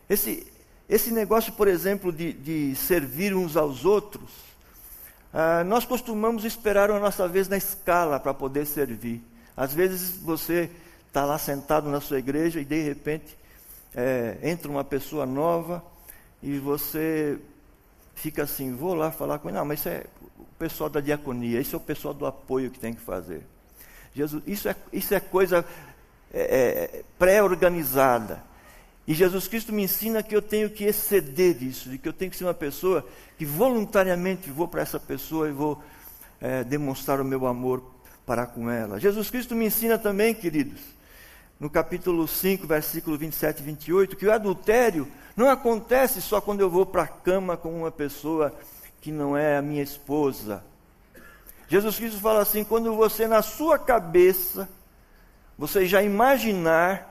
Esse, 0.09 0.51
esse 0.89 1.11
negócio, 1.11 1.53
por 1.53 1.67
exemplo, 1.67 2.11
de, 2.11 2.33
de 2.33 2.75
servir 2.75 3.35
uns 3.35 3.55
aos 3.55 3.85
outros, 3.85 4.31
ah, 5.31 5.63
nós 5.63 5.85
costumamos 5.85 6.43
esperar 6.43 6.89
a 6.89 6.99
nossa 6.99 7.27
vez 7.27 7.47
na 7.47 7.55
escala 7.55 8.19
para 8.19 8.33
poder 8.33 8.65
servir. 8.65 9.21
Às 9.55 9.75
vezes 9.75 10.17
você 10.17 10.71
está 11.07 11.23
lá 11.23 11.37
sentado 11.37 11.87
na 11.87 12.01
sua 12.01 12.17
igreja 12.17 12.59
e 12.59 12.65
de 12.65 12.81
repente 12.81 13.37
é, 13.93 14.39
entra 14.41 14.67
uma 14.67 14.83
pessoa 14.83 15.23
nova 15.23 15.83
e 16.41 16.57
você 16.57 17.37
fica 18.15 18.41
assim, 18.41 18.75
vou 18.75 18.95
lá 18.95 19.11
falar 19.11 19.37
com 19.37 19.49
ele. 19.49 19.57
Não, 19.59 19.65
mas 19.65 19.81
isso 19.81 19.89
é 19.89 20.03
o 20.39 20.45
pessoal 20.57 20.89
da 20.89 20.99
diaconia, 20.99 21.61
isso 21.61 21.75
é 21.75 21.77
o 21.77 21.79
pessoal 21.79 22.15
do 22.15 22.25
apoio 22.25 22.71
que 22.71 22.79
tem 22.79 22.95
que 22.95 23.01
fazer. 23.01 23.45
Jesus, 24.15 24.41
isso 24.47 24.67
é, 24.67 24.75
isso 24.91 25.13
é 25.13 25.19
coisa 25.19 25.63
é, 26.33 26.41
é, 26.41 27.03
pré-organizada. 27.19 28.43
E 29.05 29.13
Jesus 29.13 29.47
Cristo 29.47 29.71
me 29.71 29.83
ensina 29.83 30.23
que 30.23 30.35
eu 30.35 30.41
tenho 30.41 30.69
que 30.69 30.85
exceder 30.85 31.61
isso, 31.61 31.89
de 31.89 31.97
que 31.97 32.07
eu 32.07 32.13
tenho 32.13 32.31
que 32.31 32.37
ser 32.37 32.45
uma 32.45 32.53
pessoa 32.53 33.05
que 33.37 33.45
voluntariamente 33.45 34.49
vou 34.49 34.67
para 34.67 34.81
essa 34.81 34.99
pessoa 34.99 35.47
e 35.47 35.51
vou 35.51 35.81
é, 36.41 36.63
demonstrar 36.63 37.21
o 37.21 37.25
meu 37.25 37.45
amor 37.45 37.83
para 38.25 38.45
com 38.45 38.69
ela. 38.69 38.99
Jesus 38.99 39.29
Cristo 39.29 39.55
me 39.55 39.65
ensina 39.65 39.97
também, 39.97 40.33
queridos, 40.33 40.81
no 41.59 41.69
capítulo 41.69 42.27
5, 42.27 42.65
versículo 42.65 43.17
27 43.17 43.59
e 43.59 43.63
28, 43.63 44.15
que 44.15 44.25
o 44.25 44.31
adultério 44.31 45.07
não 45.35 45.49
acontece 45.49 46.21
só 46.21 46.41
quando 46.41 46.61
eu 46.61 46.69
vou 46.69 46.85
para 46.85 47.03
a 47.03 47.07
cama 47.07 47.55
com 47.57 47.77
uma 47.77 47.91
pessoa 47.91 48.53
que 49.01 49.11
não 49.11 49.37
é 49.37 49.57
a 49.57 49.61
minha 49.61 49.83
esposa. 49.83 50.63
Jesus 51.67 51.97
Cristo 51.97 52.19
fala 52.19 52.41
assim: 52.41 52.63
quando 52.63 52.95
você 52.95 53.27
na 53.27 53.41
sua 53.41 53.77
cabeça 53.77 54.69
você 55.57 55.85
já 55.85 56.01
imaginar 56.01 57.09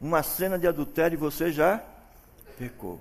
uma 0.00 0.22
cena 0.22 0.58
de 0.58 0.66
adultério, 0.66 1.18
você 1.18 1.52
já 1.52 1.82
pecou. 2.58 3.00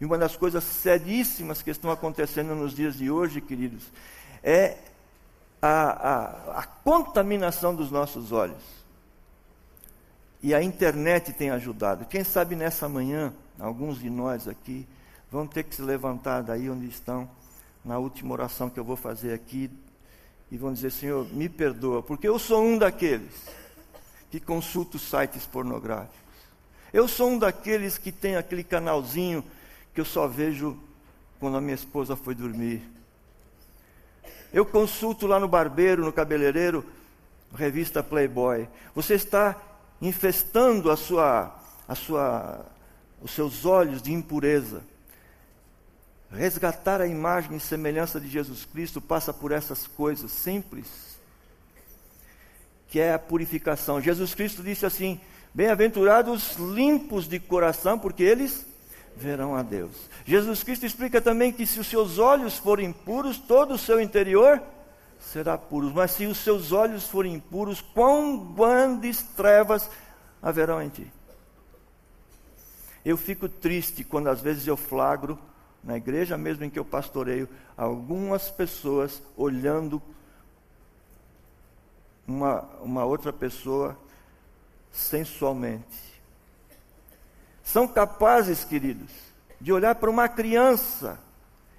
E 0.00 0.04
uma 0.04 0.18
das 0.18 0.36
coisas 0.36 0.64
seríssimas 0.64 1.62
que 1.62 1.70
estão 1.70 1.90
acontecendo 1.90 2.54
nos 2.54 2.74
dias 2.74 2.96
de 2.96 3.10
hoje, 3.10 3.40
queridos, 3.40 3.84
é 4.42 4.78
a, 5.60 5.68
a, 5.70 6.60
a 6.60 6.62
contaminação 6.64 7.74
dos 7.74 7.90
nossos 7.90 8.32
olhos. 8.32 8.62
E 10.42 10.54
a 10.54 10.62
internet 10.62 11.32
tem 11.32 11.50
ajudado. 11.50 12.04
Quem 12.04 12.24
sabe 12.24 12.56
nessa 12.56 12.88
manhã, 12.88 13.32
alguns 13.58 13.98
de 13.98 14.10
nós 14.10 14.46
aqui 14.46 14.86
vão 15.30 15.46
ter 15.46 15.64
que 15.64 15.74
se 15.74 15.82
levantar 15.82 16.42
daí 16.42 16.68
onde 16.68 16.86
estão, 16.86 17.28
na 17.84 17.98
última 17.98 18.32
oração 18.32 18.68
que 18.68 18.78
eu 18.78 18.84
vou 18.84 18.96
fazer 18.96 19.32
aqui, 19.32 19.70
e 20.50 20.56
vão 20.56 20.72
dizer: 20.72 20.90
Senhor, 20.90 21.26
me 21.32 21.48
perdoa, 21.48 22.02
porque 22.02 22.28
eu 22.28 22.38
sou 22.38 22.62
um 22.62 22.78
daqueles 22.78 23.32
que 24.30 24.40
consulta 24.40 24.96
os 24.96 25.02
sites 25.02 25.46
pornográficos. 25.46 26.16
Eu 26.92 27.06
sou 27.06 27.30
um 27.30 27.38
daqueles 27.38 27.98
que 27.98 28.10
tem 28.10 28.36
aquele 28.36 28.64
canalzinho 28.64 29.44
que 29.94 30.00
eu 30.00 30.04
só 30.04 30.26
vejo 30.26 30.78
quando 31.38 31.56
a 31.56 31.60
minha 31.60 31.74
esposa 31.74 32.16
foi 32.16 32.34
dormir. 32.34 32.82
Eu 34.52 34.64
consulto 34.64 35.26
lá 35.26 35.38
no 35.38 35.48
barbeiro, 35.48 36.04
no 36.04 36.12
cabeleireiro, 36.12 36.84
revista 37.54 38.02
Playboy. 38.02 38.68
Você 38.94 39.14
está 39.14 39.56
infestando 40.00 40.90
a 40.90 40.96
sua, 40.96 41.54
a 41.86 41.94
sua, 41.94 42.66
os 43.20 43.30
seus 43.32 43.64
olhos 43.64 44.00
de 44.00 44.12
impureza. 44.12 44.82
Resgatar 46.30 47.00
a 47.00 47.06
imagem 47.06 47.56
e 47.56 47.60
semelhança 47.60 48.20
de 48.20 48.28
Jesus 48.28 48.64
Cristo 48.64 49.00
passa 49.00 49.32
por 49.32 49.52
essas 49.52 49.86
coisas 49.86 50.30
simples 50.30 51.05
que 52.96 53.00
é 53.00 53.12
a 53.12 53.18
purificação. 53.18 54.00
Jesus 54.00 54.34
Cristo 54.34 54.62
disse 54.62 54.86
assim: 54.86 55.20
Bem-aventurados 55.52 56.56
limpos 56.56 57.28
de 57.28 57.38
coração, 57.38 57.98
porque 57.98 58.22
eles 58.22 58.64
verão 59.14 59.54
a 59.54 59.62
Deus. 59.62 60.08
Jesus 60.24 60.62
Cristo 60.62 60.86
explica 60.86 61.20
também 61.20 61.52
que 61.52 61.66
se 61.66 61.78
os 61.78 61.88
seus 61.88 62.18
olhos 62.18 62.56
forem 62.56 62.90
puros, 62.94 63.36
todo 63.36 63.74
o 63.74 63.78
seu 63.78 64.00
interior 64.00 64.62
será 65.20 65.58
puro. 65.58 65.92
Mas 65.94 66.12
se 66.12 66.24
os 66.24 66.38
seus 66.38 66.72
olhos 66.72 67.06
forem 67.06 67.34
impuros, 67.34 67.82
quão 67.82 68.54
grandes 68.54 69.20
trevas 69.22 69.90
haverão 70.40 70.82
em 70.82 70.88
ti. 70.88 71.12
Eu 73.04 73.18
fico 73.18 73.46
triste 73.46 74.04
quando 74.04 74.28
às 74.28 74.40
vezes 74.40 74.66
eu 74.66 74.74
flagro 74.74 75.38
na 75.84 75.98
igreja 75.98 76.38
mesmo 76.38 76.64
em 76.64 76.70
que 76.70 76.78
eu 76.78 76.84
pastoreio 76.84 77.46
algumas 77.76 78.50
pessoas 78.50 79.22
olhando 79.36 80.00
uma, 82.26 82.62
uma 82.80 83.04
outra 83.04 83.32
pessoa 83.32 83.96
sensualmente. 84.90 86.06
São 87.62 87.86
capazes, 87.86 88.64
queridos, 88.64 89.10
de 89.60 89.72
olhar 89.72 89.94
para 89.96 90.10
uma 90.10 90.28
criança 90.28 91.18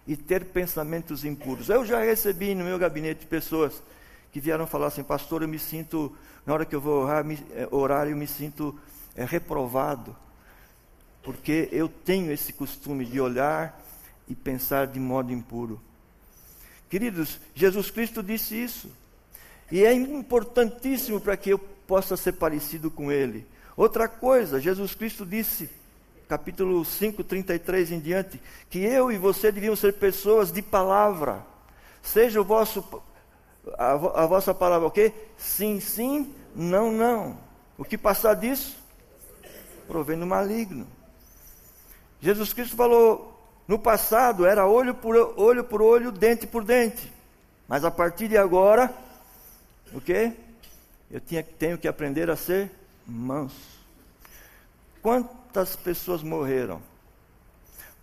e 0.05 0.15
ter 0.15 0.45
pensamentos 0.45 1.25
impuros. 1.25 1.69
Eu 1.69 1.85
já 1.85 1.99
recebi 1.99 2.53
no 2.55 2.63
meu 2.63 2.77
gabinete 2.77 3.25
pessoas 3.25 3.81
que 4.31 4.39
vieram 4.39 4.67
falar 4.67 4.87
assim, 4.87 5.03
pastor, 5.03 5.41
eu 5.41 5.47
me 5.47 5.59
sinto, 5.59 6.15
na 6.45 6.53
hora 6.53 6.65
que 6.65 6.75
eu 6.75 6.81
vou 6.81 7.03
orar, 7.03 7.23
me, 7.23 7.35
é, 7.51 7.67
orar 7.71 8.07
eu 8.07 8.15
me 8.15 8.27
sinto 8.27 8.77
é, 9.15 9.25
reprovado, 9.25 10.15
porque 11.23 11.67
eu 11.71 11.89
tenho 11.89 12.31
esse 12.31 12.53
costume 12.53 13.05
de 13.05 13.19
olhar 13.19 13.81
e 14.27 14.35
pensar 14.35 14.87
de 14.87 14.99
modo 14.99 15.31
impuro. 15.31 15.81
Queridos, 16.89 17.39
Jesus 17.53 17.91
Cristo 17.91 18.23
disse 18.23 18.55
isso. 18.55 18.89
E 19.71 19.83
é 19.83 19.93
importantíssimo 19.93 21.19
para 21.19 21.35
que 21.35 21.49
eu 21.49 21.59
possa 21.59 22.15
ser 22.15 22.33
parecido 22.33 22.89
com 22.89 23.11
Ele. 23.11 23.45
Outra 23.75 24.07
coisa, 24.07 24.59
Jesus 24.59 24.95
Cristo 24.95 25.25
disse 25.25 25.69
capítulo 26.27 26.83
5, 26.83 27.23
33 27.23 27.91
em 27.93 27.99
diante, 27.99 28.41
que 28.69 28.79
eu 28.79 29.11
e 29.11 29.17
você 29.17 29.51
deviam 29.51 29.75
ser 29.75 29.93
pessoas 29.93 30.51
de 30.51 30.61
palavra. 30.61 31.45
Seja 32.01 32.41
o 32.41 32.43
vosso 32.43 32.83
a, 33.77 33.91
a 34.23 34.25
vossa 34.25 34.53
palavra 34.53 34.87
o 34.87 34.91
quê? 34.91 35.13
Sim, 35.37 35.79
sim, 35.79 36.33
não, 36.55 36.91
não. 36.91 37.37
O 37.77 37.83
que 37.83 37.97
passar 37.97 38.33
disso? 38.35 38.77
Provém 39.87 40.17
do 40.17 40.25
maligno. 40.25 40.87
Jesus 42.19 42.53
Cristo 42.53 42.75
falou, 42.75 43.33
no 43.67 43.77
passado 43.77 44.45
era 44.45 44.65
olho 44.65 44.95
por 44.95 45.15
olho 45.37 45.63
por 45.63 45.81
olho, 45.81 46.11
dente 46.11 46.47
por 46.47 46.63
dente. 46.63 47.11
Mas 47.67 47.83
a 47.83 47.91
partir 47.91 48.27
de 48.27 48.37
agora, 48.37 48.93
o 49.93 50.01
quê? 50.01 50.33
Eu 51.09 51.19
tinha, 51.19 51.43
tenho 51.43 51.77
que 51.77 51.87
aprender 51.87 52.29
a 52.29 52.35
ser 52.35 52.71
manso. 53.05 53.77
Quantas 55.01 55.75
pessoas 55.75 56.21
morreram? 56.21 56.81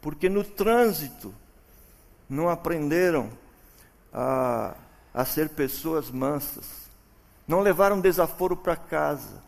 Porque 0.00 0.28
no 0.28 0.42
trânsito 0.42 1.34
não 2.28 2.48
aprenderam 2.48 3.30
a, 4.12 4.74
a 5.12 5.24
ser 5.24 5.50
pessoas 5.50 6.10
mansas. 6.10 6.84
Não 7.46 7.60
levaram 7.60 8.00
desaforo 8.00 8.56
para 8.56 8.76
casa. 8.76 9.42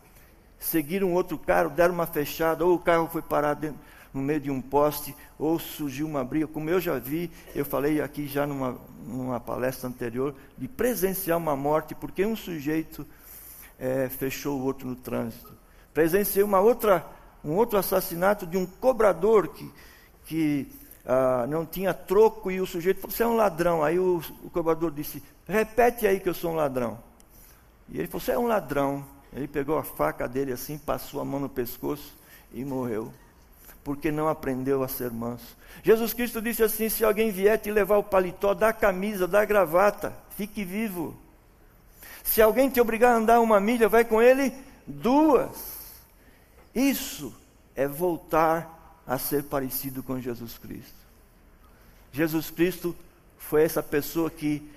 Seguiram 0.59 1.13
outro 1.13 1.37
carro, 1.37 1.69
deram 1.69 1.93
uma 1.93 2.07
fechada, 2.07 2.65
ou 2.65 2.75
o 2.75 2.79
carro 2.79 3.07
foi 3.11 3.21
parar 3.21 3.53
dentro, 3.53 3.79
no 4.13 4.21
meio 4.21 4.39
de 4.39 4.51
um 4.51 4.61
poste, 4.61 5.15
ou 5.37 5.59
surgiu 5.59 6.07
uma 6.07 6.23
briga, 6.23 6.47
como 6.47 6.69
eu 6.69 6.79
já 6.79 6.97
vi, 6.97 7.31
eu 7.53 7.65
falei 7.65 8.01
aqui 8.01 8.27
já 8.27 8.47
numa, 8.47 8.77
numa 9.05 9.39
palestra 9.39 9.87
anterior, 9.89 10.33
de 10.57 10.67
presenciar 10.67 11.37
uma 11.37 11.55
morte, 11.55 11.93
porque 11.93 12.25
um 12.25 12.35
sujeito 12.35 13.05
é, 13.79 14.09
fechou 14.09 14.59
o 14.59 14.63
outro 14.63 14.87
no 14.87 14.95
trânsito. 14.95 15.53
Presenciei 15.93 16.43
uma 16.43 16.59
outra, 16.59 17.05
um 17.43 17.55
outro 17.55 17.77
assassinato 17.77 18.45
de 18.45 18.57
um 18.57 18.65
cobrador 18.65 19.47
que, 19.49 19.71
que 20.25 20.71
ah, 21.05 21.45
não 21.47 21.65
tinha 21.65 21.93
troco 21.93 22.51
e 22.51 22.59
o 22.59 22.65
sujeito 22.65 22.99
falou: 22.99 23.15
Você 23.15 23.23
é 23.23 23.27
um 23.27 23.35
ladrão. 23.35 23.81
Aí 23.81 23.97
o, 23.97 24.21
o 24.43 24.49
cobrador 24.49 24.91
disse: 24.91 25.23
Repete 25.47 26.05
aí 26.05 26.19
que 26.19 26.27
eu 26.27 26.33
sou 26.33 26.51
um 26.51 26.55
ladrão. 26.55 26.99
E 27.87 27.97
ele 27.97 28.07
falou: 28.07 28.19
Você 28.19 28.31
é 28.33 28.37
um 28.37 28.45
ladrão. 28.45 29.05
Ele 29.31 29.47
pegou 29.47 29.77
a 29.77 29.83
faca 29.83 30.27
dele 30.27 30.51
assim, 30.51 30.77
passou 30.77 31.21
a 31.21 31.25
mão 31.25 31.39
no 31.39 31.49
pescoço 31.49 32.15
e 32.51 32.65
morreu. 32.65 33.13
Porque 33.87 34.11
não 34.11 34.27
aprendeu 34.27 34.83
a 34.83 34.87
ser 34.89 35.11
manso. 35.11 35.55
Jesus 35.81 36.13
Cristo 36.13 36.41
disse 36.41 36.61
assim: 36.61 36.89
Se 36.89 37.05
alguém 37.05 37.31
vier 37.31 37.57
te 37.57 37.71
levar 37.71 37.95
o 37.95 38.03
paletó, 38.03 38.53
dá 38.53 38.67
a 38.67 38.73
camisa, 38.73 39.25
dá 39.25 39.43
a 39.43 39.45
gravata, 39.45 40.13
fique 40.35 40.65
vivo. 40.65 41.15
Se 42.21 42.41
alguém 42.41 42.69
te 42.69 42.81
obrigar 42.81 43.13
a 43.13 43.15
andar 43.15 43.39
uma 43.39 43.61
milha, 43.61 43.87
vai 43.87 44.03
com 44.03 44.21
ele 44.21 44.53
duas. 44.85 45.77
Isso 46.75 47.33
é 47.77 47.87
voltar 47.87 49.01
a 49.07 49.17
ser 49.17 49.43
parecido 49.43 50.03
com 50.03 50.19
Jesus 50.19 50.57
Cristo. 50.57 50.97
Jesus 52.11 52.51
Cristo 52.51 52.93
foi 53.37 53.63
essa 53.63 53.81
pessoa 53.81 54.29
que 54.29 54.69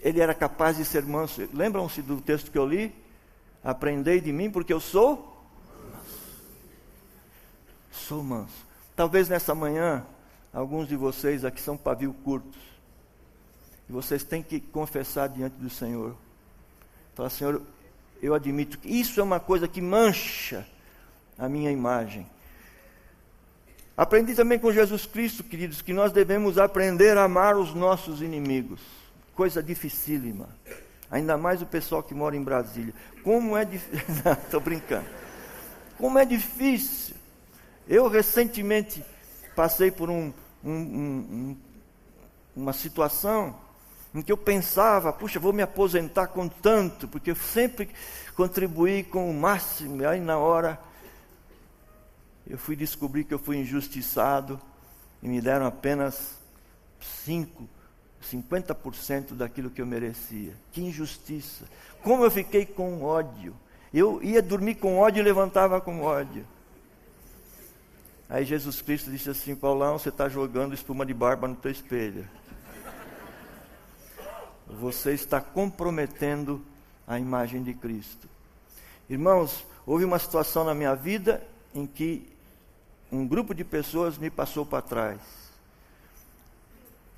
ele 0.00 0.20
era 0.20 0.32
capaz 0.32 0.76
de 0.76 0.84
ser 0.84 1.02
manso. 1.02 1.48
Lembram-se 1.52 2.02
do 2.02 2.20
texto 2.20 2.52
que 2.52 2.58
eu 2.58 2.64
li? 2.64 2.94
Aprendei 3.64 4.20
de 4.20 4.32
mim 4.32 4.48
porque 4.48 4.72
eu 4.72 4.78
sou. 4.78 5.33
Sou 7.94 8.22
manso. 8.22 8.66
Talvez 8.96 9.28
nessa 9.28 9.54
manhã, 9.54 10.04
alguns 10.52 10.88
de 10.88 10.96
vocês 10.96 11.44
aqui 11.44 11.60
são 11.60 11.76
pavio 11.76 12.12
curtos. 12.24 12.60
E 13.88 13.92
vocês 13.92 14.22
têm 14.22 14.42
que 14.42 14.60
confessar 14.60 15.28
diante 15.28 15.56
do 15.56 15.70
Senhor. 15.70 16.14
Falar, 17.14 17.30
Senhor, 17.30 17.62
eu 18.22 18.34
admito 18.34 18.78
que 18.78 18.88
isso 18.88 19.20
é 19.20 19.22
uma 19.22 19.40
coisa 19.40 19.68
que 19.68 19.80
mancha 19.80 20.66
a 21.38 21.48
minha 21.48 21.70
imagem. 21.70 22.26
Aprendi 23.96 24.34
também 24.34 24.58
com 24.58 24.72
Jesus 24.72 25.06
Cristo, 25.06 25.44
queridos, 25.44 25.80
que 25.80 25.92
nós 25.92 26.12
devemos 26.12 26.58
aprender 26.58 27.16
a 27.16 27.24
amar 27.24 27.56
os 27.56 27.74
nossos 27.74 28.20
inimigos 28.20 28.80
coisa 29.34 29.62
dificílima. 29.62 30.48
Ainda 31.10 31.36
mais 31.36 31.60
o 31.60 31.66
pessoal 31.66 32.02
que 32.02 32.14
mora 32.14 32.36
em 32.36 32.42
Brasília. 32.42 32.94
Como 33.22 33.56
é 33.56 33.64
difícil. 33.64 34.04
Estou 34.44 34.60
brincando. 34.60 35.06
Como 35.98 36.18
é 36.18 36.24
difícil. 36.24 37.14
Eu 37.86 38.08
recentemente 38.08 39.04
passei 39.54 39.90
por 39.90 40.10
um, 40.10 40.32
um, 40.64 40.72
um, 40.72 41.56
uma 42.56 42.72
situação 42.72 43.56
em 44.14 44.22
que 44.22 44.32
eu 44.32 44.36
pensava, 44.36 45.12
puxa, 45.12 45.40
vou 45.40 45.52
me 45.52 45.62
aposentar 45.62 46.28
com 46.28 46.48
tanto, 46.48 47.08
porque 47.08 47.30
eu 47.30 47.36
sempre 47.36 47.88
contribuí 48.36 49.02
com 49.02 49.28
o 49.30 49.34
máximo, 49.34 50.02
e 50.02 50.06
aí 50.06 50.20
na 50.20 50.38
hora 50.38 50.78
eu 52.46 52.56
fui 52.56 52.76
descobrir 52.76 53.24
que 53.24 53.34
eu 53.34 53.38
fui 53.38 53.56
injustiçado 53.56 54.60
e 55.22 55.28
me 55.28 55.40
deram 55.40 55.66
apenas 55.66 56.38
cinco 57.24 57.68
50% 58.30 59.34
daquilo 59.34 59.70
que 59.70 59.82
eu 59.82 59.86
merecia. 59.86 60.54
Que 60.72 60.82
injustiça. 60.82 61.64
Como 62.02 62.24
eu 62.24 62.30
fiquei 62.30 62.64
com 62.64 63.02
ódio. 63.02 63.54
Eu 63.92 64.22
ia 64.22 64.42
dormir 64.42 64.76
com 64.76 64.98
ódio 64.98 65.20
e 65.20 65.22
levantava 65.22 65.80
com 65.80 66.00
ódio. 66.02 66.46
Aí 68.28 68.44
Jesus 68.44 68.80
Cristo 68.80 69.10
disse 69.10 69.30
assim: 69.30 69.54
Paulão, 69.54 69.98
você 69.98 70.08
está 70.08 70.28
jogando 70.28 70.74
espuma 70.74 71.04
de 71.04 71.14
barba 71.14 71.48
no 71.48 71.56
teu 71.56 71.70
espelho. 71.70 72.28
Você 74.66 75.12
está 75.12 75.40
comprometendo 75.40 76.64
a 77.06 77.18
imagem 77.18 77.62
de 77.62 77.74
Cristo. 77.74 78.28
Irmãos, 79.08 79.64
houve 79.86 80.04
uma 80.04 80.18
situação 80.18 80.64
na 80.64 80.74
minha 80.74 80.94
vida 80.94 81.46
em 81.74 81.86
que 81.86 82.26
um 83.12 83.26
grupo 83.26 83.54
de 83.54 83.62
pessoas 83.62 84.16
me 84.16 84.30
passou 84.30 84.64
para 84.64 84.80
trás 84.82 85.44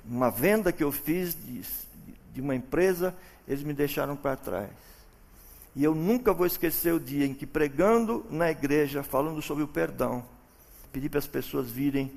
uma 0.09 0.31
venda 0.31 0.71
que 0.71 0.83
eu 0.83 0.91
fiz 0.91 1.35
de, 1.35 1.61
de 2.33 2.41
uma 2.41 2.55
empresa, 2.55 3.13
eles 3.47 3.63
me 3.63 3.73
deixaram 3.73 4.15
para 4.15 4.35
trás. 4.35 4.71
E 5.75 5.83
eu 5.83 5.93
nunca 5.93 6.33
vou 6.33 6.45
esquecer 6.47 6.93
o 6.93 6.99
dia 6.99 7.25
em 7.25 7.33
que, 7.33 7.45
pregando 7.45 8.25
na 8.29 8.49
igreja, 8.49 9.03
falando 9.03 9.41
sobre 9.41 9.63
o 9.63 9.67
perdão, 9.67 10.23
pedi 10.97 11.09
para 11.09 11.19
as 11.19 11.27
pessoas 11.27 11.69
virem 11.69 12.11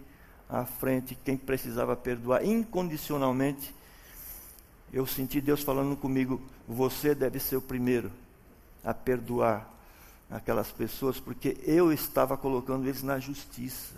à 0.49 0.64
frente 0.64 1.14
quem 1.14 1.37
precisava 1.37 1.95
perdoar 1.95 2.43
incondicionalmente. 2.43 3.74
Eu 4.91 5.07
senti 5.07 5.39
Deus 5.39 5.62
falando 5.62 5.95
comigo: 5.95 6.41
você 6.66 7.14
deve 7.14 7.39
ser 7.39 7.57
o 7.57 7.61
primeiro 7.61 8.11
a 8.83 8.95
perdoar 8.95 9.70
aquelas 10.31 10.72
pessoas, 10.72 11.20
porque 11.20 11.59
eu 11.62 11.93
estava 11.93 12.39
colocando 12.39 12.87
eles 12.87 13.03
na 13.03 13.18
justiça. 13.18 13.95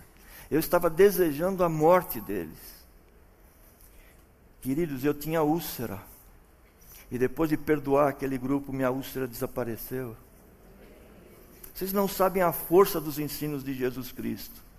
Eu 0.50 0.58
estava 0.58 0.90
desejando 0.90 1.62
a 1.62 1.68
morte 1.68 2.20
deles. 2.20 2.58
Queridos, 4.60 5.04
eu 5.04 5.14
tinha 5.14 5.44
úlcera. 5.44 6.02
E 7.08 7.18
depois 7.18 7.48
de 7.48 7.56
perdoar 7.56 8.08
aquele 8.08 8.36
grupo, 8.36 8.72
minha 8.72 8.90
úlcera 8.90 9.28
desapareceu. 9.28 10.16
Vocês 11.72 11.92
não 11.92 12.08
sabem 12.08 12.42
a 12.42 12.52
força 12.52 13.00
dos 13.00 13.20
ensinos 13.20 13.62
de 13.62 13.74
Jesus 13.74 14.10
Cristo. 14.10 14.71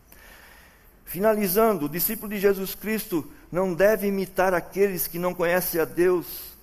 Finalizando, 1.05 1.85
o 1.85 1.89
discípulo 1.89 2.29
de 2.31 2.39
Jesus 2.39 2.75
Cristo 2.75 3.29
não 3.51 3.73
deve 3.73 4.07
imitar 4.07 4.53
aqueles 4.53 5.07
que 5.07 5.19
não 5.19 5.33
conhecem 5.33 5.79
a 5.79 5.85
Deus, 5.85 6.53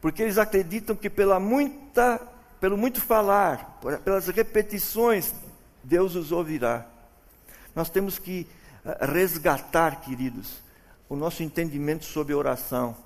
porque 0.00 0.22
eles 0.22 0.38
acreditam 0.38 0.94
que 0.94 1.10
pela 1.10 1.40
muita, 1.40 2.20
pelo 2.60 2.76
muito 2.76 3.00
falar, 3.00 3.80
pelas 4.04 4.28
repetições, 4.28 5.34
Deus 5.82 6.14
os 6.14 6.30
ouvirá. 6.30 6.86
Nós 7.74 7.90
temos 7.90 8.18
que 8.18 8.46
eh, 8.84 9.06
resgatar, 9.06 10.00
queridos, 10.00 10.62
o 11.08 11.16
nosso 11.16 11.42
entendimento 11.42 12.04
sobre 12.04 12.34
oração, 12.34 12.96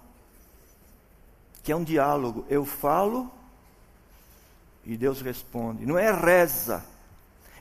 que 1.62 1.72
é 1.72 1.76
um 1.76 1.84
diálogo. 1.84 2.44
Eu 2.48 2.64
falo 2.64 3.30
e 4.84 4.96
Deus 4.96 5.20
responde. 5.20 5.84
Não 5.84 5.98
é 5.98 6.12
reza. 6.12 6.84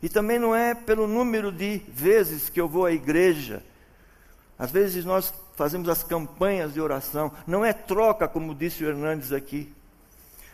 E 0.02 0.10
também 0.10 0.38
não 0.38 0.56
é 0.56 0.74
pelo 0.74 1.08
número 1.08 1.52
de 1.52 1.78
vezes 1.88 2.50
que 2.50 2.60
eu 2.60 2.68
vou 2.68 2.86
à 2.86 2.92
igreja. 2.92 3.64
Às 4.58 4.72
vezes 4.72 5.04
nós 5.06 5.34
fazemos 5.56 5.90
as 5.90 6.04
campanhas 6.04 6.74
de 6.74 6.82
oração. 6.82 7.32
Não 7.48 7.64
é 7.64 7.74
troca, 7.74 8.28
como 8.28 8.54
disse 8.54 8.84
o 8.84 8.88
Hernandes 8.88 9.32
aqui. 9.32 9.74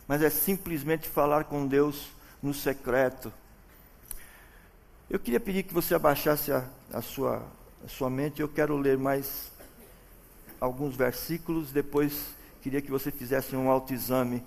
Mas 0.08 0.22
é 0.22 0.30
simplesmente 0.30 1.08
falar 1.08 1.46
com 1.46 1.68
Deus 1.68 2.10
no 2.42 2.54
secreto. 2.54 3.32
Eu 5.10 5.20
queria 5.20 5.40
pedir 5.40 5.64
que 5.64 5.74
você 5.74 5.94
abaixasse 5.94 6.52
a, 6.52 6.66
a, 6.94 7.02
sua, 7.02 7.44
a 7.84 7.88
sua 7.88 8.10
mente. 8.10 8.42
Eu 8.42 8.48
quero 8.48 8.78
ler 8.78 8.98
mais 8.98 9.52
alguns 10.60 10.96
versículos, 10.96 11.72
depois 11.72 12.28
queria 12.62 12.82
que 12.82 12.92
você 12.92 13.12
fizesse 13.12 13.56
um 13.56 13.70
autoexame 13.70 14.44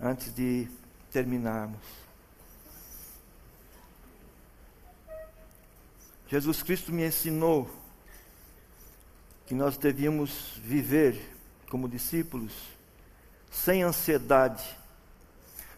antes 0.00 0.34
de 0.34 0.68
terminarmos. 1.12 1.78
Jesus 6.28 6.62
Cristo 6.62 6.92
me 6.92 7.06
ensinou 7.06 7.70
que 9.46 9.54
nós 9.54 9.76
devíamos 9.76 10.60
viver 10.62 11.36
como 11.70 11.88
discípulos 11.88 12.52
sem 13.50 13.82
ansiedade. 13.82 14.76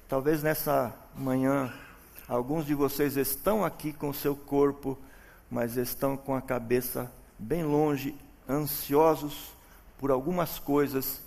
Talvez 0.09 0.43
nessa 0.43 0.95
manhã 1.17 1.73
Alguns 2.31 2.65
de 2.65 2.77
vocês 2.77 3.17
estão 3.17 3.65
aqui 3.65 3.93
com 3.93 4.11
o 4.11 4.15
seu 4.15 4.37
corpo, 4.37 4.97
mas 5.51 5.77
estão 5.77 6.17
com 6.17 6.33
a 6.33 6.41
cabeça 6.41 7.11
bem 7.37 7.65
longe, 7.65 8.15
ansiosos 8.49 9.51
por 9.99 10.13
algumas 10.13 10.57
coisas, 10.57 11.21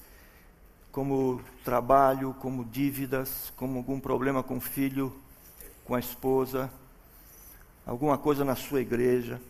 como 0.94 1.42
trabalho, 1.66 2.34
como 2.40 2.64
dívidas, 2.64 3.52
como 3.58 3.80
algum 3.80 4.00
problema 4.00 4.42
com 4.42 4.56
o 4.56 4.62
filho, 4.62 5.14
com 5.84 5.94
a 5.94 6.00
esposa, 6.00 6.72
alguma 7.86 8.18
coisa 8.18 8.46
na 8.46 8.56
sua 8.56 8.82
igreja. 8.82 9.42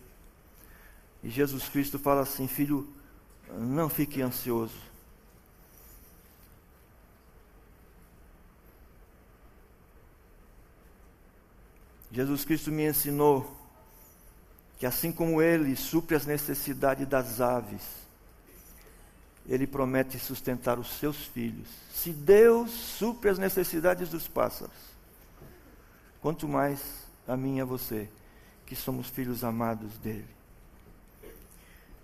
E 1.22 1.30
Jesus 1.30 1.68
Cristo 1.68 1.98
fala 1.98 2.22
assim: 2.22 2.46
Filho, 2.46 2.88
não 3.58 3.88
fique 3.88 4.20
ansioso. 4.20 4.94
Jesus 12.14 12.44
Cristo 12.44 12.70
me 12.70 12.86
ensinou 12.86 13.56
que 14.78 14.86
assim 14.86 15.10
como 15.10 15.42
Ele 15.42 15.74
supre 15.74 16.14
as 16.14 16.24
necessidades 16.26 17.08
das 17.08 17.40
aves, 17.40 17.82
Ele 19.48 19.66
promete 19.66 20.18
sustentar 20.18 20.78
os 20.78 20.98
seus 20.98 21.16
filhos. 21.26 21.66
Se 21.92 22.12
Deus 22.12 22.70
supre 22.70 23.30
as 23.30 23.38
necessidades 23.38 24.10
dos 24.10 24.28
pássaros, 24.28 24.76
quanto 26.20 26.46
mais 26.46 26.80
a 27.26 27.36
mim 27.36 27.58
e 27.58 27.60
a 27.60 27.64
você, 27.64 28.08
que 28.74 28.80
somos 28.80 29.08
filhos 29.08 29.44
amados 29.44 29.96
dEle. 29.98 30.26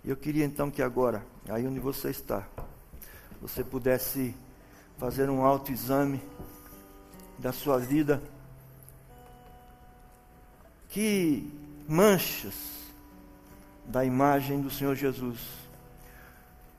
Eu 0.05 0.15
queria 0.15 0.45
então 0.45 0.71
que 0.71 0.81
agora, 0.81 1.21
aí 1.49 1.67
onde 1.67 1.81
você 1.81 2.09
está, 2.09 2.47
você 3.41 3.61
pudesse 3.61 4.33
fazer 4.97 5.29
um 5.29 5.43
autoexame 5.43 6.21
da 7.37 7.51
sua 7.51 7.77
vida 7.77 8.23
que 10.87 11.51
manchas 11.89 12.55
da 13.85 14.05
imagem 14.05 14.61
do 14.61 14.69
Senhor 14.69 14.95
Jesus 14.95 15.39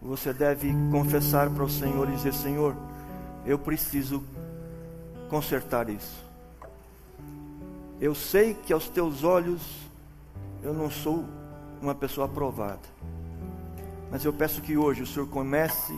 você 0.00 0.32
deve 0.32 0.72
confessar 0.90 1.50
para 1.50 1.64
o 1.64 1.70
Senhor 1.70 2.08
e 2.08 2.16
dizer: 2.16 2.32
Senhor, 2.32 2.74
eu 3.44 3.58
preciso 3.58 4.24
consertar 5.28 5.90
isso. 5.90 6.24
Eu 8.02 8.16
sei 8.16 8.52
que 8.52 8.72
aos 8.72 8.88
teus 8.88 9.22
olhos 9.22 9.62
eu 10.60 10.74
não 10.74 10.90
sou 10.90 11.24
uma 11.80 11.94
pessoa 11.94 12.26
aprovada, 12.26 12.80
mas 14.10 14.24
eu 14.24 14.32
peço 14.32 14.60
que 14.60 14.76
hoje 14.76 15.04
o 15.04 15.06
Senhor 15.06 15.28
comece 15.28 15.96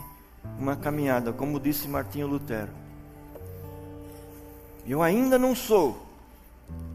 uma 0.59 0.75
caminhada, 0.75 1.33
como 1.33 1.59
disse 1.59 1.87
Martinho 1.87 2.27
Lutero. 2.27 2.69
Eu 4.85 5.01
ainda 5.01 5.39
não 5.39 5.55
sou, 5.55 5.99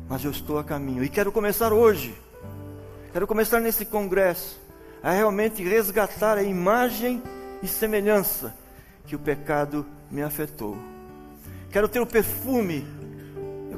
mas 0.08 0.24
eu 0.24 0.30
estou 0.30 0.60
a 0.60 0.62
caminho 0.64 1.02
e 1.02 1.08
quero 1.08 1.32
começar 1.32 1.72
hoje. 1.72 2.14
Quero 3.12 3.26
começar 3.26 3.58
nesse 3.58 3.84
congresso 3.84 4.60
a 5.02 5.10
realmente 5.10 5.60
resgatar 5.60 6.38
a 6.38 6.42
imagem 6.44 7.20
e 7.60 7.66
semelhança 7.66 8.54
que 9.08 9.16
o 9.16 9.18
pecado 9.18 9.84
me 10.08 10.22
afetou. 10.22 10.78
Quero 11.72 11.88
ter 11.88 11.98
o 11.98 12.06
perfume, 12.06 12.86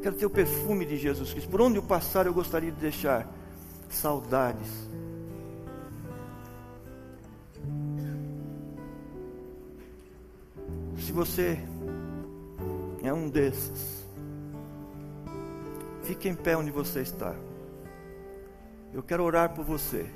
quero 0.03 0.17
ter 0.17 0.27
o 0.27 0.31
perfume 0.31 0.85
de 0.85 0.99
Jesus 0.99 1.33
Cristo. 1.33 1.49
Por 1.49 1.61
onde 1.61 1.77
eu 1.77 1.83
passar, 1.83 2.27
eu 2.27 2.35
gostaria 2.35 2.71
de 2.71 2.81
deixar 2.81 3.27
saudades. 3.89 4.69
Se 10.99 11.13
você 11.13 11.59
é 13.03 13.13
um 13.13 13.29
desses, 13.29 14.03
Fique 16.03 16.29
em 16.29 16.35
pé 16.35 16.57
onde 16.57 16.71
você 16.71 17.01
está. 17.01 17.35
Eu 18.93 19.03
quero 19.03 19.23
orar 19.23 19.55
por 19.55 19.65
você. 19.65 20.07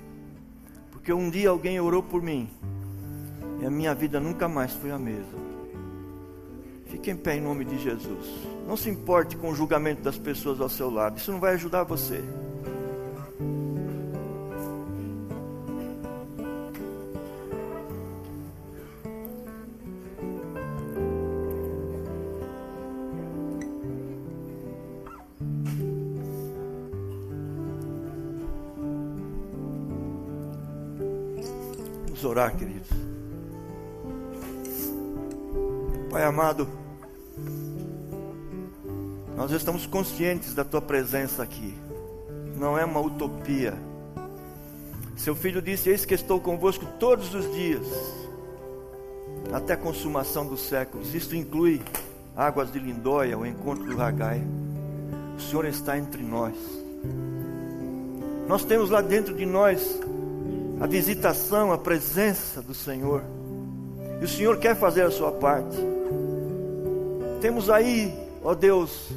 Porque 0.91 1.13
um 1.13 1.31
dia 1.31 1.51
alguém 1.51 1.81
orou 1.81 2.03
por 2.03 2.21
mim. 2.21 2.51
E 3.61 3.67
a 3.67 3.71
minha 3.71 3.95
vida 3.95 4.19
nunca 4.19 4.49
mais 4.49 4.73
foi 4.73 4.91
a 4.91 4.99
mesma. 4.99 5.46
Fique 6.97 7.11
em 7.11 7.17
pé 7.17 7.37
em 7.37 7.43
nome 7.43 7.63
de 7.63 7.79
Jesus. 7.79 8.27
Não 8.67 8.75
se 8.75 8.89
importe 8.89 9.37
com 9.37 9.51
o 9.51 9.55
julgamento 9.55 10.01
das 10.01 10.17
pessoas 10.17 10.63
ao 10.63 10.69
seu 10.71 10.89
lado. 10.89 11.19
Isso 11.19 11.31
não 11.31 11.39
vai 11.39 11.53
ajudar 11.53 11.83
você. 11.83 12.25
orar, 32.25 32.57
queridos. 32.57 32.89
Pai 36.11 36.25
amado, 36.25 36.86
nós 39.37 39.51
estamos 39.51 39.87
conscientes 39.87 40.55
da 40.55 40.65
tua 40.65 40.81
presença 40.81 41.43
aqui. 41.43 41.75
Não 42.57 42.79
é 42.79 42.85
uma 42.85 43.01
utopia. 43.01 43.75
Seu 45.15 45.37
filho 45.37 45.61
disse: 45.61 45.91
Eis 45.91 46.07
que 46.07 46.15
estou 46.15 46.41
convosco 46.41 46.87
todos 46.99 47.35
os 47.35 47.53
dias, 47.55 47.87
até 49.53 49.75
a 49.75 49.77
consumação 49.77 50.47
dos 50.47 50.61
séculos. 50.61 51.15
Isto 51.15 51.37
inclui 51.37 51.83
águas 52.35 52.73
de 52.73 52.79
Lindóia, 52.79 53.39
o 53.39 53.45
encontro 53.45 53.85
do 53.85 53.97
Ragai. 53.97 54.43
O 55.37 55.41
Senhor 55.41 55.67
está 55.67 55.99
entre 55.99 56.23
nós. 56.23 56.55
Nós 58.49 58.65
temos 58.65 58.89
lá 58.89 59.03
dentro 59.03 59.35
de 59.35 59.45
nós 59.45 60.01
a 60.81 60.87
visitação, 60.87 61.73
a 61.73 61.79
presença 61.79 62.63
do 62.63 62.73
Senhor. 62.73 63.23
E 64.21 64.25
o 64.25 64.29
Senhor 64.29 64.57
quer 64.59 64.75
fazer 64.77 65.03
a 65.03 65.11
sua 65.11 65.31
parte. 65.31 65.77
Temos 67.41 67.69
aí, 67.69 68.15
ó 68.43 68.55
Deus, 68.55 69.11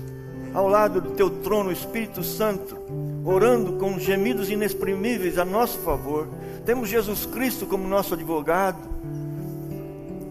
ao 0.53 0.67
lado 0.67 0.99
do 1.01 1.11
teu 1.11 1.29
trono, 1.29 1.71
Espírito 1.71 2.23
Santo, 2.23 2.77
orando 3.23 3.73
com 3.73 3.99
gemidos 3.99 4.49
inexprimíveis 4.49 5.37
a 5.37 5.45
nosso 5.45 5.79
favor. 5.79 6.27
Temos 6.65 6.89
Jesus 6.89 7.25
Cristo 7.25 7.65
como 7.65 7.87
nosso 7.87 8.13
advogado. 8.13 8.77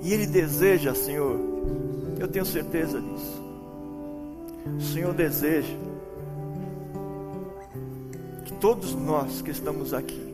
E 0.02 0.12
Ele 0.12 0.26
deseja, 0.26 0.94
Senhor, 0.94 1.38
eu 2.18 2.28
tenho 2.28 2.44
certeza 2.44 3.00
disso. 3.00 3.42
O 4.76 4.82
Senhor 4.82 5.14
deseja 5.14 5.74
que 8.44 8.52
todos 8.54 8.94
nós 8.94 9.42
que 9.42 9.50
estamos 9.50 9.94
aqui 9.94 10.28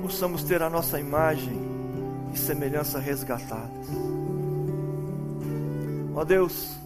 possamos 0.00 0.42
ter 0.44 0.62
a 0.62 0.70
nossa 0.70 0.98
imagem 0.98 1.58
e 2.32 2.38
semelhança 2.38 2.98
resgatadas. 2.98 3.88
Ó 6.14 6.24
Deus, 6.24 6.78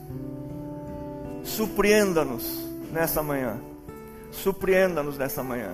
surpreenda-nos 1.43 2.65
nessa 2.93 3.23
manhã. 3.23 3.59
Surpreenda-nos 4.31 5.19
nessa 5.19 5.43
manhã. 5.43 5.73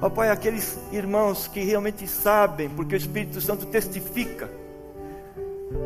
Ó 0.00 0.08
Pai, 0.08 0.30
aqueles 0.30 0.78
irmãos 0.92 1.48
que 1.48 1.60
realmente 1.60 2.06
sabem, 2.06 2.68
porque 2.68 2.94
o 2.94 2.96
Espírito 2.96 3.40
Santo 3.40 3.66
testifica. 3.66 4.50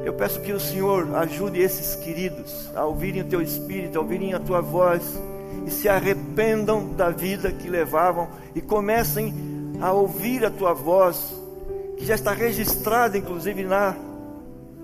Eu 0.05 0.13
peço 0.13 0.41
que 0.41 0.53
o 0.53 0.61
Senhor 0.61 1.15
ajude 1.17 1.61
esses 1.61 1.95
queridos 1.97 2.71
a 2.75 2.85
ouvirem 2.85 3.23
o 3.23 3.27
Teu 3.27 3.41
Espírito, 3.41 3.99
a 3.99 4.01
ouvirem 4.01 4.35
a 4.35 4.41
Tua 4.41 4.61
voz 4.61 5.19
e 5.67 5.71
se 5.71 5.89
arrependam 5.89 6.95
da 6.95 7.11
vida 7.11 7.53
que 7.53 7.69
levavam 7.69 8.29
e 8.55 8.61
comecem 8.61 9.35
a 9.81 9.93
ouvir 9.93 10.45
a 10.45 10.51
tua 10.51 10.73
voz, 10.73 11.35
que 11.97 12.05
já 12.05 12.15
está 12.15 12.33
registrada 12.33 13.19
inclusive 13.19 13.65
na, 13.65 13.95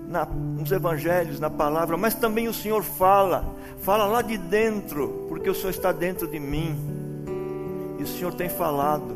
na, 0.07 0.25
nos 0.25 0.71
evangelhos, 0.71 1.39
na 1.39 1.49
palavra, 1.49 1.97
mas 1.97 2.13
também 2.13 2.47
o 2.47 2.53
Senhor 2.53 2.83
fala, 2.83 3.45
fala 3.81 4.05
lá 4.05 4.21
de 4.21 4.37
dentro, 4.37 5.25
porque 5.27 5.49
o 5.49 5.55
Senhor 5.55 5.71
está 5.71 5.91
dentro 5.91 6.27
de 6.27 6.39
mim, 6.39 6.77
e 7.99 8.03
o 8.03 8.07
Senhor 8.07 8.33
tem 8.33 8.49
falado 8.49 9.15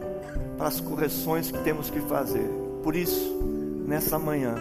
para 0.57 0.67
as 0.67 0.79
correções 0.79 1.51
que 1.51 1.57
temos 1.59 1.89
que 1.89 1.99
fazer. 2.01 2.47
Por 2.83 2.95
isso, 2.95 3.39
nessa 3.85 4.19
manhã, 4.19 4.55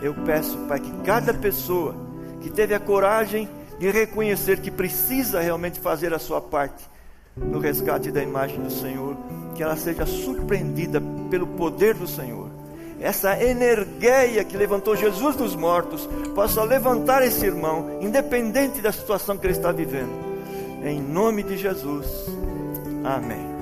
eu 0.00 0.14
peço, 0.24 0.56
Pai, 0.68 0.80
que 0.80 0.92
cada 1.04 1.34
pessoa 1.34 1.94
que 2.40 2.50
teve 2.50 2.74
a 2.74 2.80
coragem 2.80 3.48
de 3.78 3.90
reconhecer 3.90 4.60
que 4.60 4.70
precisa 4.70 5.40
realmente 5.40 5.80
fazer 5.80 6.12
a 6.14 6.18
sua 6.18 6.40
parte 6.40 6.84
no 7.36 7.58
resgate 7.58 8.10
da 8.10 8.22
imagem 8.22 8.60
do 8.60 8.70
Senhor, 8.70 9.16
que 9.54 9.62
ela 9.62 9.76
seja 9.76 10.06
surpreendida 10.06 11.02
pelo 11.30 11.46
poder 11.46 11.94
do 11.94 12.06
Senhor. 12.06 12.43
Essa 13.04 13.38
energia 13.38 14.42
que 14.44 14.56
levantou 14.56 14.96
Jesus 14.96 15.36
dos 15.36 15.54
mortos 15.54 16.08
possa 16.34 16.64
levantar 16.64 17.22
esse 17.22 17.44
irmão, 17.44 17.98
independente 18.00 18.80
da 18.80 18.90
situação 18.90 19.36
que 19.36 19.46
ele 19.46 19.52
está 19.52 19.70
vivendo. 19.70 20.10
Em 20.82 21.02
nome 21.02 21.42
de 21.42 21.58
Jesus. 21.58 22.06
Amém. 23.04 23.53